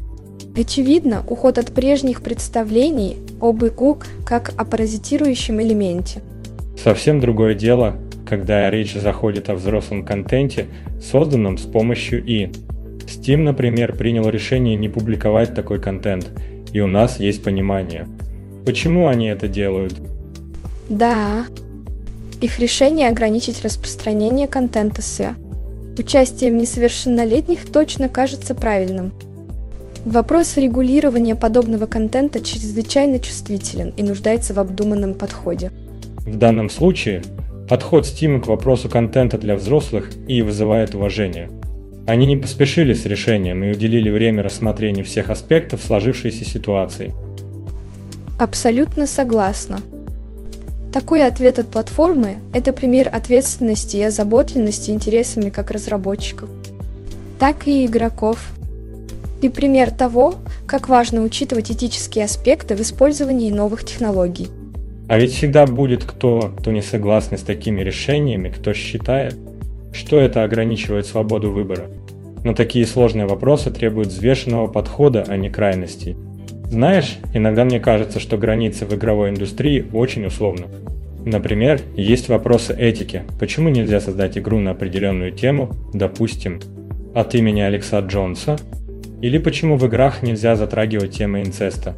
Очевидно, 0.58 1.24
уход 1.28 1.60
от 1.60 1.72
прежних 1.72 2.24
представлений 2.24 3.18
об 3.40 3.64
ИКУ 3.64 4.00
как 4.26 4.54
о 4.58 4.66
паразитирующем 4.66 5.62
элементе. 5.62 6.22
Совсем 6.82 7.20
другое 7.20 7.54
дело, 7.54 7.96
когда 8.28 8.70
речь 8.72 8.96
заходит 8.96 9.50
о 9.50 9.56
взрослом 9.56 10.04
контенте, 10.04 10.66
созданном 11.00 11.60
с 11.60 11.64
помощью 11.64 12.26
И. 12.26 12.50
Steam, 13.06 13.38
например, 13.44 13.96
принял 13.96 14.28
решение 14.30 14.76
не 14.76 14.90
публиковать 14.90 15.54
такой 15.54 15.80
контент 15.80 16.32
и 16.74 16.80
у 16.80 16.88
нас 16.88 17.20
есть 17.20 17.44
понимание. 17.44 18.08
Почему 18.66 19.08
они 19.08 19.28
это 19.28 19.48
делают? 19.48 19.96
Да. 20.90 21.46
Их 22.42 22.60
решение 22.60 23.10
ограничить 23.10 23.64
распространение 23.64 24.48
контента 24.48 25.02
с 25.02 25.36
участием 25.98 26.58
несовершеннолетних 26.58 27.72
точно 27.72 28.10
кажется 28.10 28.56
правильным. 28.56 29.12
Вопрос 30.06 30.58
регулирования 30.58 31.36
подобного 31.36 31.86
контента 31.86 32.42
чрезвычайно 32.42 33.20
чувствителен 33.20 33.94
и 33.98 34.04
нуждается 34.04 34.54
в 34.54 34.60
обдуманном 34.60 35.14
подходе. 35.14 35.72
В 36.26 36.38
данном 36.38 36.70
случае 36.70 37.22
подход 37.70 38.06
Steam 38.06 38.42
к 38.42 38.48
вопросу 38.48 38.90
контента 38.90 39.38
для 39.38 39.56
взрослых 39.56 40.10
и 40.28 40.42
вызывает 40.42 40.96
уважение. 40.96 41.50
Они 42.08 42.26
не 42.26 42.36
поспешили 42.36 42.94
с 42.94 43.06
решением 43.06 43.64
и 43.64 43.72
уделили 43.72 44.10
время 44.10 44.44
рассмотрению 44.44 45.06
всех 45.06 45.30
аспектов 45.30 45.84
сложившейся 45.84 46.44
ситуации. 46.46 47.14
Абсолютно 48.40 49.06
согласна. 49.06 49.82
Такой 50.92 51.26
ответ 51.26 51.60
от 51.60 51.68
платформы– 51.68 52.38
это 52.54 52.74
пример 52.74 53.08
ответственности 53.14 53.98
и 53.98 54.04
озабоченности 54.04 54.92
интересами 54.92 55.50
как 55.50 55.72
разработчиков, 55.72 56.50
так 57.40 57.68
и 57.68 57.86
игроков. 57.86 58.40
И 59.42 59.50
пример 59.50 59.92
того, 59.92 60.36
как 60.66 60.90
важно 60.90 61.22
учитывать 61.22 61.72
этические 61.72 62.26
аспекты 62.26 62.76
в 62.76 62.82
использовании 62.82 63.52
новых 63.52 63.86
технологий. 63.86 64.50
А 65.08 65.18
ведь 65.18 65.34
всегда 65.34 65.66
будет 65.66 66.04
кто, 66.04 66.54
кто 66.60 66.72
не 66.72 66.82
согласен 66.82 67.38
с 67.38 67.42
такими 67.42 67.82
решениями, 67.82 68.50
кто 68.50 68.74
считает, 68.74 69.36
что 69.94 70.20
это 70.20 70.44
ограничивает 70.44 71.06
свободу 71.06 71.52
выбора. 71.52 71.88
Но 72.44 72.54
такие 72.54 72.86
сложные 72.86 73.28
вопросы 73.28 73.72
требуют 73.72 74.10
взвешенного 74.10 74.68
подхода, 74.68 75.26
а 75.28 75.38
не 75.38 75.50
крайностей. 75.50 76.16
Знаешь, 76.66 77.18
иногда 77.34 77.66
мне 77.66 77.80
кажется, 77.80 78.20
что 78.20 78.38
границы 78.38 78.86
в 78.86 78.94
игровой 78.96 79.30
индустрии 79.30 79.86
очень 79.94 80.26
условны. 80.26 80.68
Например, 81.26 81.80
есть 81.96 82.30
вопросы 82.30 82.74
этики. 82.74 83.24
Почему 83.40 83.70
нельзя 83.70 84.00
создать 84.00 84.38
игру 84.38 84.60
на 84.60 84.72
определенную 84.72 85.32
тему, 85.32 85.72
допустим, 85.94 86.60
от 87.14 87.36
имени 87.36 87.62
Алекса 87.62 88.00
Джонса? 88.00 88.58
Или 89.22 89.38
почему 89.38 89.76
в 89.76 89.86
играх 89.86 90.24
нельзя 90.24 90.56
затрагивать 90.56 91.12
темы 91.12 91.42
инцеста? 91.42 91.96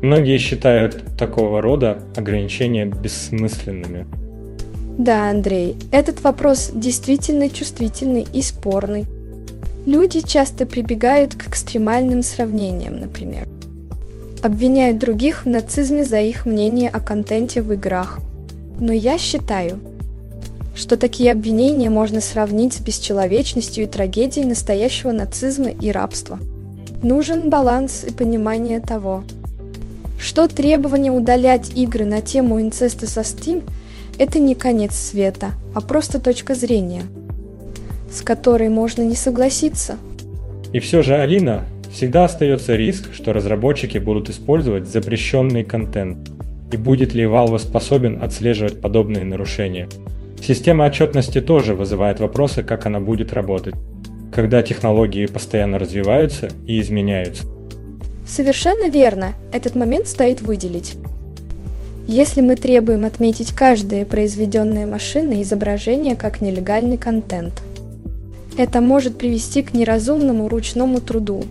Многие 0.00 0.38
считают 0.38 1.02
такого 1.18 1.60
рода 1.60 1.98
ограничения 2.16 2.86
бессмысленными. 2.86 4.06
Да, 4.98 5.30
Андрей, 5.30 5.76
этот 5.90 6.22
вопрос 6.22 6.70
действительно 6.74 7.48
чувствительный 7.48 8.26
и 8.32 8.42
спорный. 8.42 9.06
Люди 9.86 10.20
часто 10.20 10.66
прибегают 10.66 11.34
к 11.34 11.48
экстремальным 11.48 12.22
сравнениям, 12.22 13.00
например 13.00 13.48
обвиняют 14.42 14.98
других 14.98 15.44
в 15.44 15.48
нацизме 15.48 16.04
за 16.04 16.20
их 16.20 16.44
мнение 16.46 16.90
о 16.90 17.00
контенте 17.00 17.62
в 17.62 17.72
играх. 17.72 18.18
Но 18.78 18.92
я 18.92 19.16
считаю, 19.16 19.78
что 20.74 20.96
такие 20.96 21.30
обвинения 21.30 21.90
можно 21.90 22.20
сравнить 22.20 22.74
с 22.74 22.80
бесчеловечностью 22.80 23.84
и 23.84 23.86
трагедией 23.86 24.46
настоящего 24.46 25.12
нацизма 25.12 25.68
и 25.68 25.90
рабства. 25.90 26.38
Нужен 27.02 27.50
баланс 27.50 28.04
и 28.04 28.12
понимание 28.12 28.80
того, 28.80 29.24
что 30.18 30.48
требование 30.48 31.12
удалять 31.12 31.70
игры 31.76 32.04
на 32.04 32.20
тему 32.20 32.60
инцеста 32.60 33.06
со 33.06 33.20
Steam– 33.20 33.62
это 34.22 34.38
не 34.38 34.54
конец 34.54 34.94
света, 34.94 35.50
а 35.74 35.80
просто 35.80 36.20
точка 36.20 36.54
зрения, 36.54 37.02
с 38.10 38.22
которой 38.22 38.68
можно 38.68 39.02
не 39.02 39.16
согласиться. 39.16 39.96
И 40.72 40.78
все 40.78 41.02
же, 41.02 41.14
Алина, 41.16 41.66
Всегда 41.92 42.24
остается 42.24 42.74
риск, 42.74 43.12
что 43.12 43.34
разработчики 43.34 43.98
будут 43.98 44.30
использовать 44.30 44.88
запрещенный 44.88 45.62
контент. 45.62 46.30
И 46.72 46.78
будет 46.78 47.12
ли 47.12 47.24
Valve 47.24 47.58
способен 47.58 48.22
отслеживать 48.22 48.80
подобные 48.80 49.24
нарушения? 49.24 49.88
Система 50.40 50.86
отчетности 50.86 51.42
тоже 51.42 51.74
вызывает 51.74 52.18
вопросы, 52.18 52.62
как 52.62 52.86
она 52.86 52.98
будет 52.98 53.34
работать, 53.34 53.74
когда 54.34 54.62
технологии 54.62 55.26
постоянно 55.26 55.78
развиваются 55.78 56.48
и 56.66 56.80
изменяются. 56.80 57.44
Совершенно 58.26 58.88
верно. 58.88 59.34
Этот 59.52 59.74
момент 59.74 60.08
стоит 60.08 60.40
выделить. 60.40 60.94
Если 62.06 62.40
мы 62.40 62.56
требуем 62.56 63.04
отметить 63.04 63.52
каждое 63.52 64.04
произведенное 64.04 64.86
машиной 64.86 65.42
изображение 65.42 66.16
как 66.16 66.40
нелегальный 66.40 66.98
контент, 66.98 67.62
это 68.58 68.80
может 68.80 69.16
привести 69.16 69.62
к 69.62 69.72
неразумному 69.72 70.48
ручному 70.48 71.00
труду, 71.00 71.44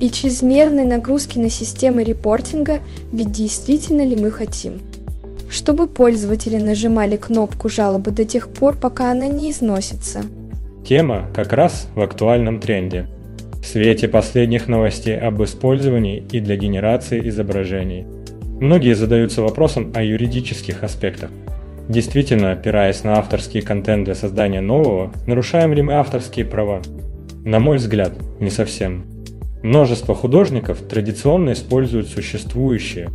и 0.00 0.10
чрезмерной 0.10 0.84
нагрузки 0.84 1.38
на 1.38 1.48
системы 1.48 2.04
репортинга, 2.04 2.80
ведь 3.12 3.32
действительно 3.32 4.04
ли 4.04 4.16
мы 4.16 4.30
хотим. 4.30 4.80
Чтобы 5.48 5.86
пользователи 5.86 6.56
нажимали 6.56 7.16
кнопку 7.16 7.68
жалобы 7.68 8.10
до 8.10 8.24
тех 8.24 8.48
пор, 8.48 8.76
пока 8.76 9.12
она 9.12 9.28
не 9.28 9.52
износится. 9.52 10.22
Тема 10.86 11.30
как 11.34 11.52
раз 11.52 11.86
в 11.94 12.00
актуальном 12.00 12.60
тренде. 12.60 13.06
В 13.62 13.66
свете 13.66 14.08
последних 14.08 14.68
новостей 14.68 15.18
об 15.18 15.42
использовании 15.42 16.22
и 16.30 16.40
для 16.40 16.56
генерации 16.56 17.26
изображений. 17.28 18.04
Многие 18.60 18.94
задаются 18.94 19.42
вопросом 19.42 19.92
о 19.94 20.02
юридических 20.02 20.82
аспектах. 20.82 21.30
Действительно, 21.88 22.52
опираясь 22.52 23.04
на 23.04 23.18
авторский 23.18 23.60
контент 23.60 24.04
для 24.04 24.14
создания 24.14 24.60
нового, 24.60 25.12
нарушаем 25.26 25.74
ли 25.74 25.82
мы 25.82 25.94
авторские 25.94 26.46
права? 26.46 26.80
На 27.44 27.58
мой 27.58 27.76
взгляд, 27.76 28.12
не 28.40 28.50
совсем. 28.50 29.04
Множество 29.62 30.14
художников 30.14 30.78
традиционно 30.80 31.52
используют 31.52 32.08
существующие 32.08 33.08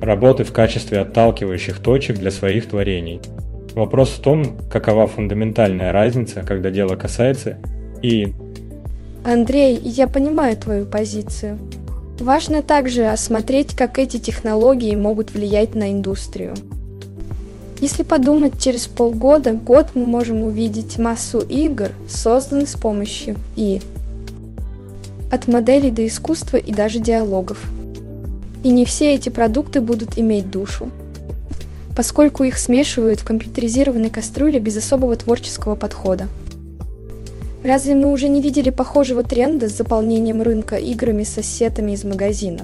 работы 0.00 0.44
в 0.44 0.52
качестве 0.52 1.00
отталкивающих 1.00 1.78
точек 1.78 2.18
для 2.18 2.30
своих 2.30 2.66
творений. 2.66 3.20
Вопрос 3.74 4.10
в 4.10 4.20
том, 4.20 4.58
какова 4.70 5.06
фундаментальная 5.06 5.92
разница, 5.92 6.42
когда 6.42 6.70
дело 6.70 6.96
касается 6.96 7.58
и... 8.02 8.32
Андрей, 9.24 9.78
я 9.82 10.08
понимаю 10.08 10.56
твою 10.56 10.86
позицию. 10.86 11.58
Важно 12.18 12.62
также 12.62 13.06
осмотреть, 13.06 13.76
как 13.76 13.98
эти 13.98 14.18
технологии 14.18 14.96
могут 14.96 15.30
влиять 15.32 15.74
на 15.76 15.92
индустрию. 15.92 16.54
Если 17.80 18.02
подумать, 18.02 18.60
через 18.60 18.88
полгода, 18.88 19.52
год 19.52 19.90
мы 19.94 20.04
можем 20.04 20.42
увидеть 20.42 20.98
массу 20.98 21.38
игр, 21.38 21.90
созданных 22.08 22.68
с 22.68 22.74
помощью 22.74 23.36
И 23.54 23.80
от 25.30 25.46
моделей 25.46 25.90
до 25.90 26.04
искусства 26.06 26.56
и 26.56 26.72
даже 26.72 26.98
диалогов. 26.98 27.58
И 28.64 28.70
не 28.70 28.84
все 28.84 29.14
эти 29.14 29.28
продукты 29.28 29.80
будут 29.80 30.18
иметь 30.18 30.50
душу, 30.50 30.90
поскольку 31.94 32.42
их 32.42 32.58
смешивают 32.58 33.20
в 33.20 33.24
компьютеризированной 33.24 34.10
кастрюле 34.10 34.58
без 34.58 34.76
особого 34.76 35.14
творческого 35.14 35.76
подхода. 35.76 36.26
Разве 37.64 37.96
мы 37.96 38.12
уже 38.12 38.28
не 38.28 38.40
видели 38.40 38.70
похожего 38.70 39.24
тренда 39.24 39.68
с 39.68 39.76
заполнением 39.76 40.42
рынка 40.42 40.76
играми 40.76 41.24
с 41.24 41.38
ассетами 41.38 41.92
из 41.92 42.04
магазина? 42.04 42.60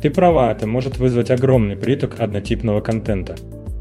Ты 0.00 0.10
права, 0.10 0.52
это 0.52 0.66
может 0.66 0.98
вызвать 0.98 1.30
огромный 1.30 1.76
приток 1.76 2.20
однотипного 2.20 2.80
контента. 2.80 3.34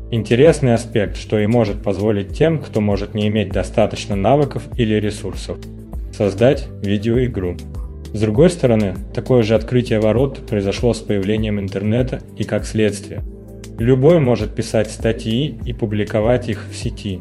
Интересный 0.10 0.74
аспект, 0.74 1.16
что 1.16 1.38
и 1.38 1.46
может 1.46 1.84
позволить 1.84 2.36
тем, 2.36 2.60
кто 2.60 2.82
может 2.82 3.14
не 3.14 3.28
иметь 3.28 3.50
достаточно 3.50 4.16
навыков 4.16 4.64
или 4.78 4.96
ресурсов, 4.96 5.58
создать 6.12 6.68
видеоигру. 6.82 7.56
С 8.14 8.22
другой 8.22 8.50
стороны, 8.50 8.96
такое 9.14 9.44
же 9.44 9.54
открытие 9.54 10.00
ворот 10.00 10.40
произошло 10.48 10.94
с 10.94 11.00
появлением 11.00 11.60
интернета 11.60 12.22
и 12.36 12.46
как 12.46 12.66
следствие. 12.66 13.22
Любой 13.78 14.20
может 14.20 14.56
писать 14.56 14.90
статьи 14.90 15.60
и 15.66 15.74
публиковать 15.74 16.50
их 16.50 16.66
в 16.72 16.76
сети. 16.76 17.20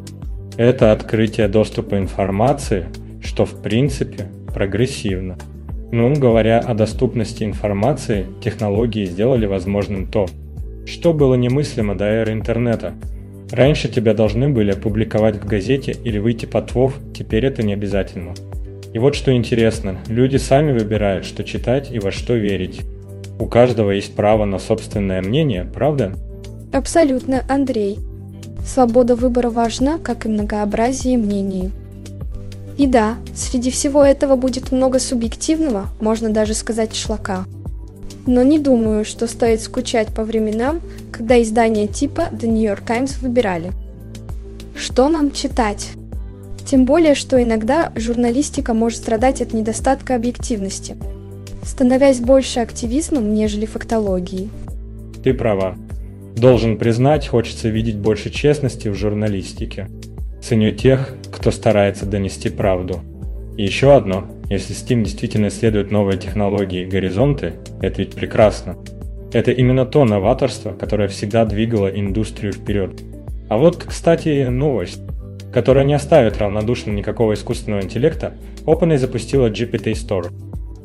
Это 0.55 0.91
открытие 0.91 1.49
доступа 1.49 1.99
информации, 1.99 2.87
что 3.27 3.45
в 3.45 3.61
принципе 3.61 4.27
прогрессивно. 4.53 5.37
Ну, 5.91 6.13
говоря 6.15 6.59
о 6.59 6.73
доступности 6.73 7.43
информации, 7.43 8.25
технологии 8.41 9.05
сделали 9.05 9.45
возможным 9.45 10.07
то, 10.07 10.27
что 10.85 11.13
было 11.13 11.35
немыслимо 11.35 11.95
до 11.95 12.05
эры 12.05 12.31
интернета. 12.31 12.93
Раньше 13.51 13.89
тебя 13.89 14.13
должны 14.13 14.49
были 14.49 14.71
опубликовать 14.71 15.35
в 15.35 15.45
газете 15.45 15.95
или 16.03 16.17
выйти 16.17 16.45
под 16.45 16.67
ТВОВ, 16.67 16.93
теперь 17.13 17.45
это 17.45 17.63
не 17.63 17.73
обязательно. 17.73 18.33
И 18.93 18.99
вот 18.99 19.13
что 19.15 19.35
интересно, 19.35 19.97
люди 20.07 20.37
сами 20.37 20.71
выбирают, 20.71 21.25
что 21.25 21.43
читать 21.43 21.91
и 21.91 21.99
во 21.99 22.11
что 22.11 22.33
верить. 22.33 22.81
У 23.39 23.45
каждого 23.45 23.91
есть 23.91 24.15
право 24.15 24.45
на 24.45 24.57
собственное 24.57 25.21
мнение, 25.21 25.65
правда? 25.73 26.13
Абсолютно, 26.71 27.43
Андрей. 27.49 27.99
Свобода 28.65 29.15
выбора 29.15 29.49
важна, 29.49 29.97
как 29.99 30.25
и 30.25 30.29
многообразие 30.29 31.17
мнений. 31.17 31.71
И 32.77 32.85
да, 32.85 33.15
среди 33.35 33.71
всего 33.71 34.03
этого 34.03 34.35
будет 34.35 34.71
много 34.71 34.99
субъективного, 34.99 35.87
можно 35.99 36.29
даже 36.29 36.53
сказать 36.53 36.95
шлака. 36.95 37.45
Но 38.27 38.43
не 38.43 38.59
думаю, 38.59 39.03
что 39.03 39.25
стоит 39.25 39.61
скучать 39.61 40.09
по 40.13 40.23
временам, 40.23 40.81
когда 41.11 41.41
издания 41.41 41.87
типа 41.87 42.29
The 42.31 42.47
New 42.47 42.61
York 42.61 42.81
Times 42.81 43.17
выбирали. 43.19 43.71
Что 44.75 45.09
нам 45.09 45.31
читать? 45.31 45.89
Тем 46.65 46.85
более, 46.85 47.15
что 47.15 47.41
иногда 47.41 47.91
журналистика 47.95 48.73
может 48.73 48.99
страдать 48.99 49.41
от 49.41 49.53
недостатка 49.53 50.15
объективности. 50.15 50.97
становясь 51.63 52.19
больше 52.19 52.59
активизмом, 52.59 53.33
нежели 53.33 53.65
фактологией. 53.65 54.49
Ты 55.23 55.33
права. 55.33 55.75
Должен 56.35 56.77
признать, 56.77 57.27
хочется 57.27 57.69
видеть 57.69 57.97
больше 57.97 58.29
честности 58.29 58.87
в 58.87 58.93
журналистике. 58.93 59.87
Ценю 60.41 60.71
тех, 60.71 61.13
кто 61.37 61.51
старается 61.51 62.07
донести 62.07 62.49
правду. 62.49 63.01
И 63.57 63.63
еще 63.63 63.95
одно. 63.95 64.25
Если 64.49 64.75
Steam 64.75 65.03
действительно 65.03 65.47
исследует 65.47 65.91
новые 65.91 66.17
технологии 66.17 66.81
и 66.81 66.89
горизонты, 66.89 67.53
это 67.79 68.01
ведь 68.01 68.15
прекрасно. 68.15 68.77
Это 69.33 69.51
именно 69.51 69.85
то 69.85 70.03
новаторство, 70.03 70.73
которое 70.73 71.07
всегда 71.07 71.45
двигало 71.45 71.87
индустрию 71.87 72.53
вперед. 72.53 73.01
А 73.49 73.57
вот, 73.57 73.83
кстати, 73.83 74.45
новость, 74.45 75.01
которая 75.53 75.85
не 75.85 75.93
оставит 75.93 76.37
равнодушным 76.37 76.95
никакого 76.95 77.33
искусственного 77.33 77.81
интеллекта, 77.81 78.33
OpenAI 78.65 78.97
запустила 78.97 79.49
GPT 79.49 79.91
Store. 79.93 80.31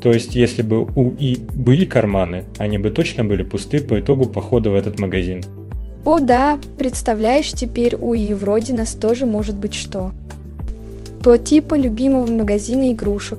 То 0.03 0.13
есть, 0.13 0.35
если 0.35 0.63
бы 0.63 0.83
у 0.83 1.15
И 1.19 1.39
были 1.55 1.85
карманы, 1.85 2.45
они 2.59 2.77
бы 2.77 2.91
точно 2.91 3.25
были 3.25 3.43
пусты 3.43 3.81
по 3.81 4.01
итогу 4.01 4.27
похода 4.27 4.71
в 4.71 4.75
этот 4.75 4.99
магазин. 4.99 5.43
О 6.05 6.19
да, 6.19 6.59
представляешь, 6.79 7.53
теперь 7.53 7.95
у 7.95 8.13
И 8.13 8.35
вроде 8.35 8.75
нас 8.75 8.95
тоже 8.95 9.25
может 9.25 9.57
быть 9.57 9.75
что. 9.75 10.11
По 11.23 11.39
типу 11.39 11.77
любимого 11.77 12.27
магазина 12.27 12.93
игрушек. 12.93 13.39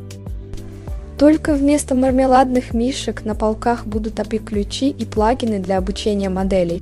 Только 1.17 1.53
вместо 1.53 1.95
мармеладных 1.95 2.73
мишек 2.73 3.25
на 3.25 3.35
полках 3.35 3.85
будут 3.85 4.19
API-ключи 4.19 4.89
и 4.89 5.05
плагины 5.05 5.59
для 5.59 5.77
обучения 5.77 6.29
моделей. 6.29 6.81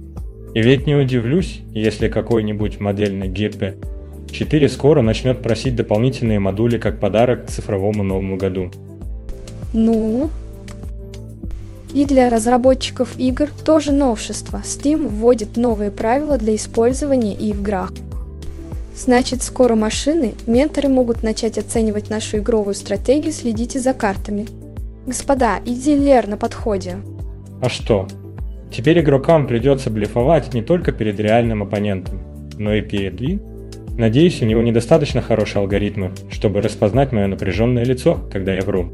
И 0.54 0.62
ведь 0.62 0.86
не 0.86 0.96
удивлюсь, 0.96 1.62
если 1.74 2.08
какой-нибудь 2.08 2.80
модельный 2.80 3.30
GP4 3.30 4.70
скоро 4.70 5.02
начнет 5.02 5.42
просить 5.42 5.76
дополнительные 5.76 6.40
модули 6.40 6.78
как 6.78 7.00
подарок 7.00 7.48
к 7.48 7.50
цифровому 7.50 8.04
Новому 8.04 8.38
году. 8.38 8.72
Ну, 9.74 10.30
и 11.94 12.06
для 12.06 12.30
разработчиков 12.30 13.18
игр 13.18 13.50
тоже 13.66 13.92
новшество. 13.92 14.62
Steam 14.64 15.08
вводит 15.08 15.58
новые 15.58 15.90
правила 15.90 16.38
для 16.38 16.56
использования 16.56 17.34
и 17.34 17.54
в 17.54 17.62
играх. 17.62 17.92
Значит, 19.04 19.42
скоро 19.42 19.74
машины, 19.74 20.36
менторы 20.46 20.88
могут 20.88 21.24
начать 21.24 21.58
оценивать 21.58 22.12
нашу 22.12 22.38
игровую 22.38 22.76
стратегию, 22.76 23.34
следите 23.34 23.80
за 23.80 23.94
картами. 23.96 24.46
Господа, 25.08 25.58
иди 25.66 25.96
Лер 25.96 26.28
на 26.28 26.38
подходе. 26.38 26.98
А 27.64 27.68
что? 27.68 28.08
Теперь 28.72 29.00
игрокам 29.00 29.48
придется 29.48 29.90
блефовать 29.90 30.54
не 30.54 30.62
только 30.62 30.92
перед 30.92 31.20
реальным 31.20 31.64
оппонентом, 31.64 32.22
но 32.60 32.76
и 32.76 32.82
перед 32.82 33.20
И. 33.24 33.40
Надеюсь, 33.98 34.40
у 34.44 34.46
него 34.46 34.62
недостаточно 34.62 35.20
хорошие 35.20 35.62
алгоритмы, 35.62 36.12
чтобы 36.30 36.62
распознать 36.62 37.12
мое 37.12 37.26
напряженное 37.26 37.84
лицо, 37.84 38.20
когда 38.32 38.54
я 38.54 38.62
вру. 38.62 38.92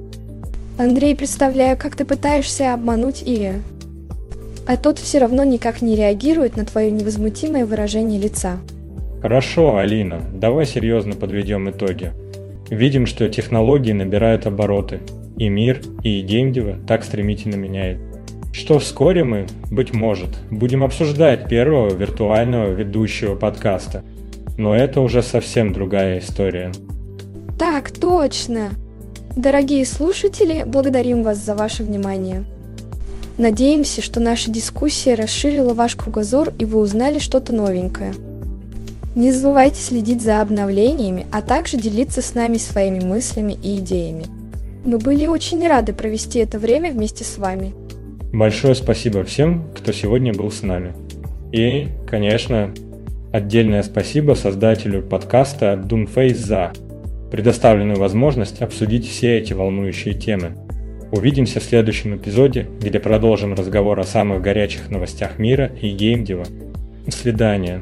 Андрей, 0.77 1.17
представляю, 1.17 1.75
как 1.75 1.97
ты 1.97 2.05
пытаешься 2.05 2.73
обмануть 2.73 3.23
Ия. 3.23 3.55
А 4.67 4.77
тот 4.77 4.99
все 4.99 5.19
равно 5.19 5.43
никак 5.43 5.81
не 5.81 5.97
реагирует 5.97 6.55
на 6.55 6.63
твое 6.63 6.91
невозмутимое 6.91 7.65
выражение 7.65 8.21
лица. 8.21 8.57
Хорошо, 9.21 9.77
Алина, 9.77 10.21
давай 10.33 10.65
серьезно 10.65 11.13
подведем 11.13 11.69
итоги. 11.69 12.13
Видим, 12.69 13.05
что 13.05 13.27
технологии 13.29 13.93
набирают 13.93 14.45
обороты, 14.45 14.99
и 15.37 15.49
мир, 15.49 15.81
и 16.03 16.21
геймдева 16.21 16.77
так 16.87 17.03
стремительно 17.03 17.55
меняет. 17.55 17.99
Что 18.53 18.79
вскоре 18.79 19.23
мы, 19.23 19.47
быть 19.71 19.93
может, 19.93 20.29
будем 20.51 20.83
обсуждать 20.83 21.47
первого 21.47 21.93
виртуального 21.93 22.71
ведущего 22.71 23.35
подкаста. 23.35 24.03
Но 24.57 24.75
это 24.75 25.01
уже 25.01 25.21
совсем 25.21 25.73
другая 25.73 26.19
история. 26.19 26.71
Так, 27.57 27.91
точно! 27.91 28.71
Дорогие 29.35 29.85
слушатели, 29.85 30.63
благодарим 30.65 31.21
вас 31.21 31.37
за 31.37 31.55
ваше 31.55 31.83
внимание. 31.83 32.45
Надеемся, 33.37 34.01
что 34.01 34.19
наша 34.19 34.49
дискуссия 34.49 35.13
расширила 35.13 35.75
ваш 35.75 35.95
кругозор 35.95 36.51
и 36.57 36.65
вы 36.65 36.79
узнали 36.79 37.19
что-то 37.19 37.53
новенькое. 37.53 38.13
Не 39.17 39.31
забывайте 39.31 39.81
следить 39.81 40.21
за 40.21 40.41
обновлениями, 40.41 41.25
а 41.31 41.41
также 41.41 41.77
делиться 41.77 42.21
с 42.21 42.35
нами 42.35 42.57
своими 42.57 43.03
мыслями 43.03 43.57
и 43.63 43.79
идеями. 43.79 44.25
Мы 44.85 44.99
были 44.99 45.25
очень 45.25 45.67
рады 45.67 45.91
провести 45.91 46.37
это 46.37 46.59
время 46.59 46.91
вместе 46.91 47.23
с 47.23 47.39
вами. 47.39 47.73
Большое 48.31 48.75
спасибо 48.75 49.23
всем, 49.23 49.71
кто 49.75 49.91
сегодня 49.91 50.35
был 50.35 50.51
с 50.51 50.61
нами. 50.61 50.93
И, 51.51 51.87
конечно, 52.07 52.71
отдельное 53.31 53.81
спасибо 53.81 54.35
создателю 54.35 55.01
подкаста 55.01 55.83
Doomface 55.83 56.35
за 56.35 56.73
предоставленную 57.31 57.97
возможность 57.97 58.61
обсудить 58.61 59.09
все 59.09 59.39
эти 59.39 59.51
волнующие 59.53 60.13
темы. 60.13 60.51
Увидимся 61.11 61.59
в 61.59 61.63
следующем 61.63 62.17
эпизоде, 62.17 62.67
где 62.79 62.99
продолжим 62.99 63.55
разговор 63.55 63.99
о 63.99 64.03
самых 64.03 64.43
горячих 64.43 64.91
новостях 64.91 65.39
мира 65.39 65.71
и 65.81 65.89
геймдева. 65.89 66.45
До 67.07 67.11
свидания. 67.11 67.81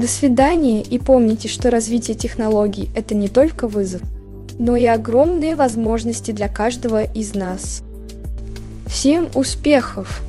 До 0.00 0.08
свидания 0.08 0.80
и 0.80 0.98
помните, 0.98 1.46
что 1.46 1.70
развитие 1.70 2.16
технологий– 2.16 2.88
это 2.94 3.14
не 3.14 3.28
только 3.28 3.68
вызов, 3.68 4.00
но 4.58 4.74
и 4.74 4.86
огромные 4.86 5.56
возможности 5.56 6.30
для 6.30 6.48
каждого 6.48 7.04
из 7.04 7.34
нас. 7.34 7.82
Всем 8.86 9.28
успехов! 9.34 10.22